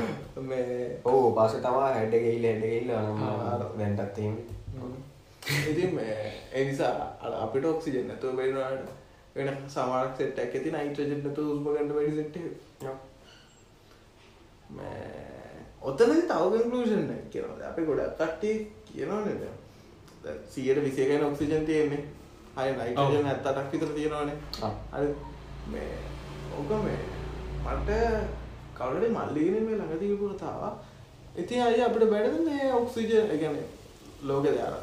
මේ 0.50 1.00
ඔහු 1.06 1.32
පස 1.38 1.56
තමා 1.62 1.88
හැඩ 1.94 2.16
ගහිල්ල 2.18 2.46
හැඩ 2.46 2.66
ගහිල්ල 2.66 2.92
දැන්ටත්තීම 3.80 4.36
ඉතින් 5.72 6.00
එනිසා 6.54 6.94
අ 7.22 7.34
අපිට 7.46 7.66
ඔක්සිජන් 7.66 8.12
ඇතුව 8.12 8.38
බෙනවාට 8.40 8.88
වෙන 9.36 9.58
සමාරක් 9.70 10.18
සෙට් 10.18 10.40
ඇති 10.40 10.72
නයිට්‍රජෙන්ට 10.72 11.40
උස්ම 11.44 11.68
ගන්න 11.68 11.94
වැඩි 11.98 12.16
සෙට් 12.18 12.36
ඔත්තන 15.82 16.12
තව 16.24 16.54
කන්කලූෂන් 16.56 17.12
කියනද 17.30 17.62
අපි 17.64 17.82
ගොඩක් 17.84 18.16
කට්ටි 18.16 18.52
කියනවනද 18.88 19.44
සියට 20.48 20.80
විසේකන 20.80 21.26
ඔක්සිජන් 21.26 21.66
තියෙන්නේ. 21.66 22.04
හය 22.56 22.72
නයිටජන් 22.74 23.28
ඇත්තටක් 23.28 23.72
විතර 23.72 23.90
තියෙනවානේ. 23.90 24.38
හරි 24.92 25.08
මේ 25.68 25.98
ඕක 26.54 26.72
මේ 26.82 27.00
මට 27.66 27.90
කවුලට 28.76 29.10
මල්ලිගෙන 29.12 29.66
මේ 29.66 29.78
ළඟතිීපු 29.78 30.30
කතාව 30.32 30.64
ඉතින් 31.36 31.62
අය 31.62 31.82
අපට 31.82 32.10
බැඩ 32.10 32.40
මේ 32.42 32.74
ඔක්සිජන් 32.74 33.32
එකන 33.32 33.58
ලෝක 34.24 34.46
දයාර 34.46 34.76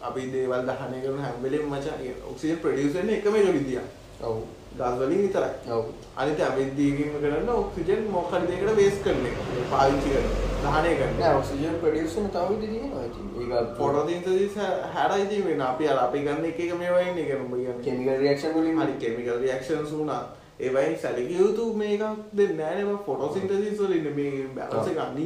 අපි 0.00 0.30
දේවල් 0.32 0.66
දහනය 0.68 1.00
කරන 1.02 1.20
හැම්බලෙන් 1.20 1.66
මචා 1.66 1.96
ඔක්සිජන් 2.26 2.58
ප්‍රඩියසන 2.58 3.10
එකම 3.10 3.36
එක 3.36 3.52
විදිිය 3.52 3.82
ඔවු 4.22 4.46
ගස්වලින් 4.78 5.20
විතරයි. 5.22 5.52
ඔවු. 5.70 5.88
අනිත 6.16 6.40
අවිදීගීම 6.40 7.12
කරන්න 7.22 7.48
ඔක්සිජන් 7.54 8.06
මොකල් 8.10 8.46
දෙකට 8.50 8.76
වේස් 8.76 8.96
කරන 9.04 9.26
එක. 9.30 9.36
පාවිච්චි 9.72 10.08
කර 10.14 10.24
දහනය 10.64 10.92
කරන්න. 11.00 11.18
ඔක්සිජන් 11.40 11.74
ප්‍රඩියසන 11.82 12.30
තව 12.36 12.48
තියෙනවා. 12.62 13.04
ඒ 13.40 13.64
පොටතින්තදී 13.78 14.48
හැරයිති 14.94 15.42
වෙන 15.46 15.60
අපි 15.70 15.88
අර 15.88 15.98
අපි 16.06 16.24
ගන්න 16.26 16.48
එක 16.52 16.58
එක 16.60 16.72
මේවයින් 16.80 17.20
එක 17.24 17.30
නොඹ 17.40 17.54
ගන්න 17.56 17.84
කෙමිකල් 17.84 18.16
රියක්ෂන් 18.22 18.56
වලින්. 18.56 18.80
හරි 18.80 18.94
කෙමිකල් 19.02 19.38
රියක්ෂන් 19.44 19.84
වුණා. 19.90 20.22
ඒවයි 20.60 20.96
සැලක 21.02 21.30
යුතු 21.30 21.64
මේකක් 21.74 22.02
දෙ 22.32 22.44
නෑනම 22.54 22.90
ෆොටෝසින්ටසිස් 23.06 23.78
වලින් 23.80 24.06
මේ 24.16 24.48
බැලස 24.56 24.88
ගන්න 24.96 25.18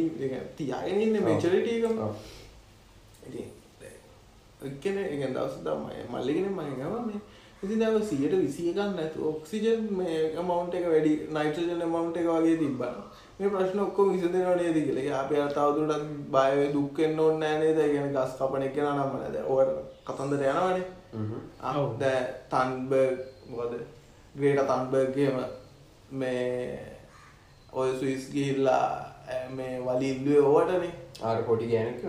තියාගෙන 0.56 1.00
ඉන්න. 1.00 1.16
මේචරිටකම 1.24 1.96
එක්කන 4.68 4.96
එක 4.98 5.20
දවස 5.34 5.54
තමයි 5.64 6.06
මල්ලිගෙන 6.12 6.48
මයගම 6.58 6.94
මේ 7.08 7.20
ඉතින් 7.62 7.80
දැව 7.80 7.96
සියට 8.08 8.34
විසිය 8.38 8.72
ගන්න 8.74 8.98
ඇතු 9.02 9.28
ඔක්සිජන් 9.28 9.86
මේ 9.98 10.18
මවන්ට 10.42 10.74
එක 10.80 10.84
වැඩි 10.90 11.14
නයිට්‍රජන 11.36 11.80
මවන්ට 11.86 12.20
එක 12.20 12.28
වගේ 12.28 12.58
තිබන්න 12.60 13.00
මේ 13.38 13.50
ප්‍රශ්න 13.54 13.80
ඔක්කොම 13.84 14.12
විසඳෙනවා 14.12 14.56
නේද 14.60 14.78
කියලා. 14.78 15.16
අපි 15.22 15.40
අර 15.44 15.50
තවදුරටත් 15.56 16.06
බය 16.34 16.68
දුක්ෙන් 16.76 17.18
ඕන්න 17.24 17.40
නේද? 17.40 17.80
ගැන 17.94 18.14
ගස් 18.16 18.36
කපන 18.38 18.66
එක 18.68 18.78
නම්ම 18.84 19.12
නැද 19.22 19.36
ඔවට 19.44 19.72
කතන්දර 20.06 20.44
යනවානේ. 20.52 20.86
දැ 22.00 22.20
තන්බර්ග් 22.52 23.18
මොකද? 23.50 23.74
ග්‍රේට 24.38 24.70
තන්බර්ගම 24.70 25.36
මේ 26.22 26.78
ඔය 27.72 27.90
සුයිස් 27.98 28.30
ගිහිල්ලා 28.32 28.86
මේ 29.58 29.74
වලිල්ලුව 29.82 30.46
ඕවටනේ. 30.46 30.94
ආර 31.22 31.42
පොටි 31.42 31.74
ගෑනක 31.74 32.02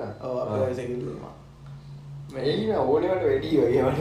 සැකිල්ලීම 0.78 1.28
මෙ 2.34 2.42
ඕනවට 2.78 3.24
වැඩී 3.26 3.60
ඔයවට 3.66 4.00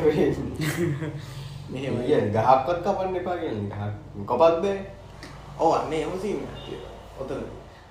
මෙහෙම. 1.68 1.94
ගහක්වත් 2.32 2.78
කපන්න 2.84 3.16
එපාගෙන 3.16 3.58
කොපත්ද 4.26 4.64
ඕ 5.58 5.72
අන්නේ 5.72 6.02
එමසිීම 6.02 6.40
ඔතන. 7.20 7.42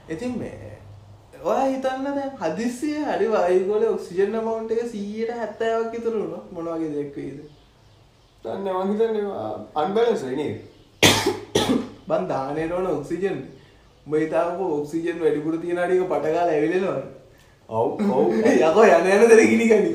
ඉතින් 0.09 0.39
මේ 0.39 0.77
ඔය 1.43 1.61
හිතන්න 1.65 2.07
දැ 2.07 2.29
හදිසිය 2.41 3.03
හරි 3.05 3.27
වයිගොල 3.27 3.83
ඔක්සිජන් 3.89 4.33
මවන්ට 4.37 4.71
එක 4.73 4.87
සීයට 4.87 5.31
හැත්තෑවක් 5.33 5.93
ඉතුරුණ 5.93 6.33
මොනවගේ 6.51 6.91
දෙක්වීද 6.93 7.37
දන්න 8.45 8.67
මහිතන්න 8.85 9.17
අන්බලස 9.75 10.23
නේ 10.31 10.53
බන් 12.07 12.23
දානයට 12.27 12.71
ඕන 12.71 12.87
ඔක්සිජන්. 12.89 13.37
බයිතාක 14.05 14.59
ඔක්සිජන් 14.61 15.17
වැඩිපුර 15.21 15.55
තියෙන 15.57 15.79
අඩික 15.79 16.03
පටකාල 16.05 16.49
ඇවිලෙනවා 16.49 17.01
ඔව් 17.69 17.89
ඔව්. 18.11 18.27
යකෝ 18.61 18.85
යන 18.85 19.07
යන 19.07 19.23
දෙර 19.31 19.41
ගිනිගනි 19.43 19.91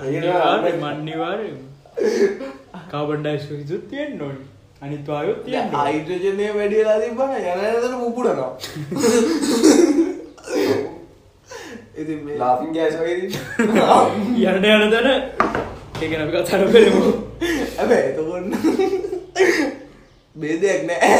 අනිවාර්ය 0.00 0.72
මන්නිවාරය 0.76 1.48
කාබන්ඩයිස් 1.96 2.53
යුත් 3.68 3.84
තියෙන් 3.90 4.18
නොන 4.18 4.36
අනිත්වායුත් 4.80 5.40
තියන්න 5.44 5.76
හයිඩ්‍රජනය 5.76 6.46
වැඩියලා 6.54 6.98
තිබන 7.00 7.30
යන 7.32 7.44
යනතර 7.66 7.94
මුපුරනවා 7.96 8.50
ඉති 11.96 12.14
ලාෆින් 12.38 12.70
ගෑස් 12.72 12.96
යන්න 12.98 14.64
යන 14.66 14.90
තැන 14.90 15.08
ඒගෙන 16.00 16.22
අපි 16.22 16.32
කතර 16.34 16.62
කරමු. 16.68 17.04
ඇබ 17.78 17.90
එතකොන්න 17.92 18.48
බේදයක් 20.36 20.80
නෑ. 20.88 21.10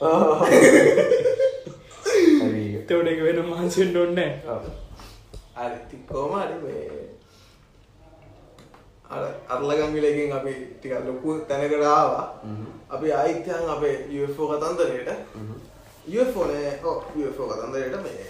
තවට 2.86 3.08
එක 3.08 3.20
වෙන 3.22 3.38
මහන්සෙන් 3.44 3.96
ඔන්න 3.96 4.18
අරි 5.56 5.98
කෝමරි 6.08 6.56
මේ 6.62 7.15
අරලගංගිලකින් 9.10 10.32
අපි 10.32 10.52
ටික 10.80 10.92
ලොකු 11.06 11.40
තැනකටාවා 11.48 12.42
අපි 12.90 13.12
අයිත්‍යයන් 13.12 13.68
අපේ 13.68 14.06
යෝ 14.10 14.48
කතන්දරයට. 14.48 15.10
යෝනේ 16.08 16.80
යෝ 17.16 17.48
කතන්දරයට 17.50 17.96
මේ 18.02 18.26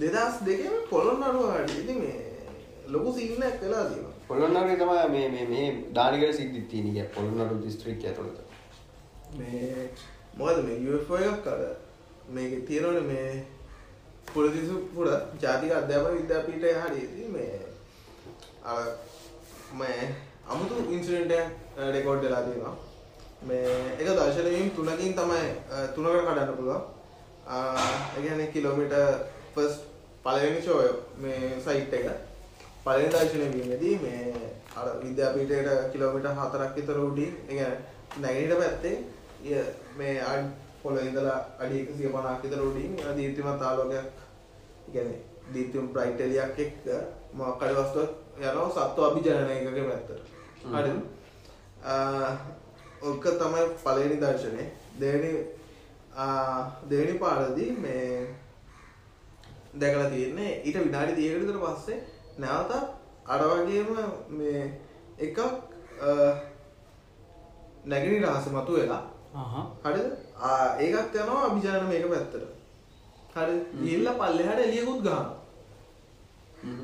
දෙදස් 0.00 0.36
දෙකම 0.46 0.74
පොළොන් 0.90 1.22
අරුව 1.22 1.50
හඩිති 1.50 1.92
මේ 1.92 2.36
ලොකු 2.88 3.12
සින්නක් 3.12 3.60
කලා 3.60 3.84
දීම 3.90 4.06
පොළොන්නගේ 4.28 4.76
තම 4.76 5.12
මේ 5.12 5.28
මේ 5.28 5.46
මේ 5.46 5.84
දානිකට 5.94 6.36
සිද්ධිත්තිනක 6.36 7.14
පොළොන්නරු 7.14 7.64
දිස්ත්‍රික් 7.64 8.04
ඇතුළත. 8.04 8.38
මේ 9.38 9.90
මොකද 10.36 10.64
මේ 10.64 10.78
UFO 10.94 11.16
එකක් 11.16 11.46
අර 11.46 11.60
මේක 12.28 12.66
තියෙනවනේ 12.66 13.00
මේ 13.00 13.44
පුරදිසු 14.34 14.76
පුර 14.94 15.06
ජාතික 15.42 15.72
අධ්‍යාපන 15.72 16.18
විද්‍යාපීඨය 16.18 16.72
හරියදී 16.80 17.28
මේ 17.28 17.60
අර 18.64 18.80
මේ 19.72 20.14
අමුතු 20.48 20.74
ඉන්සිඩන්ට් 20.90 21.32
එකක් 21.32 21.50
රෙකෝඩ් 21.92 22.22
වෙලා 22.22 22.42
තියෙනවා. 22.42 22.74
මේ 23.42 23.72
එක 23.98 24.06
දර්ශනයකින් 24.08 24.70
තුනකින් 24.72 25.14
තමයි 25.14 25.42
අ, 25.70 25.86
තුනකට 25.88 26.20
කඩන්න 26.20 26.56
පුළුවන්. 26.56 26.82
ආ, 27.46 27.76
ඒ 28.16 28.22
කියන්නේ 28.22 28.46
කිලෝමීටර් 28.48 29.02
ෆස්ට් 29.54 29.82
පළවෙනි 30.24 30.60
ෂෝ 30.62 30.80
මේ 31.18 31.60
සයිට් 31.60 31.92
එක. 31.94 32.06
පළවෙනි 32.84 33.10
දර්ශනය 33.10 33.50
වීමේදී 33.54 33.98
මේ 33.98 34.52
අර 34.76 34.88
විද්‍යාපීඨයට 35.02 35.92
කිලෝමීටර් 35.92 36.32
4ක් 36.34 36.74
විතර 36.76 36.98
උඩින් 37.00 37.32
ඒ 37.40 37.46
කියන්නේ 37.48 37.78
නැගෙනහිර 38.20 38.56
පැත්තේ 38.56 38.96
ය 39.46 39.64
මේ 39.98 40.20
අඩ් 40.22 40.44
පොළොවේ 40.82 41.08
ඉඳලා 41.10 41.38
අඩි 41.58 41.86
150ක් 41.86 42.42
විතර 42.44 42.60
උඩින් 42.62 42.92
යන 43.00 43.16
දීප්තිමත් 43.16 43.62
ආලෝකයක් 43.62 43.96
ඒ 43.96 44.92
කියන්නේ 44.92 45.20
දීප්තිම 45.54 45.88
බ්‍රයිට් 45.88 46.20
එළියක් 46.20 46.58
එක්ක 46.58 46.86
මොකක් 47.34 47.62
හරි 47.62 47.74
වස්තුවක් 47.74 48.10
යනවා 48.38 48.70
සත්ව 48.70 49.04
අභිජනනයකගේ 49.04 49.84
පැත්තට. 49.88 50.10
හරිද? 50.72 50.98
ආ, 51.84 52.30
ඔක 53.02 53.24
තමයි 53.40 53.62
පළවෙනි 53.84 54.16
දර්ශනේ. 54.22 54.66
දෙවෙනි 55.00 55.30
ආ, 56.16 56.60
දෙවෙනි 56.90 57.18
පාරදී 57.18 57.70
මේ 57.78 58.34
දැකලා 59.74 60.10
තියෙන්නේ 60.10 60.50
ඊට 60.64 60.78
විනාඩි 60.84 61.12
10කට 61.14 61.40
විතර 61.42 61.58
පස්සේ 61.64 61.98
නැවත 62.38 62.70
අර 63.26 63.40
වගේම 63.42 63.88
මේ 64.30 64.62
එකක් 65.18 65.38
නැගිනි 67.84 68.18
රහස 68.24 68.46
මතුවෙලා 68.48 69.02
ආහා. 69.34 69.64
හරිද? 69.84 70.06
ආ 70.40 70.76
ඒකත් 70.78 71.14
යනවා 71.16 71.42
අභිජනන 71.48 71.88
මේක 71.88 72.06
පැත්තට. 72.10 72.44
හරිද? 73.36 73.60
ගිහිල්ලා 73.82 74.18
පල්ලෙහාට 74.20 74.60
එළියකුත් 74.60 75.00
ගහනවා. 75.02 75.34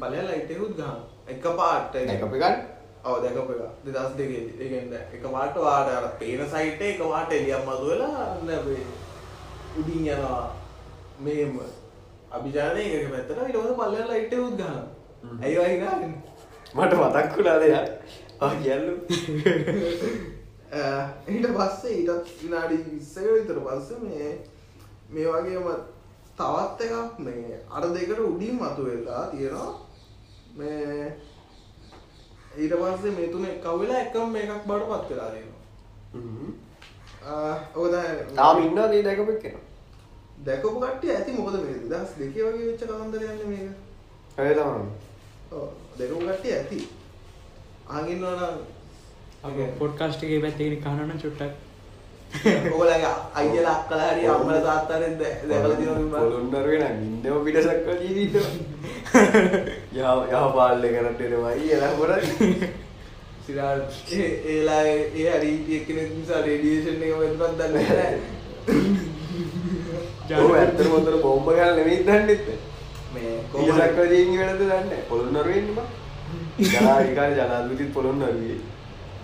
පල්ලෙහා 0.00 0.28
ලයිට් 0.28 0.50
එකකුත් 0.50 0.76
ගහනවා. 0.76 1.00
එක 1.32 1.44
පාට 1.56 1.92
දැකපු 1.92 2.36
එකක්? 2.38 2.58
ඔව් 3.04 3.20
දැකපු 3.24 3.52
එක 3.54 3.62
2002 3.84 4.16
දී. 4.30 4.42
ඒ 4.54 4.68
කියන්නේ 4.68 5.04
එක 5.12 5.28
පාට 5.28 5.54
වාට 5.58 5.88
අර 5.90 6.08
පේන 6.18 6.42
සයිට් 6.46 6.80
එක 6.80 6.90
එක 6.90 7.04
පාට 7.04 7.32
එළියක් 7.32 7.62
මතුවෙලා 7.66 8.26
අන්න 8.26 8.44
මේ 8.46 8.82
උඩින් 9.78 10.02
යනවා. 10.08 10.42
මේම. 11.20 11.60
අභිජනන 12.30 12.76
එකක 12.78 13.10
පැත්තට 13.12 13.30
ඊට 13.38 13.56
පස්සේ 13.56 13.78
පල්ලෙහා 13.78 14.10
ලයිට් 14.10 14.32
එකකුත් 14.32 14.56
ගහනවා. 14.58 14.86
ඇයි 15.40 15.58
වයි 15.58 15.76
ගහන්නේ? 15.78 16.12
මට 16.74 16.92
මතක් 16.96 17.36
වුණා 17.36 17.58
දෙයක්. 17.60 17.88
ආ 18.40 18.54
කියන්නු. 18.56 18.94
ඊට 21.28 21.48
පස්සේ 21.48 21.94
ඊටත් 21.94 22.28
විනාඩි 22.42 22.76
20ක 22.78 23.26
විතර 23.30 23.58
පස්සේ 23.60 23.98
මේ 24.00 24.30
මේ 25.10 25.26
වගේම 25.28 25.66
තවත් 26.36 26.80
එකක් 26.86 27.18
මේ 27.20 27.58
අර 27.70 27.84
දෙකට 27.94 28.20
උඩින් 28.20 28.56
මතුවෙලා 28.56 29.26
තියෙනවා 29.26 29.70
මේ 30.56 31.06
ඊට 32.58 32.74
පස්සේ 32.80 33.12
මේ 33.18 33.28
තුන 33.32 33.44
එකව 33.50 33.74
වෙලා 33.80 34.00
එකම 34.04 34.32
මේකක් 34.36 34.66
බවට 34.68 34.88
පත් 34.90 35.10
වෙලා 35.10 35.30
තියෙනවා. 35.34 35.60
ඔක 37.74 37.86
දැන් 37.92 38.34
තාම 38.40 38.56
ඉන්නවා 38.64 38.88
නේ 38.92 39.02
දැකපු 39.08 39.34
කෙනා 39.44 39.64
දැකපු 40.46 40.74
කට්ටිය 40.82 41.12
ඇති 41.16 41.36
මොකද 41.38 41.56
මේ 41.64 41.76
2002 41.94 42.46
වගේ 42.46 42.66
වෙච්ච 42.68 42.82
කතන්දරයක්නේ 42.82 43.48
මේක. 43.52 43.68
ඔය 44.38 44.52
තමයි 44.58 44.86
ඔව් 45.52 45.66
දැකපු 45.98 46.20
කට්ටිය 46.26 46.54
ඇති. 46.58 46.78
අහන් 47.88 48.06
ඉන්නවා 48.14 48.50
නම් 49.44 49.76
පොඩ්කාස්ට් 49.78 50.24
එකේ 50.24 50.40
පැත්තේ 50.46 50.80
කහනවනම් 50.84 51.22
චුට්ටක් 51.22 51.54
ඔයගොල්ලන්ගේ 52.44 53.10
අයියලා 53.34 53.74
අක්කලා 53.74 54.08
හරි 54.10 54.22
අම්මලා 54.28 54.60
තාත්තා 54.60 54.98
හරි 54.98 55.10
දැ- 55.20 55.40
දැකලා 55.48 55.76
තියෙනවද 55.76 56.10
පොළොන්නරුවේ 56.14 56.78
නම් 56.80 56.96
ඉන්නව 57.24 57.36
පිටසක් 57.46 57.80
වගේ 57.88 58.12
ඉන්නවා. 58.22 58.50
යහ 59.94 60.08
යහ 60.30 60.44
පාල්ලේ 60.56 60.92
කරට 60.94 61.20
එනවා. 61.22 61.52
කරන්නේ 61.98 62.70
සිරාට 63.46 63.90
ඒ- 64.12 64.38
ඒලා 64.48 64.82
ඒ 64.86 65.30
හරි 65.32 65.52
එක්කෙනෙක් 65.76 66.10
නිසා 66.16 66.40
රේඩියේෂන් 66.46 67.02
එක 67.02 67.14
වෙනවත් 67.20 67.42
දන්නේ 67.58 67.86
නැහැ. 67.88 68.14
ඔව් 70.42 70.52
ඇත්තටම 70.54 70.92
හොඳට 70.92 71.22
බෝම්බ 71.22 71.46
ගහලා 71.48 71.72
නෙමෙයි 71.76 72.04
දන්නෙත් 72.04 72.44
මේ 73.14 73.32
පිටසක් 73.52 73.98
වගේ 73.98 74.20
ඉන්නේ 74.22 74.46
වෙනද 74.46 74.60
දන්නේ 74.62 75.00
පොළොන්නරුවේ 75.08 75.58
ඉන්නේ 75.58 75.76
බං. 75.76 75.88
ජනාධිකාරී 76.70 77.38
ජනාධිපතිත් 77.38 77.90
පොළොන්නරුවේ 77.94 78.58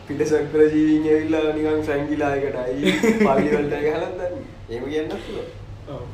පිටසක් 0.08 0.44
කර 0.52 0.62
ජීවීන් 0.74 1.06
ඇවිල්ලා 1.12 1.52
නිකන් 1.56 1.82
සංගිලා 1.84 2.32
එකටයි 2.36 2.92
පල්ලි 3.20 3.50
වලට 3.52 3.80
ගහලා 3.84 4.10
දන්නේ 4.10 4.30
එහෙම 4.70 4.84
කියන්නත් 4.90 5.14
පුළුවන්. 5.16 6.06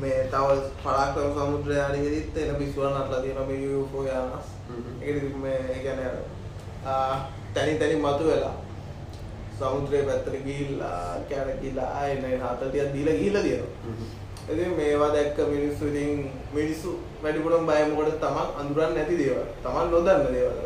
මේ 0.00 0.18
තව 0.32 0.48
පරාක්‍රම 0.82 1.30
සමුද්‍රය 1.36 1.76
ආදිගෙදිත් 1.78 2.36
එන 2.38 2.54
පිස්සුවල් 2.56 2.88
නටලා 2.92 3.20
තියෙනවා 3.22 3.46
මේ 3.46 3.74
UFO 3.76 4.04
යානස්. 4.04 4.46
හ්ම්. 4.68 5.02
ඒක 5.02 5.16
ඉතින් 5.16 5.38
මේ 5.38 5.58
ඒ 5.66 5.78
කියන්නේ 5.84 6.08
අර 6.10 6.16
ආ, 6.86 7.16
තනි 7.54 7.74
තනි 7.80 7.96
මතුවෙලා 7.96 8.54
සමුද්‍රයේ 9.58 10.04
පැත්තට 10.08 10.36
ගිහිල්ලා 10.46 11.02
කැරකිලා 11.28 12.06
එන 12.06 12.18
ටිකක් 12.22 12.92
දීලා 12.94 13.14
ගිහිල්ලා 13.14 13.42
තියෙනවා. 13.42 14.08
ඉතින් 14.52 14.70
මේවා 14.76 15.12
දැක්ක 15.14 15.38
මිනිස්සු 15.48 15.84
ඉතින් 15.86 16.30
මිනිස්සු 16.52 16.90
වැඩිපුරම 17.22 17.66
බය 17.66 17.80
මොකටද 17.92 18.18
තමන් 18.24 18.48
අඳුරන්නේ 18.60 18.94
නැති 18.96 19.16
දේවල්. 19.20 19.46
තමන් 19.64 19.90
නොදන්න 19.90 20.32
දේවල්. 20.34 20.58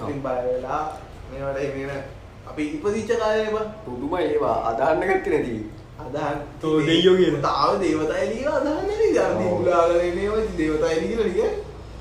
ඉතින් 0.00 0.18
බය 0.22 0.36
වෙලා 0.46 0.82
මේවට 1.30 1.62
එමෙන්න 1.62 2.02
අපි 2.48 2.62
ඉපදිච්ච 2.68 3.10
කාලේ 3.20 3.48
බං 3.48 3.66
පුදුමයි 3.84 4.24
ඒවා. 4.24 4.56
අදහන්න 4.70 5.02
ගත්තේ 5.04 5.32
නැති. 5.32 5.56
අදහන් 6.00 6.36
තෝ 6.60 6.76
දෙයියෝ 6.82 7.16
කියලා. 7.16 7.42
තාම 7.42 7.80
දේවතා 7.80 8.18
එළිය 8.18 8.46
අදහන්නේ 8.50 8.98
නේද? 9.00 9.18
අර 9.18 9.30
ඔව්. 9.30 9.40
දිමුලාගෙන 9.40 10.00
එනේවා 10.02 10.44
දේවතා 10.58 10.90
එළිය 10.90 11.16
කියලා. 11.16 11.56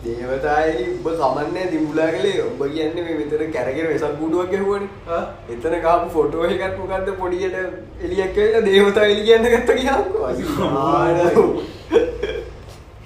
දේවතායි 0.06 0.86
ඔබ 0.90 1.08
කමන්නේ 1.16 1.66
දිමුලා 1.72 2.10
කලේ 2.10 2.36
ඔබ 2.44 2.62
කියන්නේ 2.66 3.04
මේ 3.04 3.16
මෙතන 3.16 3.52
කැරගෙන 3.54 3.90
වෙසක් 3.90 4.14
කුඩුවක් 4.20 4.52
ගැහුවනේ. 4.52 5.22
එතන 5.50 5.76
කාපු 5.82 6.08
ෆොටෝ 6.10 6.46
එකක් 6.46 6.78
මොකද්ද? 6.80 7.10
පොඩියට 7.18 7.58
එලියක් 8.02 8.38
ඇවිල්ලා 8.38 8.64
දේවතා 8.70 9.06
එලි 9.08 9.24
කියන්න 9.24 9.50
ගත්ත 9.50 9.70
ගියාම්කෝ 9.80 10.24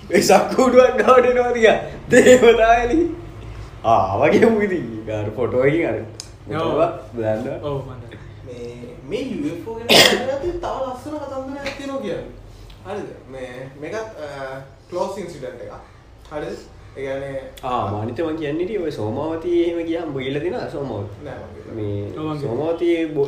වෙසක් 0.10 0.54
කුඩුවක් 0.56 1.02
ගාවට 1.02 1.32
එනවා 1.32 1.52
තියා 1.54 1.78
දේවතා 2.12 2.72
එලි 3.84 3.92
ආ 3.92 4.18
වගේ 4.22 4.46
මුවිදි 4.48 4.80
ගාර 5.08 5.26
ෆොටෝ 5.38 5.64
එකකින් 5.64 5.88
අර 5.88 5.98
බලන්න 7.14 7.48
මේ 8.48 8.68
මේ 9.10 9.24
UFO 9.52 9.72
ගැන 9.78 9.88
කතාගත්තේ 9.88 10.54
තව 10.60 10.76
ලස්සන 10.88 11.16
කතන්දරයක් 11.24 11.74
තියෙනවා 11.78 12.02
කියන්නේ. 12.02 12.28
හරිද? 12.86 13.10
මේ 13.32 13.50
මේකත් 13.82 14.22
ක්ලෝස් 14.90 15.18
ඉන්සිඩන්ට් 15.18 15.62
එකක්. 15.66 15.74
හරිද? 16.32 16.62
ඒ 16.98 17.02
කියන්නේ 17.02 17.42
ආ 17.64 17.82
මානිත 17.92 18.20
මං 18.22 18.38
කියන්නේ 18.38 18.66
ඉතින් 18.68 18.82
ඔය 18.84 18.92
සෝමාවතී 18.92 19.60
එහෙම 19.66 19.82
ගියාම 19.90 20.14
බොයිලා 20.14 20.44
දෙනවා 20.46 20.70
සෝමාවතී. 20.70 21.36
මේ 21.76 22.00
මං 22.16 22.42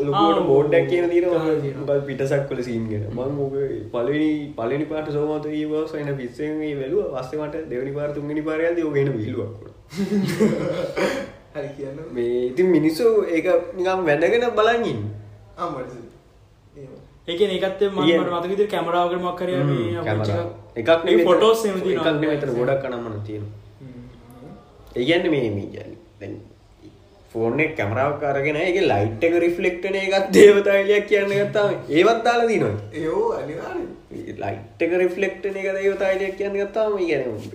ලොකුවට 0.08 0.40
ආ, 0.40 0.48
බෝඩ්ඩක් 0.48 0.90
කියන 0.90 1.10
තියෙනවා. 1.10 1.44
මොකද 1.82 2.06
පිටසක් 2.08 2.50
වල 2.52 2.64
සීන් 2.64 2.90
ගැන 2.90 3.06
මම 3.12 3.40
ඔබ 3.46 3.54
පළවෙනි 3.94 4.32
පළවෙනි 4.58 4.86
පාට 4.88 5.12
සෝමාවතී 5.12 5.56
ගියවස් 5.58 5.94
එන 6.02 6.18
පිස්සෙන් 6.18 6.58
මේ 6.58 6.74
වැළුවා 6.82 7.22
පස්සේ 7.22 7.42
මට 7.42 7.70
දෙවෙනි 7.70 7.96
පාර 8.00 8.12
තුන්වෙනි 8.14 8.42
පාර 8.50 8.60
යද්දී 8.64 8.86
හරි 11.54 11.70
කියන්නේ. 11.78 12.06
මේ 12.12 12.46
ඉතින් 12.48 12.68
මිනිස්සු 12.68 13.06
ඒක 13.28 13.48
නිකන් 13.78 14.06
වැඳගෙන 14.08 14.46
බලන් 14.60 14.86
ඉන්නේ 14.86 15.12
ආ 15.58 15.68
මට 15.70 15.92
එහෙම. 16.76 16.94
ඒ 17.28 17.36
කියන්නේ 17.38 17.58
ඒකත් 17.60 17.82
මට 17.90 18.32
මතක 18.32 18.50
විදිහට 18.52 18.72
කැමරාවකට 18.72 19.22
මොකක් 19.22 19.42
හරි 19.42 19.54
හ්ම්, 19.56 19.68
මේ 19.72 20.06
කැමරාව. 20.08 20.48
එකක් 20.76 20.90
මේ 20.90 21.12
නෙමෙයි 21.12 21.28
ෆොටෝස් 21.28 21.66
එහෙම 21.66 21.82
තියෙනවා. 21.82 22.08
එකක් 22.08 22.22
නෙමෙයි 22.22 22.40
මෙතන 22.40 22.56
ගොඩක් 22.58 22.88
අනම්මන 22.88 23.22
තියෙනවා. 23.28 23.54
ඒ 24.96 25.06
කියන්නේ 25.06 25.32
මේ 25.32 25.52
මේ 25.52 25.68
කියන්නේ 25.68 26.00
දැන් 26.20 26.34
ෆෝන් 27.36 27.60
එක 27.60 27.78
ඒකේ 28.64 28.88
ලයිට් 28.88 29.24
එක 29.28 29.38
රිෆ්ලෙක්ට් 29.46 29.86
වෙන 29.86 29.96
එකක් 30.02 30.28
දේවතා 30.34 30.76
එළියක් 30.80 31.08
කියන්න 31.08 31.32
ගත්තාම 31.34 31.72
ඒවත් 31.92 32.20
දාලා 32.26 32.48
දිනනවා 32.48 32.74
ඒෝ. 32.94 33.30
ලයිට් 34.42 34.84
එක 34.88 34.98
රිෆ්ලෙක්ට් 35.04 35.44
වෙන 35.46 35.62
එක 35.62 35.70
දේවතා 35.80 36.12
එළියක් 36.16 36.36
කියන්න 36.42 36.60
ගත්තාම 36.60 36.98
ඒ 36.98 37.06
කියන්නේ 37.06 37.32
මම 37.32 37.46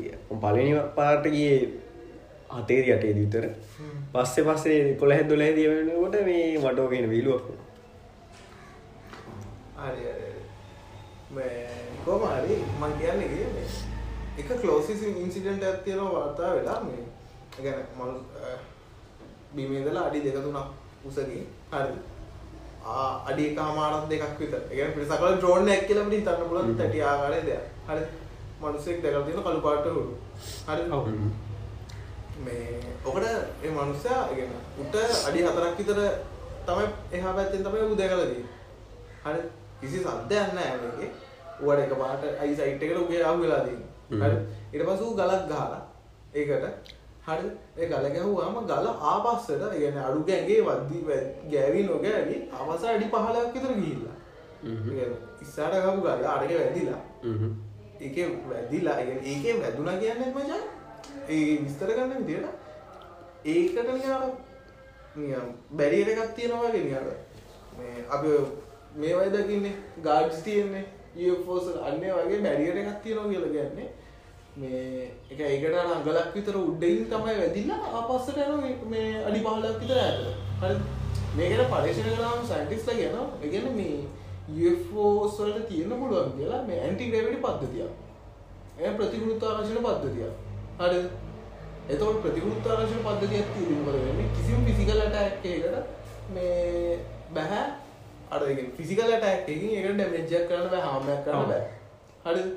පළවෙනි 2.51 2.82
පාට 2.82 2.84
ගියේ 2.84 2.96
හතේ 2.96 3.12
යටේ 3.12 3.14
විතර 3.14 3.44
පස්සේ 4.12 4.44
පස්සේ 4.44 4.78
11 4.94 5.28
12 5.28 5.57
දී 5.57 5.68
වෙනකොට 5.68 6.16
මේ 6.24 6.59
කියන 6.88 7.11
විලුවක්. 7.11 7.46
හරි 9.76 10.03
හරි 10.03 10.12
හරි. 10.12 10.42
මේ 11.30 11.66
හරි 12.32 12.57
කියන්නේ 12.99 13.28
එක 14.38 14.61
ක්ලෝසිස් 14.61 15.03
ඉන්සිඩන්ට් 15.03 15.84
තියෙනවා 15.84 16.12
වාර්තා 16.12 16.55
වෙලා 16.55 16.80
මේ 16.80 17.03
ඒ 17.59 17.62
කියන්නේ 17.62 17.86
මනු 17.96 18.14
බිමේ 19.55 19.80
ඉඳලා 19.80 20.05
අඩි 20.05 20.24
දෙක 20.24 20.38
තුනක් 20.42 20.57
උසකින් 21.05 21.46
හරිද 21.72 21.96
ආ 22.86 23.11
අඩි 23.26 23.51
එකමාරක් 23.51 24.09
දෙකක් 24.11 24.38
විතර 24.38 24.62
ඒ 24.62 24.76
කියන්නේ 24.76 24.94
පිටසකවල 24.94 25.36
ඩ්‍රෝන් 25.36 25.68
එකක් 25.68 25.86
කියලා 25.88 26.07
අපිට 26.07 26.20
හිතන්න 26.20 26.49
පුළුවන් 26.49 26.70
හ්ම්. 26.70 26.78
තැටි 26.78 27.03
ආකාරයේ 27.03 27.44
දෙයක් 27.46 27.64
හරිද 27.88 28.09
මිනිස්සෙක් 28.62 29.03
දැකලා 29.03 29.26
තියෙන 29.26 29.44
කළු 29.44 29.61
පාට 29.61 29.86
හුරු. 29.88 30.05
හ්ම්. 31.11 31.30
මේ 32.45 32.80
ඔකට 33.05 33.26
ඒ 33.64 33.70
මනුස්සයා 33.70 34.28
කියන්නේ 34.28 34.62
උට 34.80 34.95
අඩි 35.28 35.47
හතරක් 35.47 35.78
විතර 35.78 36.01
තමයි 36.66 36.86
එහා 37.12 37.32
පැත්තෙන් 37.34 37.64
තමයි 37.64 37.80
ඌ 37.82 37.99
දැකලා 37.99 38.26
තියෙන්නේ. 38.26 38.55
හරි 39.24 39.41
කිසි 39.80 39.99
සද්දයක් 40.01 40.55
නැහැ 40.55 40.78
මේකේ 40.82 41.11
ඌට 41.61 41.80
එක 41.80 41.93
පාට 42.01 42.22
අයි 42.43 42.57
සයිට් 42.57 42.82
එකට 42.82 43.03
උගේ 43.03 43.24
ආව 43.24 43.41
වෙලා 43.43 43.62
තියෙන්නේ. 43.64 43.89
හරි 44.22 44.36
ඊට 44.72 44.86
පස්සේ 44.86 45.07
ඌ 45.07 45.16
ගලක් 45.16 45.43
ගහලා 45.51 45.82
ඒකට 46.34 46.97
හරි 47.26 47.51
ඒ 47.76 47.86
ගල 47.86 48.09
ගැහුවාම 48.14 48.57
ගල 48.66 48.86
ආපස්සට 49.12 49.51
ඒ 49.51 49.70
කියන්නේ 49.74 50.05
අඩු 50.05 50.24
ගැඟේ 50.28 50.61
වද්දි 50.68 50.99
ගෑවි 51.53 51.86
නොගෑවි 51.91 52.36
ආපස්ස 52.53 52.84
අඩි 52.86 53.11
15ක් 53.14 53.55
විතර 53.55 53.72
ගිහිල්ලා. 53.74 54.16
ඉස්සරහට 55.43 55.82
ගහපු 55.84 56.01
ගල 56.01 56.26
අරගෙන 56.34 56.59
වැදිලා. 56.61 57.03
ඒකේ 58.01 58.26
වැදිලා 58.51 58.99
ඒ 58.99 59.07
කියන්නේ 59.07 59.30
ඒකේ 59.32 59.62
වැදුනා 59.62 59.97
කියන්නේ 60.03 60.34
මචං 60.34 60.62
ඒ 61.28 61.58
විස්තර 61.58 61.90
කරන්න 61.90 62.12
විදියට 62.20 63.46
ඒකට 63.46 63.88
නිකන් 63.88 64.12
අර 64.12 64.24
නිකන් 65.16 65.54
බැරියර් 65.72 66.12
එකක් 66.14 66.34
තියෙනවා 66.34 66.68
වගේ 66.68 66.82
නිකන් 66.82 66.96
අර 66.96 67.06
මේ 67.78 68.04
අපි 68.10 68.34
මේ 68.96 69.14
වයි 69.14 69.30
දකින්නේ 69.30 69.74
ගාඩ්ස් 70.02 70.42
තියෙන්නේ 70.42 70.84
UFOs 71.28 71.70
අන්නේ 71.82 72.12
වගේ 72.14 72.42
බැරියර් 72.42 72.78
එකක් 72.78 73.02
තියෙනවා 73.02 73.30
කියලා 73.30 73.54
කියන්නේ 73.54 73.88
මේ 74.56 75.10
එක 75.30 75.40
ඒකට 75.40 75.74
අර 75.74 75.92
අඟලක් 75.94 76.34
විතර 76.34 76.56
උඩින් 76.58 77.04
තමයි 77.06 77.36
වැදිලා 77.40 77.92
ආපස්සට 77.92 78.36
යනවා 78.36 78.90
මේ 78.90 79.10
අඩි 79.22 79.42
15ක් 79.42 79.80
විතර 79.80 79.98
ඈතට. 79.98 80.26
හරිද? 80.62 80.80
මේකට 81.36 81.70
පරීක්ෂණ 81.72 82.16
කරාම 82.16 82.46
සයන්ටිස්ට්ලා 82.46 82.96
කියනවා 82.96 83.26
ඒ 83.42 83.48
කියන්නේ 83.48 83.74
මේ 83.74 83.96
UFOs 84.68 85.38
වලට 85.40 85.68
තියෙන්න 85.68 85.96
පුළුවන් 86.00 86.36
කියලා 86.36 86.62
මේ 86.64 86.80
ඇන්ටි 86.82 87.10
ග්‍රැවිටි 87.10 87.42
පද්ධතියක්. 87.42 87.92
ඒ 88.78 88.90
ප්‍රතිගුරුත්වාකර්ෂණ 88.92 89.84
පද්ධතියක්. 89.84 90.47
හරිද? 90.78 91.06
එතකොට 91.92 92.18
ප්‍රතිගුරුත්වාකර්ෂණ 92.22 93.04
පද්ධතියක් 93.06 93.48
තියෙන්නේ 93.54 93.84
මොකද 93.86 93.98
වෙන්නේ? 94.06 94.28
කිසිම 94.36 94.58
ෆිසිකල් 94.68 95.00
ඇටැක් 95.04 95.44
එකකට 95.52 95.76
මේ 96.34 96.98
බෑ 97.34 97.62
අර 98.30 98.42
ඒ 98.46 98.54
කියන්නේ 98.56 98.76
ෆිසිකල් 98.78 99.12
ඇටැක් 99.14 99.48
එකකින් 99.54 99.70
ඒකට 99.78 99.94
ඩැමේජ් 99.96 100.34
එකක් 100.38 100.48
කරන්න 100.50 100.70
බෑ, 100.74 100.82
හාම් 100.86 101.08
එකක් 101.14 101.24
කරන්න 101.26 101.46
බෑ. 101.50 101.62
හරිද? 102.26 102.50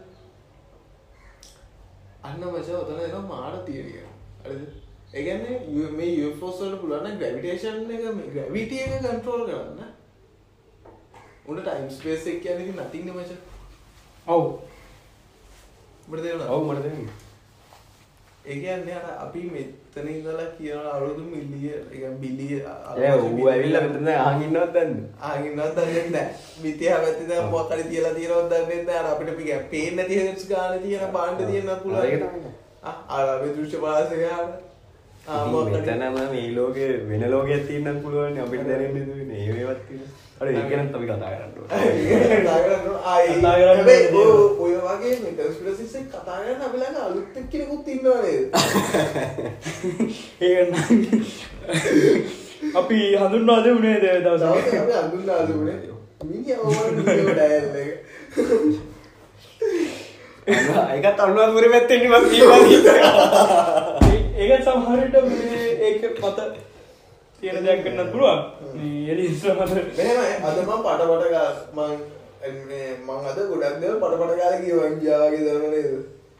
අන්න 2.28 2.43
මචං 2.51 2.76
ඔතන 2.82 2.99
එනවා 3.07 3.24
මාර 3.32 3.55
තියරිය. 3.69 4.03
හරිද? 4.43 4.67
ඒ 5.13 5.24
කියන්නේ 5.26 5.55
මේ 5.97 6.11
UFOs 6.28 6.61
වලට 6.61 6.82
පුළුවන් 6.84 7.07
නම් 7.07 7.17
ග්‍රැවිටේෂන් 7.24 7.89
එක 7.95 8.05
මේ 8.19 8.30
ග්‍රැවිටි 8.36 8.84
එක 8.84 8.93
කන්ට්‍රෝල් 9.07 9.43
කරන්න. 9.49 9.82
උන්ට 11.47 11.65
ටයිම් 11.65 11.89
ස්පේස් 11.97 12.30
එක 12.36 12.39
කියන්නේ 12.45 12.67
ඉතින් 12.67 12.80
nothing 12.84 13.03
නේ 13.09 13.17
මචං. 13.17 13.41
ඔව් 14.28 14.43
උඹට 16.05 16.24
තේරුණාද? 16.24 16.49
ඔව් 16.53 16.63
මට 16.69 16.86
තේරෙනවා 16.86 17.30
ඒ 18.46 18.56
කියන්නේ 18.62 18.96
අර 18.96 19.10
අපි 19.26 19.42
මෙතන 19.54 20.08
ඉඳලා 20.08 20.46
කියන 20.58 20.86
අවුරුදු 20.92 21.24
මිලිය 21.34 21.74
ඒ 21.96 22.10
බිලිය 22.22 22.56
ඒ 23.02 23.12
ඌ 23.18 23.48
ඇවිල්ලා 23.50 23.82
මෙතන 23.84 24.08
අහන් 24.14 24.42
ඉන්නවත් 24.46 24.74
දන්නේ 24.76 25.04
ආගින්නවත් 25.30 25.76
දන්නේ 25.78 26.06
නැහැ. 26.10 26.34
මිත්‍යා 26.64 26.98
පැත්තේ 27.04 27.28
දැන් 27.30 27.52
මොකක් 27.52 27.74
හරි 27.74 27.86
තියලා 27.92 28.14
තියෙනවද 28.16 28.50
දන්නේ 28.54 28.80
නැහැ. 28.84 29.00
අර 29.02 29.12
අපිට 29.12 29.38
පිට 29.38 29.70
පේන්නේ 29.74 29.96
නැති 30.00 30.20
හෙඩ්ස් 30.22 30.48
ගන්න 30.50 30.82
තියෙන 30.86 31.14
බාණ්ඩ 31.18 31.46
තියෙන 31.52 31.70
පුළුවන්. 31.84 32.06
ඒක 32.06 32.20
තමයි. 32.24 32.52
ආ 32.84 32.96
අර 33.18 33.30
අපි 33.36 33.54
දෘශ්‍ය 33.56 33.78
ආව. 34.32 34.48
ආ 35.28 35.46
මෙතනම 35.46 36.20
මේ 36.34 36.50
ලෝකේ 36.58 36.92
වෙන 37.10 37.30
ලෝකයක් 37.32 37.64
තියෙන්නත් 37.68 38.04
පුළුවන් 38.04 38.44
අපිට 38.46 38.68
දැනෙන්නේ 38.68 39.06
දුන්නේ 39.10 39.46
ඒ 39.46 39.54
මේවත් 39.54 39.88
තියෙන. 39.88 40.10
අර 40.42 40.48
ඒක 40.48 40.70
ගැනත් 40.70 40.92
අපි 40.92 41.06
කතා 41.06 41.32
කරන්න. 41.32 41.52
ඔය- 44.58 44.82
වගේ 44.84 45.20
මේ 45.22 45.34
කන්ස්පිරසිස් 45.38 45.96
එක 45.96 46.08
කතා 46.08 46.38
කරන්න 46.38 46.62
අපි 46.62 46.78
ළඟ 46.78 47.00
අලුත් 47.00 47.26
කෙනෙකුත් 47.52 47.88
ඉන්නව 47.88 48.08
නේද? 48.22 48.50
ඒක 50.42 50.74
අපි 52.76 53.16
හඳුන්වා 53.16 53.64
දෙවුනේ 53.64 53.98
ද 53.98 54.00
දවසේ 54.26 54.80
අපි 54.80 54.94
අඳුන්නා 54.94 55.48
දුන්නේ. 55.48 55.80
මිනිහා 56.24 56.60
ඕවර් 56.62 56.92
වීඩියෝ 56.98 57.34
ඩයල් 57.34 57.76
එක. 57.78 57.92
ඒකත් 60.96 61.20
අනුරාධපුරේ 61.20 61.70
පැත්තේ 61.70 61.98
ඉන්නේ 61.98 62.18
මම 62.18 62.30
කියනවා. 62.32 62.60
ඒක 64.38 64.64
සමහරට 64.64 65.16
මේ 65.30 65.68
ඒක 65.88 66.02
මත 66.20 66.38
තියෙන 67.42 67.64
දෙයක් 67.66 67.84
කරන්නත් 67.84 68.12
පුළුවන් 68.12 68.39
මේ 68.76 69.12
එලි 69.12 69.24
ඉස්ර 69.28 69.54
මත 69.58 69.72
මෙහෙමයි 69.98 70.34
අද 70.44 70.58
මම 70.60 70.82
පට 70.86 71.02
පට 71.12 71.30
ගා 71.32 71.50
මං 71.76 71.92
මේ 72.68 72.89
අද 73.28 73.38
ගොඩක් 73.52 73.78
දේවල් 73.82 74.00
පට 74.00 74.18
පට 74.22 74.39
ගාලා 74.39 74.62
කියවා 74.62 74.88
ඉන්දියාවගේ 74.88 75.46
දරන 75.48 75.72
නේද? 75.72 75.94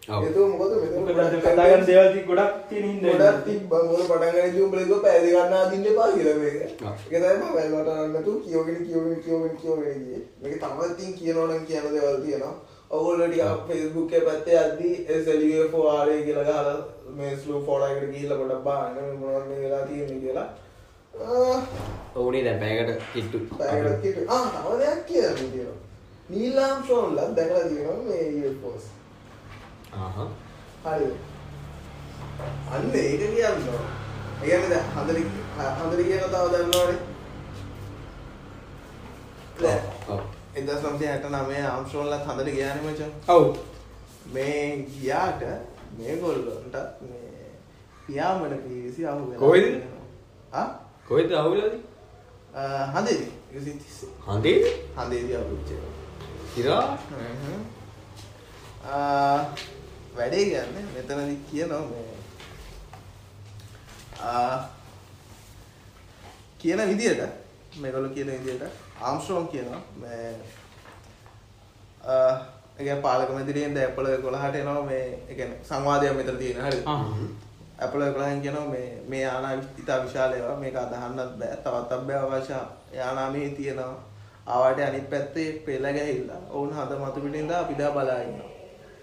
ඔව්. 0.10 0.24
ඒක 0.26 0.38
මොකද 0.52 0.72
මෙතන 0.74 0.96
මොකද 0.98 1.12
ගොඩක් 1.12 1.36
කතා 1.44 1.66
කරන 1.66 1.86
දේවල් 1.86 2.10
ති- 2.14 2.26
ගොඩක් 2.30 2.54
තියෙන 2.70 2.86
හින්දා 2.86 3.12
ගොඩක් 3.14 3.44
තිබ්බා 3.46 3.82
මොකද 3.84 4.04
පටන් 4.04 4.34
ගන්න 4.36 4.64
උඹලා 4.64 4.84
කිව්වා 4.84 5.04
පැය 5.04 5.20
දෙකක් 5.26 5.50
නාදින්න 5.52 5.86
එපා 5.92 6.10
කියලා 6.16 6.38
මේක. 6.42 6.56
ඒක 6.58 6.72
තමයි 7.14 7.36
මම 7.38 7.54
වැල්වට 7.56 7.90
අරන් 7.94 8.14
නැතු 8.14 8.32
කියෝගෙන 8.46 8.80
කියෝගෙන 8.86 9.20
කියෝගෙන 9.24 9.56
කියෝගෙන 9.58 10.00
ගියේ. 10.06 10.22
මේක 10.42 10.56
තමයි 10.60 10.88
ඉතින් 10.92 11.14
කියනවා 11.20 11.48
නම් 11.50 11.66
කියන 11.66 11.86
දේවල් 11.94 12.22
තියෙනවා. 12.26 12.56
Facebook 13.68 14.10
එකේ 14.10 14.22
පැත්තේ 14.22 14.58
යද්දී 14.64 14.96
SLUFO 15.18 15.80
RA 16.00 16.16
කියලා 16.26 16.44
ගහලා 16.46 16.76
මේ 17.18 17.36
ස්ලෝ 17.38 17.62
ෆෝටෝ 17.62 17.88
එකට 17.90 18.12
ගිහිල්ලා 18.14 18.38
පොඩ්ඩක් 18.38 18.64
බලන්න 18.66 18.96
මේ 18.98 19.20
මොනවද 19.22 19.48
මේ 19.50 19.62
වෙලා 19.62 19.86
තියෙන්නේ 19.88 20.20
කියලා. 20.20 20.48
ඕනේ 22.16 22.44
දැන් 22.44 22.60
පැයකට 22.60 23.04
කිට්ටු. 23.14 23.40
පැයකට 23.58 24.02
කිව්වේ 24.02 24.26
ආ 24.28 24.46
තව 24.46 24.80
දෙයක් 24.80 25.06
කියලා 25.06 25.34
තියෙනවා. 25.34 25.78
නීල් 26.30 26.58
ආම්ස්ට්‍රෝන්ලා 26.58 27.36
දැකලා 27.36 27.68
තියෙනවා 27.70 28.04
මේ. 28.04 28.22
ආහා. 29.92 30.30
හරිද? 30.86 31.16
අන්න 32.72 32.96
ඒක 32.96 33.22
කියන්න 33.36 33.68
ඕන. 33.74 33.86
ඒ 34.42 34.46
කියන්නේ 34.46 34.70
දැන් 34.70 34.86
හඳරි 34.96 35.24
හඳරි 35.80 36.04
කියන 36.04 36.20
තව 36.20 36.46
දන්නවනේ. 36.54 37.00
දැන් 39.62 39.82
ඔව්. 40.08 40.22
1969 40.56 41.66
ආම්ස්ට්‍රෝන්ලා 41.66 42.20
හඳරි 42.28 42.52
ගියානේ 42.52 42.84
මචං. 42.84 43.12
ඔව් 43.28 43.58
මේ 44.34 44.78
ගියාට 44.94 45.44
මේ 45.98 46.16
පියාඹන 48.08 48.58
පීසි 48.58 49.08
අහු 49.08 49.28
වෙලා. 49.28 49.40
කොහෙද? 49.40 49.64
තියෙනවා. 49.64 50.06
ආ? 50.54 50.81
කොහෙද 51.08 51.32
අවුලද? 51.34 51.74
හඳේදී. 52.94 53.32
130. 53.54 54.08
හඳේ? 54.28 54.60
හඳේදී 54.98 55.36
අවුච්චේ. 55.36 55.82
ඉරා? 56.58 56.98
වැඩේ 60.16 60.46
ගන්න 60.46 60.88
මෙතනදි 60.96 61.36
කියනවා 61.52 61.82
මේ 61.82 62.08
ආ, 64.22 64.58
කියන 66.60 66.80
විදියට 66.90 67.22
මේගොල්ලෝ 67.76 68.14
කියන 68.16 68.28
විදියට 68.28 68.64
ආම්ස්ට්‍රෝන් 69.02 69.48
කියනවා 69.48 69.82
මේ 70.02 70.36
ඒ 72.80 72.96
පාලක 73.02 73.30
මැදිරියෙන් 73.30 73.74
ද 73.76 73.78
ඇපල 73.80 74.06
11ට 74.08 74.56
එනවා 74.56 74.84
මේ 74.84 75.06
ඒ 75.30 75.36
කියන්නේ 75.36 75.64
සංවාදයක් 75.64 76.14
මෙතන 76.16 76.38
තියෙන 76.38 76.62
හරිද 76.66 76.84
ඇපල 77.82 78.02
11න් 78.02 78.42
කියනවා 78.42 78.68
මේ 78.68 78.88
මේ 79.08 79.22
යානා 79.22 79.54
ඉතා 79.82 80.00
විශාල 80.06 80.34
ඒවා. 80.34 80.60
මේක 80.60 80.76
අදහන්නත් 80.76 81.34
බෑ. 81.40 81.58
තවත් 81.58 81.92
අභ්‍යවශ්‍ය 81.92 82.54
යානා 82.94 83.32
මේ 83.32 83.50
තියෙනවා. 83.50 83.94
ආවට 84.48 84.80
අනිත් 84.80 85.10
පැත්තේ 85.10 85.50
පෙළ 85.66 85.86
ගැහිලා 85.98 86.42
ඔවුන් 86.50 86.74
හද 86.74 86.92
මතු 87.02 87.22
පිටින් 87.22 87.50
දා 87.50 87.92
බලා 87.92 88.22
ඉන්නවා. 88.22 88.50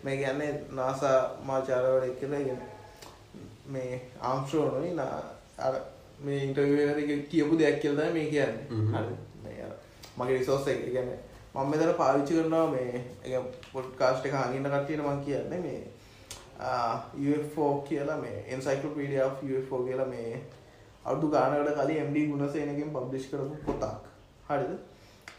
මේ 0.05 0.17
කියන්නේ 0.17 0.53
NASA 0.71 1.13
මාචාරවලෙක් 1.43 2.21
කියලා 2.21 2.41
කියන්නේ 2.41 2.69
මේ 3.67 4.01
ආම්ස්ට්‍රෝනුයි 4.23 4.95
නා 4.95 5.23
අර 5.59 5.75
මේ 6.21 6.43
ඉන්ටර්වියු 6.45 6.89
එකේදී 6.89 7.23
කියපු 7.31 7.59
දෙයක් 7.59 7.81
කියලා 7.81 8.05
තමයි 8.05 8.15
මේ 8.19 8.31
කියන්නේ. 8.31 8.99
අර 8.99 9.07
මගේ 10.19 10.39
රිසෝස් 10.39 10.69
එක. 10.69 10.85
කියන්නේ 10.87 11.19
මම 11.55 11.71
මෙතන 11.71 11.95
පාවිච්චි 11.95 12.35
කරනවා 12.35 12.67
මේ 12.71 13.05
ඒ 13.25 13.41
පොඩ්කාස්ට් 13.73 14.27
එක 14.27 14.35
අහගෙන 14.37 14.67
කට්ටියට 14.67 15.03
මම 15.03 15.21
කියන්නේ 15.25 15.61
මේ 15.61 15.81
UFO 16.59 17.85
කියලා 17.89 18.17
මේ 18.17 18.45
of 19.25 19.43
UFO 19.45 19.85
කියලා 19.85 20.07
මේ 20.07 20.43
අවුරුදු 21.05 21.31
ගානකට 21.31 21.75
කලින් 21.75 22.05
MD 22.05 22.27
ගුණසේනකින් 22.31 22.91
පබ්ලිෂ් 22.91 23.31
කරපු 23.31 23.57
පොතක්. 23.67 24.09
හරිද? 24.49 24.73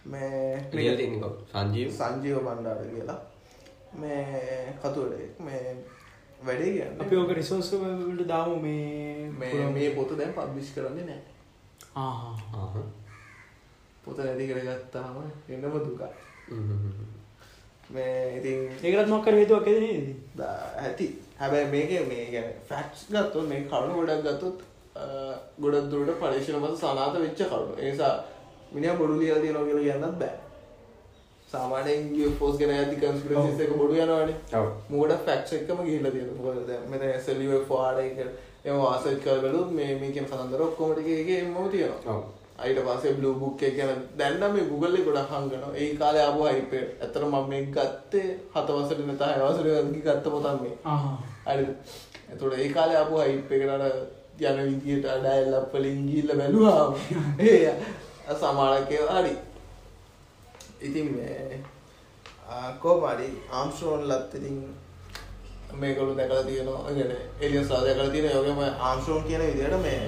මේ? 0.05 0.67
සංජීව්. 1.51 1.91
සංජීව 1.91 2.37
බණ්ඩාර 2.39 2.85
කියලා 2.85 3.19
මේ 3.93 4.75
කතුවරයෙක් 4.81 5.39
මේ 5.39 5.75
වැඩේ 6.45 6.71
කියන්නේ 6.71 7.01
අපි 7.01 7.15
ඕක 7.15 7.31
රිසෝස් 7.31 7.71
වලට 7.73 8.27
දාමු 8.27 8.55
මේ 8.59 9.29
මේ 9.31 9.69
මේ 9.69 9.89
පොත 9.95 10.17
දැන් 10.17 10.33
පබ්ලිෂ් 10.33 10.73
කරන්නේ 10.73 11.05
නැහැ. 11.05 11.23
ආහා. 11.95 12.83
පොත 14.03 14.17
නැති 14.17 14.47
කරගත්තාම 14.47 15.15
එන්නම 15.49 15.79
දුකයි. 15.79 16.13
ඒකත් 18.83 19.07
මොකක් 19.07 19.25
හරි 19.25 19.39
හේතුවක් 19.41 19.67
ඇති 19.67 19.79
නේද 19.87 20.41
ඇති. 20.79 21.07
හැබැයි 21.39 21.71
මේක 21.71 22.07
මේ 22.07 22.25
ගැන 22.31 22.51
ෆැක්ස් 22.67 23.05
ගත්තොත් 23.09 23.47
මේ 23.47 23.63
කරුණු 23.63 23.95
ගොඩක් 23.99 24.21
ගත්තොත් 24.23 24.57
ගොඩක් 25.59 25.89
දුරට 25.91 26.19
පරීක්ෂණ 26.19 26.61
මත 26.61 26.77
සනාත 26.77 27.13
වෙච්ච 27.15 27.41
කරුණු. 27.45 27.73
ඒ 27.77 27.91
නිසා 27.91 28.13
මිනිහා 28.71 28.95
බොඩු 28.95 29.19
ලියලා 29.19 29.41
තියෙනවා 29.41 29.65
කියලා 29.65 29.83
කියන්නත් 29.83 30.19
බෑ. 30.19 30.35
සාමාන්‍යයෙන් 31.47 32.11
UFOs 32.23 32.57
ගැන 32.57 32.71
ඇති 32.71 32.95
කන්ස්පිරසිස් 32.95 33.59
එක 33.59 33.73
බොඩු 33.77 33.93
යනවනේ. 33.95 34.35
ඔව්. 34.53 34.67
මොකද 34.89 35.13
ෆැක්ට්ස් 35.25 35.53
එක්කම 35.53 35.81
ගිහිල්ලා 35.85 36.11
තියෙනවා. 36.11 36.43
මොකද 36.43 36.67
දැන් 36.67 36.89
මෙතන 36.91 37.15
SLUFO 37.21 37.79
ආර 37.79 38.01
එක 38.01 38.19
එම 38.65 38.77
වාසච් 38.77 39.07
කරලා 39.23 39.41
බලුවොත් 39.43 39.71
මේ 39.71 39.95
මේ 40.01 40.11
කියන 40.11 40.27
කතන්දර 40.27 40.61
ඔක්කොම 40.61 40.93
ටික 40.93 41.09
එකේ 41.15 41.39
එම්මම 41.39 41.69
තියෙනවා. 41.71 42.15
ඔව්. 42.15 42.21
අයිට 42.61 42.79
පස්සේ 42.85 43.13
බ්ලූ 43.13 43.33
බුක් 43.35 43.61
එක 43.63 43.75
ගැන 43.77 44.01
දැන් 44.17 44.39
නම් 44.39 44.53
මේ 44.53 44.69
Google 44.69 44.93
එකේ 44.93 45.07
ගොඩක් 45.07 45.31
හංගනවා. 45.31 45.71
ඒ 45.75 45.95
කාලේ 45.95 46.23
ආපු 46.23 46.41
hype 46.43 46.77
එක. 46.77 46.89
ඇත්තටම 47.01 47.27
මම 47.27 47.49
මේක 47.49 47.67
ගත්තේ 47.71 48.27
7 48.53 48.77
වසරේ 48.77 49.05
නැත 49.05 49.21
6 49.21 49.49
වසරේ 49.49 49.81
වගේ 49.81 50.05
ගත්ත 50.05 50.25
පොතක් 50.25 50.61
මේ. 50.61 50.75
ආහ්. 50.85 51.05
හරිද? 51.47 51.69
එතකොට 52.31 52.53
ඒ 52.55 52.69
කාලේ 52.69 52.97
ආපු 52.97 53.21
hype 53.21 53.55
එකට 53.55 53.73
අර 53.75 53.83
යන 54.41 54.59
විදියට 54.67 55.07
ඩයල් 55.23 55.53
අප් 55.55 55.73
වලින් 55.73 56.05
ගිහිල්ලා 56.09 56.37
බැලුවා. 56.37 56.85
ඒ 57.39 57.73
සමානක 58.35 58.91
හරි. 59.13 59.33
ඉතින් 60.81 61.07
මේ 61.15 61.61
කොහමරි 62.81 63.29
ආම්ස්ට්‍රෝන් 63.51 64.07
ලත් 64.09 64.33
ඉතින් 64.35 64.57
මේකලු 65.73 66.15
දැකලා 66.17 66.43
තියෙනවා. 66.43 66.81
ඒ 66.89 66.93
කියන්නේ 66.93 67.21
එලියන්ස්ලා 67.41 67.83
දැකලා 67.85 68.09
තියෙන 68.09 68.31
යෝගම 68.31 68.61
ආම්ස්ට්‍රෝන් 68.79 69.23
කියන 69.23 69.41
විදියට 69.41 69.81
මේ 69.81 70.01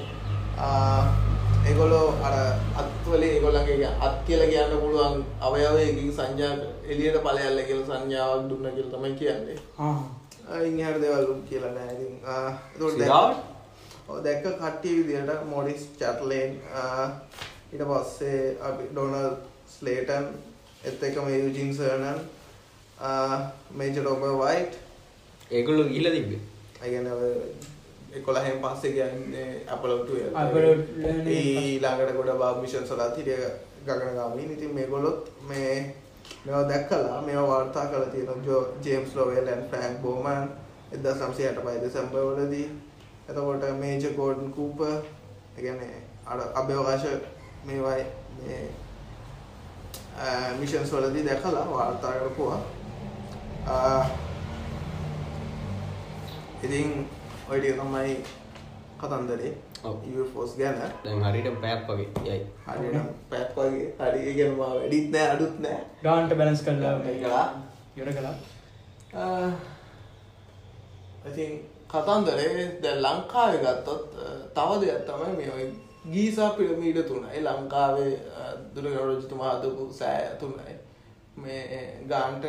ඒගොල්ලෝ 1.67 2.07
අර 2.23 2.33
අත්වල 2.81 3.23
ඒගොල්ලන්ගේ 3.25 3.89
අත් 3.99 4.15
කියලා 4.27 4.47
කියන්න 4.47 4.73
පුළුවන් 4.81 5.15
අවයවයකින් 5.41 6.11
සංඥා 6.13 6.53
එළියට 6.85 7.17
ඵලයල්ල 7.25 7.59
කියලා 7.67 7.87
සංඥාවක් 7.91 8.49
දුන්න 8.49 8.67
කියලා 8.75 8.93
තමයි 8.93 9.13
කියන්නේ. 9.15 9.57
ආහා. 9.79 10.09
අයින් 10.51 10.79
එහාට 10.79 11.01
දේවල් 11.01 11.27
කියලා 11.49 11.71
නෑ 11.71 11.93
ඉතින් 11.95 12.13
ආ? 12.25 12.51
ඔව් 14.09 14.17
දැක්ක 14.25 14.45
කට්ටිය 14.59 14.95
විදිහට 14.99 15.43
මොරිස් 15.49 15.83
චැට්ලේන් 15.99 16.51
ඊට 17.73 17.83
පස්සේ 17.89 18.39
අපි 18.69 18.83
ඩොනල් 18.91 19.27
ස්ලේටන් 19.75 20.25
එත් 20.83 21.03
එකම 21.03 21.27
යුජින් 21.33 21.69
සර්නන් 21.73 22.19
මේජර් 23.77 24.07
ඔබ 24.07 24.23
වයිට් 24.41 24.73
ඒගොල්ලෝ 25.51 25.85
ගිහිල්ලා 25.85 26.13
තිබ්බේ 26.13 26.41
අයගැන 26.81 27.07
එකොලහෙන් 28.13 28.59
පස්සේ 28.59 28.91
කියන්නේ 28.91 29.63
අපලොට්ට 29.67 30.35
Apollo 30.35 30.71
12 30.99 31.29
ඊළඟට 31.29 32.15
ගොඩ 32.17 32.37
බා 32.37 32.53
මිෂන් 32.57 32.85
සලත් 32.85 33.17
හිටිය 33.17 33.49
ගගනගාමීන් 33.85 34.51
ඉතින් 34.51 34.73
මේගොලොත් 34.73 35.31
මේ 35.43 35.95
මෙවා 36.45 36.63
දැක්කලා 36.65 37.21
මේ 37.21 37.47
වාර්තා 37.47 37.85
කළ 37.85 38.11
තියෙන 38.11 38.45
ජෝ 38.45 38.61
ජේම්ස් 38.83 39.15
ලෝවෙල්ලන් 39.15 39.63
ෆ්‍රෑන්ක් 39.69 40.01
බෝමන් 40.01 40.49
එදා 40.91 41.15
සම්සය 41.15 41.43
හට 41.43 41.65
පයි 41.65 41.81
දෙසම්බවලදී 41.81 42.67
එතකොට 43.29 43.65
මේජ 43.79 44.13
කෝඩන් 44.15 44.53
කූප 44.53 44.81
එකන 45.57 45.83
අඩ 46.25 46.41
අභ්‍යවකාශ 46.55 47.07
මේවයි 47.65 48.05
මේ 48.37 48.63
මිෂන්ස් 50.59 50.91
වලදී 50.91 51.25
දැකලා 51.25 51.65
වාර්තා 51.67 52.11
කරපුවා. 52.13 52.59
ඉතින් 56.63 57.09
ඔයිටිය 57.51 57.73
තමයි 57.79 58.15
කතන්දරේ. 59.01 59.51
ෆෝස් 60.33 60.51
ගැන. 60.59 60.79
දැන් 61.03 61.23
හරියට 61.25 61.61
පැයක් 61.61 61.87
වගේ. 61.89 62.07
යයි. 62.27 62.39
හරිනම් 62.67 63.07
පැත් 63.31 63.49
වගේ. 63.57 63.87
හරි 63.99 64.19
ඉගෙනම 64.31 64.55
වැඩිත් 64.61 65.07
නෑ 65.13 65.27
අඩුත් 65.33 65.55
නෑ. 65.65 65.77
ගාන්ට 66.05 66.33
බැලන්ස් 66.39 66.63
කරලා 66.65 66.95
කලා 67.23 67.45
යොර 67.97 68.09
කලා 68.17 68.35
ඉතින් 71.29 71.51
කතන්දරේ 71.93 72.67
දැ 72.83 72.95
ලංකාව 73.05 73.53
ගත්තොත් 73.63 74.05
තව 74.57 74.69
දෙයක් 74.83 75.01
තමයි 75.07 75.31
මේ 75.39 75.49
ඔය 75.55 75.65
ගීසා 76.13 76.49
පිරමීඩ 76.57 76.99
තුනයි. 77.09 77.41
ලංකාවේ 77.47 78.13
දුරගරජතුමා 78.75 79.55
හදපු 79.55 79.83
සෑ 79.99 80.29
තුනයි. 80.39 80.75
මේ 81.37 81.81
ගාන්ට 82.11 82.45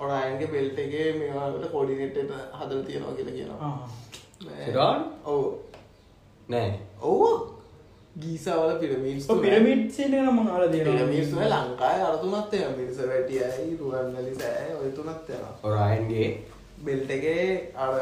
අර 0.00 0.10
ඔරයන්ගේ 0.10 0.48
බෙල්ට 0.48 0.78
එකේ 0.78 1.06
මේවාට 1.12 1.70
කොඩිනෙට්ට 1.72 2.34
හදල 2.58 2.82
තියෙනවා 2.82 3.14
කියලා 3.14 3.34
කියනවා. 3.34 3.88
මේ-? 4.40 5.00
ඔව්. 5.26 5.42
නෑ. 6.48 6.78
ඔව්. 7.02 7.24
ගීසාවල 8.18 8.78
පිරමීඩ්ස් 8.78 9.26
පිරමිට් 9.40 9.92
සේන 9.92 10.14
නම් 10.14 10.34
මොනවල 10.34 10.70
පිරමීඩ්ස් 10.70 11.32
වල 11.32 11.42
දෙනවා 11.42 11.60
ලංකාවේ 11.64 12.06
අර 12.06 12.16
තුනක් 12.18 12.48
තියෙනවා 12.50 12.76
මිරිස 12.76 12.98
වැටියයි 13.02 13.76
රුවන්වැලි 13.80 14.34
සෑය 14.34 14.72
ඔය 14.74 14.90
තුනක් 14.92 15.20
තියෙනවා 15.26 15.54
ඔරයින්ගේ 15.64 16.30
බෙල්ට් 16.84 17.10
එකේ 17.10 17.44
අර 17.76 17.94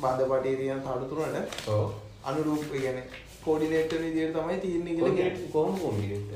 බඳපටේ 0.00 0.56
තියෙන 0.56 0.82
තඩු 0.82 1.06
තුනට 1.10 1.68
ඕ 1.68 1.84
අනුරූප 2.24 2.64
කියන්නේ 2.72 3.06
කෝඩිනේටර් 3.44 3.98
විදියට 3.98 4.34
තමයි 4.34 4.58
තියෙන්නේ 4.58 4.94
කියලා 4.94 5.14
කියන්නේ. 5.14 5.48
කොහොම 5.52 5.78
කොම්බිනේට් 5.78 6.30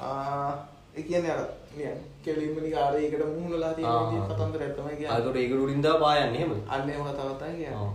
ආ 0.00 0.68
ඒ 0.96 1.02
කියන්නේ 1.02 1.32
අර 1.32 1.42
නිකන් 1.76 1.98
කෙලින්ම 2.24 2.56
නිකන් 2.56 2.78
අර 2.78 2.94
ඒකට 2.96 3.24
මුහුණලා 3.28 3.72
තියෙන 3.76 3.96
විදිය 4.02 4.22
කතන්දරයක් 4.28 4.72
තමයි 4.76 4.96
කියන්නේ. 4.96 5.16
අදට 5.16 5.36
ඒක 5.36 5.52
උඩින්දා 5.56 5.96
පායන්න 6.04 6.36
එහෙම 6.36 6.52
අන්න 6.68 6.90
ඒව 6.90 7.02
කතාවක් 7.08 7.38
තමයි. 7.40 7.56
කියන්නේ. 7.60 7.90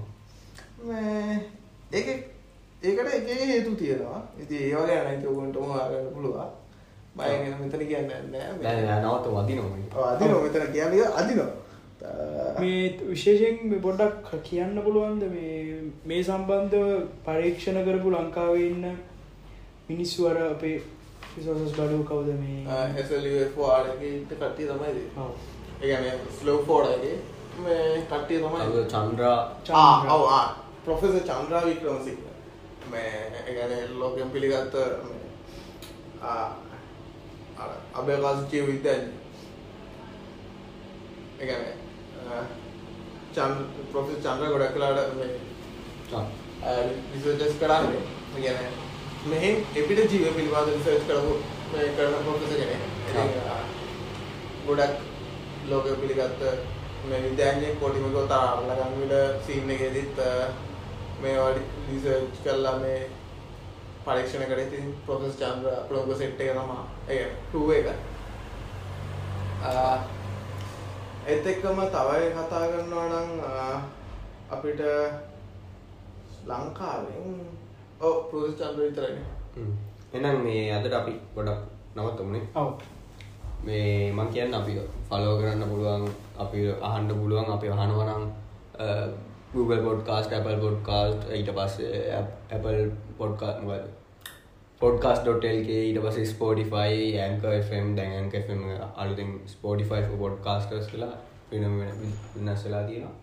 මේ 0.88 1.36
ඒක 1.92 2.08
ඒකට 2.82 3.14
එක 3.18 3.30
එක 3.36 3.42
හේතු 3.52 3.76
තියෙනවා. 3.76 4.20
ඉතින් 4.42 4.62
ඒව 4.64 4.84
ගැන 4.90 5.08
නම් 5.14 5.28
ඔයගොල්ලන්ට 5.28 5.58
හොයාගන්න 5.64 6.12
පුළුවන්. 6.16 6.52
බය 7.16 7.32
ගැන 7.32 7.58
මෙතන 7.62 7.88
කියන්නේ 7.88 8.22
නැහැ. 8.34 8.60
නෑ 8.64 8.86
නෑ 8.86 9.02
නවත්ත 9.04 9.26
වදිනවා 9.38 9.72
ඔව් 9.96 10.06
අදිනවා 10.12 10.44
මෙතන 10.46 10.72
කියන්නේ 10.74 11.10
අදිනවා. 11.22 11.52
මේ 12.60 12.84
විශේෂයෙන් 13.08 13.82
පොඩ්ඩක් 13.82 14.30
කියන්න 14.44 14.80
පුළුවන්ද 14.86 15.24
මේ 15.34 15.58
මේ 16.06 16.22
සම්බන්ධව 16.24 16.86
පරීක්ෂණ 17.26 17.82
කරපු 17.88 18.14
ලංකාවේ 18.14 18.70
ඉන්න 18.70 18.86
මිනිස්සු 19.90 20.28
අර 20.30 20.38
අපේ 20.46 20.78
රිසෝසස් 21.36 21.74
බඩු 21.74 22.04
කවුද 22.04 22.30
මේ? 22.36 23.04
SLUFO 23.04 23.66
ආරගේ 23.68 24.14
කට්ටිය 24.30 24.68
තමයි 24.68 24.90
ඉතින්. 24.92 25.12
ඔව්. 25.18 25.32
ඒ 25.82 25.88
කියන්නේ 25.88 26.20
ස්ලෝ 26.40 26.58
ෆෝඩගේ 26.64 27.18
මේ 27.58 28.02
කට්ටිය 28.04 28.40
තමයි. 28.40 28.62
අද 28.62 28.88
චන්ද්‍රා. 28.88 29.38
චන්ද්‍ර. 29.62 29.76
ආ 29.76 30.16
ඔව් 30.16 30.24
ආ. 30.30 30.48
ප්‍රොෆෙසර් 30.86 31.22
චන්ද්‍රා 31.22 31.66
වික්‍රමසිංහ. 31.66 32.24
මේ 32.92 33.14
ඒ 33.40 33.54
කියන්නේ 33.54 33.88
ලෝකෙන් 33.94 34.30
පිළිගත්ත 34.30 34.74
මේ 34.74 35.30
ආ 36.24 36.46
අර 37.58 37.72
අභයවාස 37.94 38.44
ජීව 38.52 38.68
විද්‍යාඥ. 38.68 39.14
ඒ 41.40 41.46
කියන්නේ 41.46 42.44
චන්ද්‍ර 43.34 43.88
ප්‍රොෆෙසර් 43.92 44.22
චන්ද්‍රා 44.22 44.52
ගොඩක් 44.52 44.74
කලාට 44.74 45.16
මේ 45.16 45.32
රිසර්චස් 47.14 47.60
කරන්නේ. 47.60 48.06
ඒ 48.38 48.89
මෙහෙන් 49.26 49.56
එපිට 49.76 50.12
ජීව 50.12 50.34
පිළිබඳ 50.36 50.70
රිසර්ච් 50.70 51.04
කරපු 51.08 51.34
මේ 51.72 51.88
කරන 51.96 52.14
ප්‍රොෆෙසර් 52.24 52.56
කෙනෙක්. 52.56 52.82
ගොඩක් 54.66 54.96
ලෝකෙ 55.70 55.96
පිළිගත්ත 55.96 56.42
මේ 57.04 57.22
විද්‍යාඥයෙක් 57.22 57.80
කොටිම 57.80 58.12
ගොත 58.12 58.32
අල්ලගන්න 58.32 58.96
විට 59.02 59.46
සීන් 59.46 59.70
එකේදීත් 59.70 60.18
මේවා 61.22 61.50
රිසර්ච් 61.88 62.40
කරලා 62.44 62.78
මේ 62.78 63.02
පරීක්ෂණ 64.06 64.46
කරේ 64.46 64.68
ඉතින් 64.68 64.96
ප්‍රොෆෙසර් 65.06 65.38
චන්ද්‍ර 65.42 65.74
අපලෝක 65.76 66.16
සෙට් 66.18 66.40
එක 66.40 66.54
තමයි. 66.54 66.80
ඒ 67.10 67.26
ටූ 67.44 67.72
එක. 67.72 67.88
ආ, 69.64 69.96
ඒත් 71.28 71.48
එක්කම 71.48 71.80
තව 71.88 72.10
කතා 72.34 72.66
කරනවා 72.68 73.08
නම් 73.10 73.32
අපිට 74.50 74.82
ලංකාවෙන් 76.48 77.59
ඔව් 78.02 78.16
ප්‍රොෆෙසර් 78.30 78.56
චන්ද්‍ර 78.60 78.82
විතරයි. 78.82 79.14
එනම් 80.14 80.44
මේ 80.44 80.64
අදට 80.74 80.94
අපි 80.94 81.14
ගොඩක් 81.36 81.62
නවත්තමුණේ 81.96 82.48
ඔව්. 82.56 82.70
මේ 83.64 84.12
මං 84.12 84.30
කියන්න 84.34 84.54
අපි 84.54 84.76
ෆලෝ 85.10 85.34
කරන්න 85.40 85.72
පුළුවන් 85.72 86.06
අපි 86.38 86.60
අහන්ඩ 86.90 87.12
පුළුවන් 87.22 87.52
අපි 87.56 87.68
අහනවනම් 87.70 88.24
Google 89.54 89.82
පොඩ්කාස්ට 89.82 90.34
Apple 90.34 90.58
පොඩ්කාස්ට 90.58 91.32
ඊට 91.38 91.54
පස්සේ 91.58 92.20
Apple 92.58 92.82
පොඩ්කා 93.18 93.54
මොකද 93.62 93.88
පොඩ්කාස්.ල්ක 94.82 95.70
ඊට 95.78 96.02
පස 96.04 96.20
ස්පෝටිෆයි 96.34 97.08
ඇංක 97.22 97.48
FM 97.56 97.96
දැන් 97.98 98.14
ඇංක 98.18 98.36
FM 98.40 98.62
අලුතින් 98.96 99.32
ස්පෝටිෆයි 99.48 100.20
පොඩ්කාස්ටර්ස් 100.20 100.92
කියලා 100.92 101.16
වෙනම 101.52 101.80
වෙනස් 102.36 102.64
වෙලා 102.66 102.84
තියෙනවා. 102.84 103.16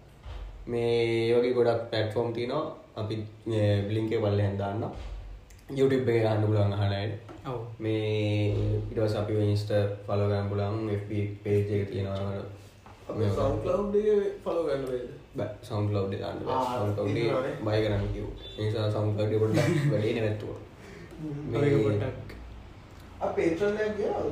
මේ 0.67 1.33
වගේ 1.35 1.55
ගොඩක් 1.55 1.87
පැට්ෆෝම් 1.93 2.29
තියනවා 2.33 2.67
අපි 2.97 3.15
බ්ලිංක 3.89 4.11
පල්ල 4.15 4.41
හැදාන්න 4.41 4.85
YouTube 5.71 6.09
එක 6.09 6.23
ගන්න 6.23 6.45
පුළුවන් 6.45 6.73
අහනයට 6.75 7.15
ඔව්. 7.47 7.61
මේ 7.79 8.55
ඉටවස් 8.91 9.15
අපි 9.21 9.33
ඉන්ස්ට 9.45 9.73
පලගන්න 10.07 10.49
පුලන් 10.51 10.77
FB 10.97 11.11
පේජ 11.43 11.67
එක 11.77 11.91
තියෙනවා 11.91 12.43
අපේ 13.09 13.31
SoundCloud 13.31 13.95
එකේ 13.95 14.21
follow 14.45 14.65
ගන්න 14.67 14.85
දාන්න. 16.21 16.39
බය 17.65 17.79
කරන්න 17.83 18.07
කිව් 18.15 18.27
නිසා 18.59 18.89
ලව් 18.89 19.39
පොඩ 19.41 19.57
වැඩේ 19.93 20.21
නැත්තුව 20.21 20.55
ඔය 21.55 21.71
පොඩ්ඩක්. 21.85 22.29
ආ 23.21 23.29
Patreon 23.37 23.75
එකක් 23.79 23.97
ගියාද? 23.99 24.29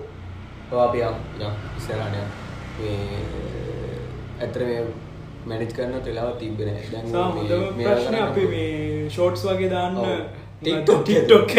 අපි 0.81 0.99
යම්. 1.01 1.17
මේ 2.79 2.97
ඇතර 4.41 4.63
මේ 4.65 4.83
මැනිච් 5.51 5.73
කරන්න 5.77 6.03
තෙලාව 6.07 6.31
තිබෙන 6.41 6.69
ප්‍රශ්න 7.79 8.15
අපි 8.23 8.45
මේ 8.55 8.71
ෂෝට්ස් 9.15 9.43
වගේ 9.49 9.71
දාන්න. 9.75 9.97
ටික්ටොක් 10.63 11.01
TikTok 11.09 11.51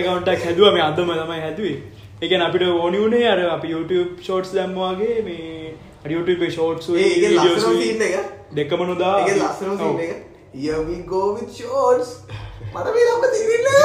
එකක් 0.00 0.44
හැදුවා. 0.44 0.72
මේ 0.76 0.84
අදම 0.88 1.10
තමයි 1.20 1.40
හැදුවේ. 1.46 1.76
එකන 2.22 2.42
අපිට 2.46 2.64
ඕනි 2.68 2.98
වුණේ 3.02 3.26
අර 3.34 3.40
අප 3.56 3.64
YouTube 3.72 4.10
ෂෝට්ස් 4.22 4.50
දැම්මවාගේ 4.56 5.16
මේ 5.28 5.74
YouTube 6.14 6.42
ෂෝට්ස් 6.56 6.86
ඒ 6.96 7.04
ඒකේ 7.04 7.30
ලස්සනම 7.36 7.78
scene 7.82 8.06
එක. 8.08 8.16
දෙකම 8.56 8.80
නොදා. 8.90 9.14
ඒකේ 9.20 9.38
ලස්සනම 9.42 9.76
scene 9.84 10.02
එක. 10.08 10.12
here 10.54 10.82
we 10.90 10.96
go 11.14 11.22
with 11.34 11.50
shorts. 11.60 12.10
මට 12.74 12.86
මේ 12.94 13.04
ළම 13.06 13.22
තේරෙන්නේ 13.34 13.82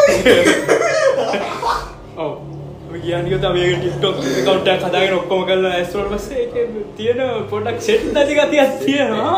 ඔව 2.26 2.63
කියනික 3.00 3.46
මේ 3.50 3.76
ටික්ටොක් 3.76 4.18
කවන්ටක් 4.20 4.84
හදාගෙන 4.84 5.14
ඔක්කොම 5.16 5.46
කල 5.46 5.66
ඇස්වට 5.68 6.10
පස්සේ 6.12 6.42
ඒක 6.42 6.74
තියෙන 6.98 7.22
පොඩක් 7.50 7.80
සෙට් 7.82 8.04
නැති 8.14 8.34
ගතියක් 8.36 8.72
තියෙනවා. 8.80 9.38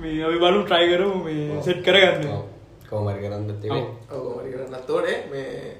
මේ 0.00 0.24
අපි 0.24 0.38
බලු 0.38 0.60
ට්‍රයි 0.62 0.86
කරු 0.90 1.08
මේ 1.20 1.62
සෙට් 1.62 1.80
කරගන්න. 1.82 2.42
කෝමරි 2.88 3.20
කරන්න 3.20 3.60
තිබේ 3.60 3.84
ඔව්. 4.10 4.24
මරි 4.36 4.52
කරන්න 4.52 4.86
තෝනේ 4.86 5.18
මේ 5.30 5.76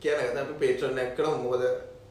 කියන 0.00 0.18
එක 0.20 0.36
අපි 0.36 0.54
පේට්‍රන් 0.58 0.94
නැක් 0.94 1.14
කරමු 1.16 1.36
මොකද 1.42 1.62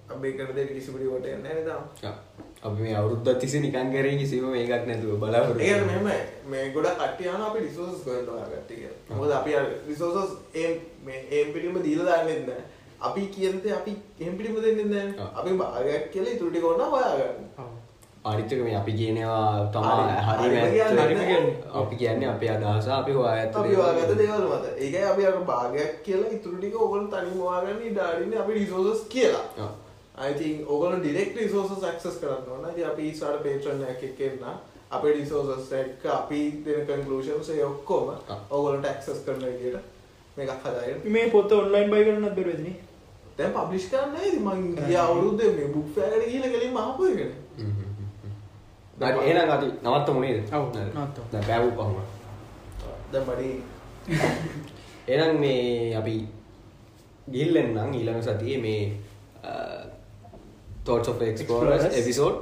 අපි 0.08 0.34
කරන 0.34 0.56
දේ 0.56 0.68
කිසිපුරි 0.70 1.08
වට 1.08 1.26
යන්නේ 1.28 1.42
නැහැ 1.46 1.64
නේද? 1.64 2.16
අපි 2.64 2.82
මේ 2.82 2.96
අවුරුද්දත් 2.96 3.40
තිස්සේ 3.40 3.62
නිකන් 3.62 3.92
කරේ 3.92 4.16
කිසිම 4.18 4.46
මේකක් 4.48 4.88
නැතුව 4.88 5.20
බලාපොරොත්තු 5.20 5.62
ඒ 5.62 5.68
කියන්නේ 5.68 6.00
මෙහෙම 6.04 6.50
මේ 6.50 6.70
ගොඩක් 6.72 6.98
කට්ටිය 7.00 7.30
අහනවා 7.30 7.50
අපි 7.50 7.66
රිසෝසස් 7.66 8.06
ගොඩක් 8.06 8.32
ඔයා 8.32 8.48
කට්ටිය 8.48 8.78
කියලා. 8.78 9.18
මොකද 9.18 9.32
අපි 9.32 9.52
රිසෝසස් 9.88 10.32
එම් 10.56 10.74
මේ 11.06 11.20
එම් 11.32 11.54
පිටින්ම 11.54 11.84
දීලා 11.84 12.08
දාන්නේ 12.10 12.40
නැහැ. 12.42 12.64
අපි 13.02 13.22
කියන 13.28 13.62
දේ 13.64 13.74
අපි 13.74 13.91
එම් 14.20 14.38
පිටින්ම 14.38 14.62
දෙන්නේ 14.62 14.86
නැහැ. 14.86 15.14
ඔව්. 15.20 15.39
අපි 15.39 15.52
භාගයක් 15.54 16.12
කියලා 16.12 16.34
ඉතුරු 16.34 16.50
ටික 16.52 16.64
ඕන 16.64 16.82
හොයාගන්න. 16.91 17.46
අනිත්තක 18.26 18.62
මේ 18.64 18.76
අපි 18.76 18.93
කියනවා 18.93 19.70
තමා 19.72 20.08
හරි- 20.28 20.50
කියන්නේ 20.72 21.26
කියන්නේ. 21.26 21.56
අපි 21.74 21.96
කියන්නේ 21.96 22.30
අපේ 22.30 22.50
අදහස 22.50 22.88
අපි 22.89 23.12
හොයාගත්ත 23.12 23.56
අපි 23.56 23.76
හොයාගත්ත 23.76 24.18
දේවල් 24.18 24.46
මත. 24.50 24.66
ඒකයි 24.78 25.04
අපි 25.04 25.26
අර 25.26 25.34
භාගයක් 25.46 26.04
කියලා 26.04 26.30
ඉතුරු 26.32 26.58
ටික 26.58 26.76
ඕගොල්ලෝ 26.82 27.08
තනියම 27.10 27.39
හොයාගන්න 27.39 27.82
ඉඩ 27.82 27.98
අරින්නේ 28.00 28.39
අපි 28.39 28.54
රිසෝසස් 28.54 29.04
කියලා. 29.10 29.43
ඔව්. 29.58 29.74
I 30.18 30.34
think 30.34 30.70
ඕගොල්ලෝ 30.70 31.04
direct 31.04 31.36
resources 31.38 31.84
access 31.84 32.18
කරන්න 32.18 32.50
ඕන. 32.52 32.70
ඉතින් 32.72 32.88
අපි 32.88 33.02
ඊසාර 33.10 33.38
Patreon 33.39 33.84
එකක් 33.89 34.04
එක්ක 34.04 34.20
එන්න 34.22 34.43
අපේ 34.91 35.14
resources 35.14 35.72
එක්ක 35.74 36.06
අපි 36.12 36.39
දෙන 36.66 36.88
conclusions 36.88 37.50
ඒ 37.50 37.64
ඔක්කොම. 37.64 38.10
ඕගොල්ලන්ට 38.52 38.86
access 38.86 39.20
කරන 39.26 39.43
විදියට 39.43 39.80
මේකක් 40.38 40.52
හදාගෙන. 40.64 40.98
මේ 41.14 41.30
පොත්ත 41.30 41.52
ඔන්ලයින් 41.52 41.90
බයි 41.92 42.04
කරන්නත් 42.06 42.36
බෙරවෙදන 42.36 42.68
දැන් 43.38 43.52
පබ්ලිෂ් 43.54 43.90
කරන්න 43.92 44.14
නෑ 44.14 44.28
ඉතින් 44.30 44.44
මං 44.44 44.62
ගිය 44.80 44.98
අවුරුද්දේ 44.98 45.52
මේ 45.58 45.84
fair 45.96 46.14
එකට 46.14 46.30
ගිහලා 46.32 46.52
කෙලින්ම 46.54 46.78
ආපු 46.78 47.06
එකනේ. 47.06 47.32
හරි 49.00 49.20
එහෙනම් 49.24 49.52
අපි 49.56 49.68
නවත්තමු 49.84 50.20
නේද? 50.20 50.54
ඔව්. 50.54 50.66
නවත්තමු. 50.74 51.26
දැන් 51.32 51.46
බෑවු 51.48 51.70
පහම 51.72 51.96
දැන් 53.12 53.26
බඩේ 53.28 53.56
එහෙනම් 55.08 55.40
මේ 55.40 55.96
අපි 55.98 56.16
ගිහිල්ලෙන් 57.28 57.70
නම් 57.76 57.94
ඊළඟ 57.94 58.24
සතියේ 58.24 58.62
මේ 58.62 58.82
thoughts 60.86 61.08
of 61.08 61.22
explorers 61.22 61.86
episode 61.94 62.38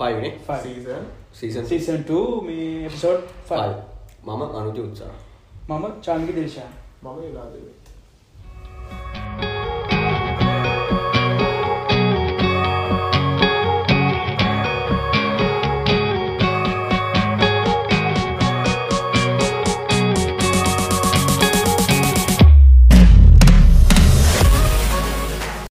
5 0.00 0.20
නේ? 0.20 0.34
Season. 0.62 1.06
Season 1.32 1.64
සීසන් 1.66 2.04
මේ 2.42 2.86
එපිසෝඩ් 2.86 3.22
5 3.46 3.74
මම 4.24 4.42
අනුජ 4.58 4.80
උත්සාහ. 4.80 5.16
මම 5.68 5.84
චාමික 6.02 6.34
දේශා 6.34 6.70
මම 7.02 7.22
ඉලාදේ. 7.22 7.77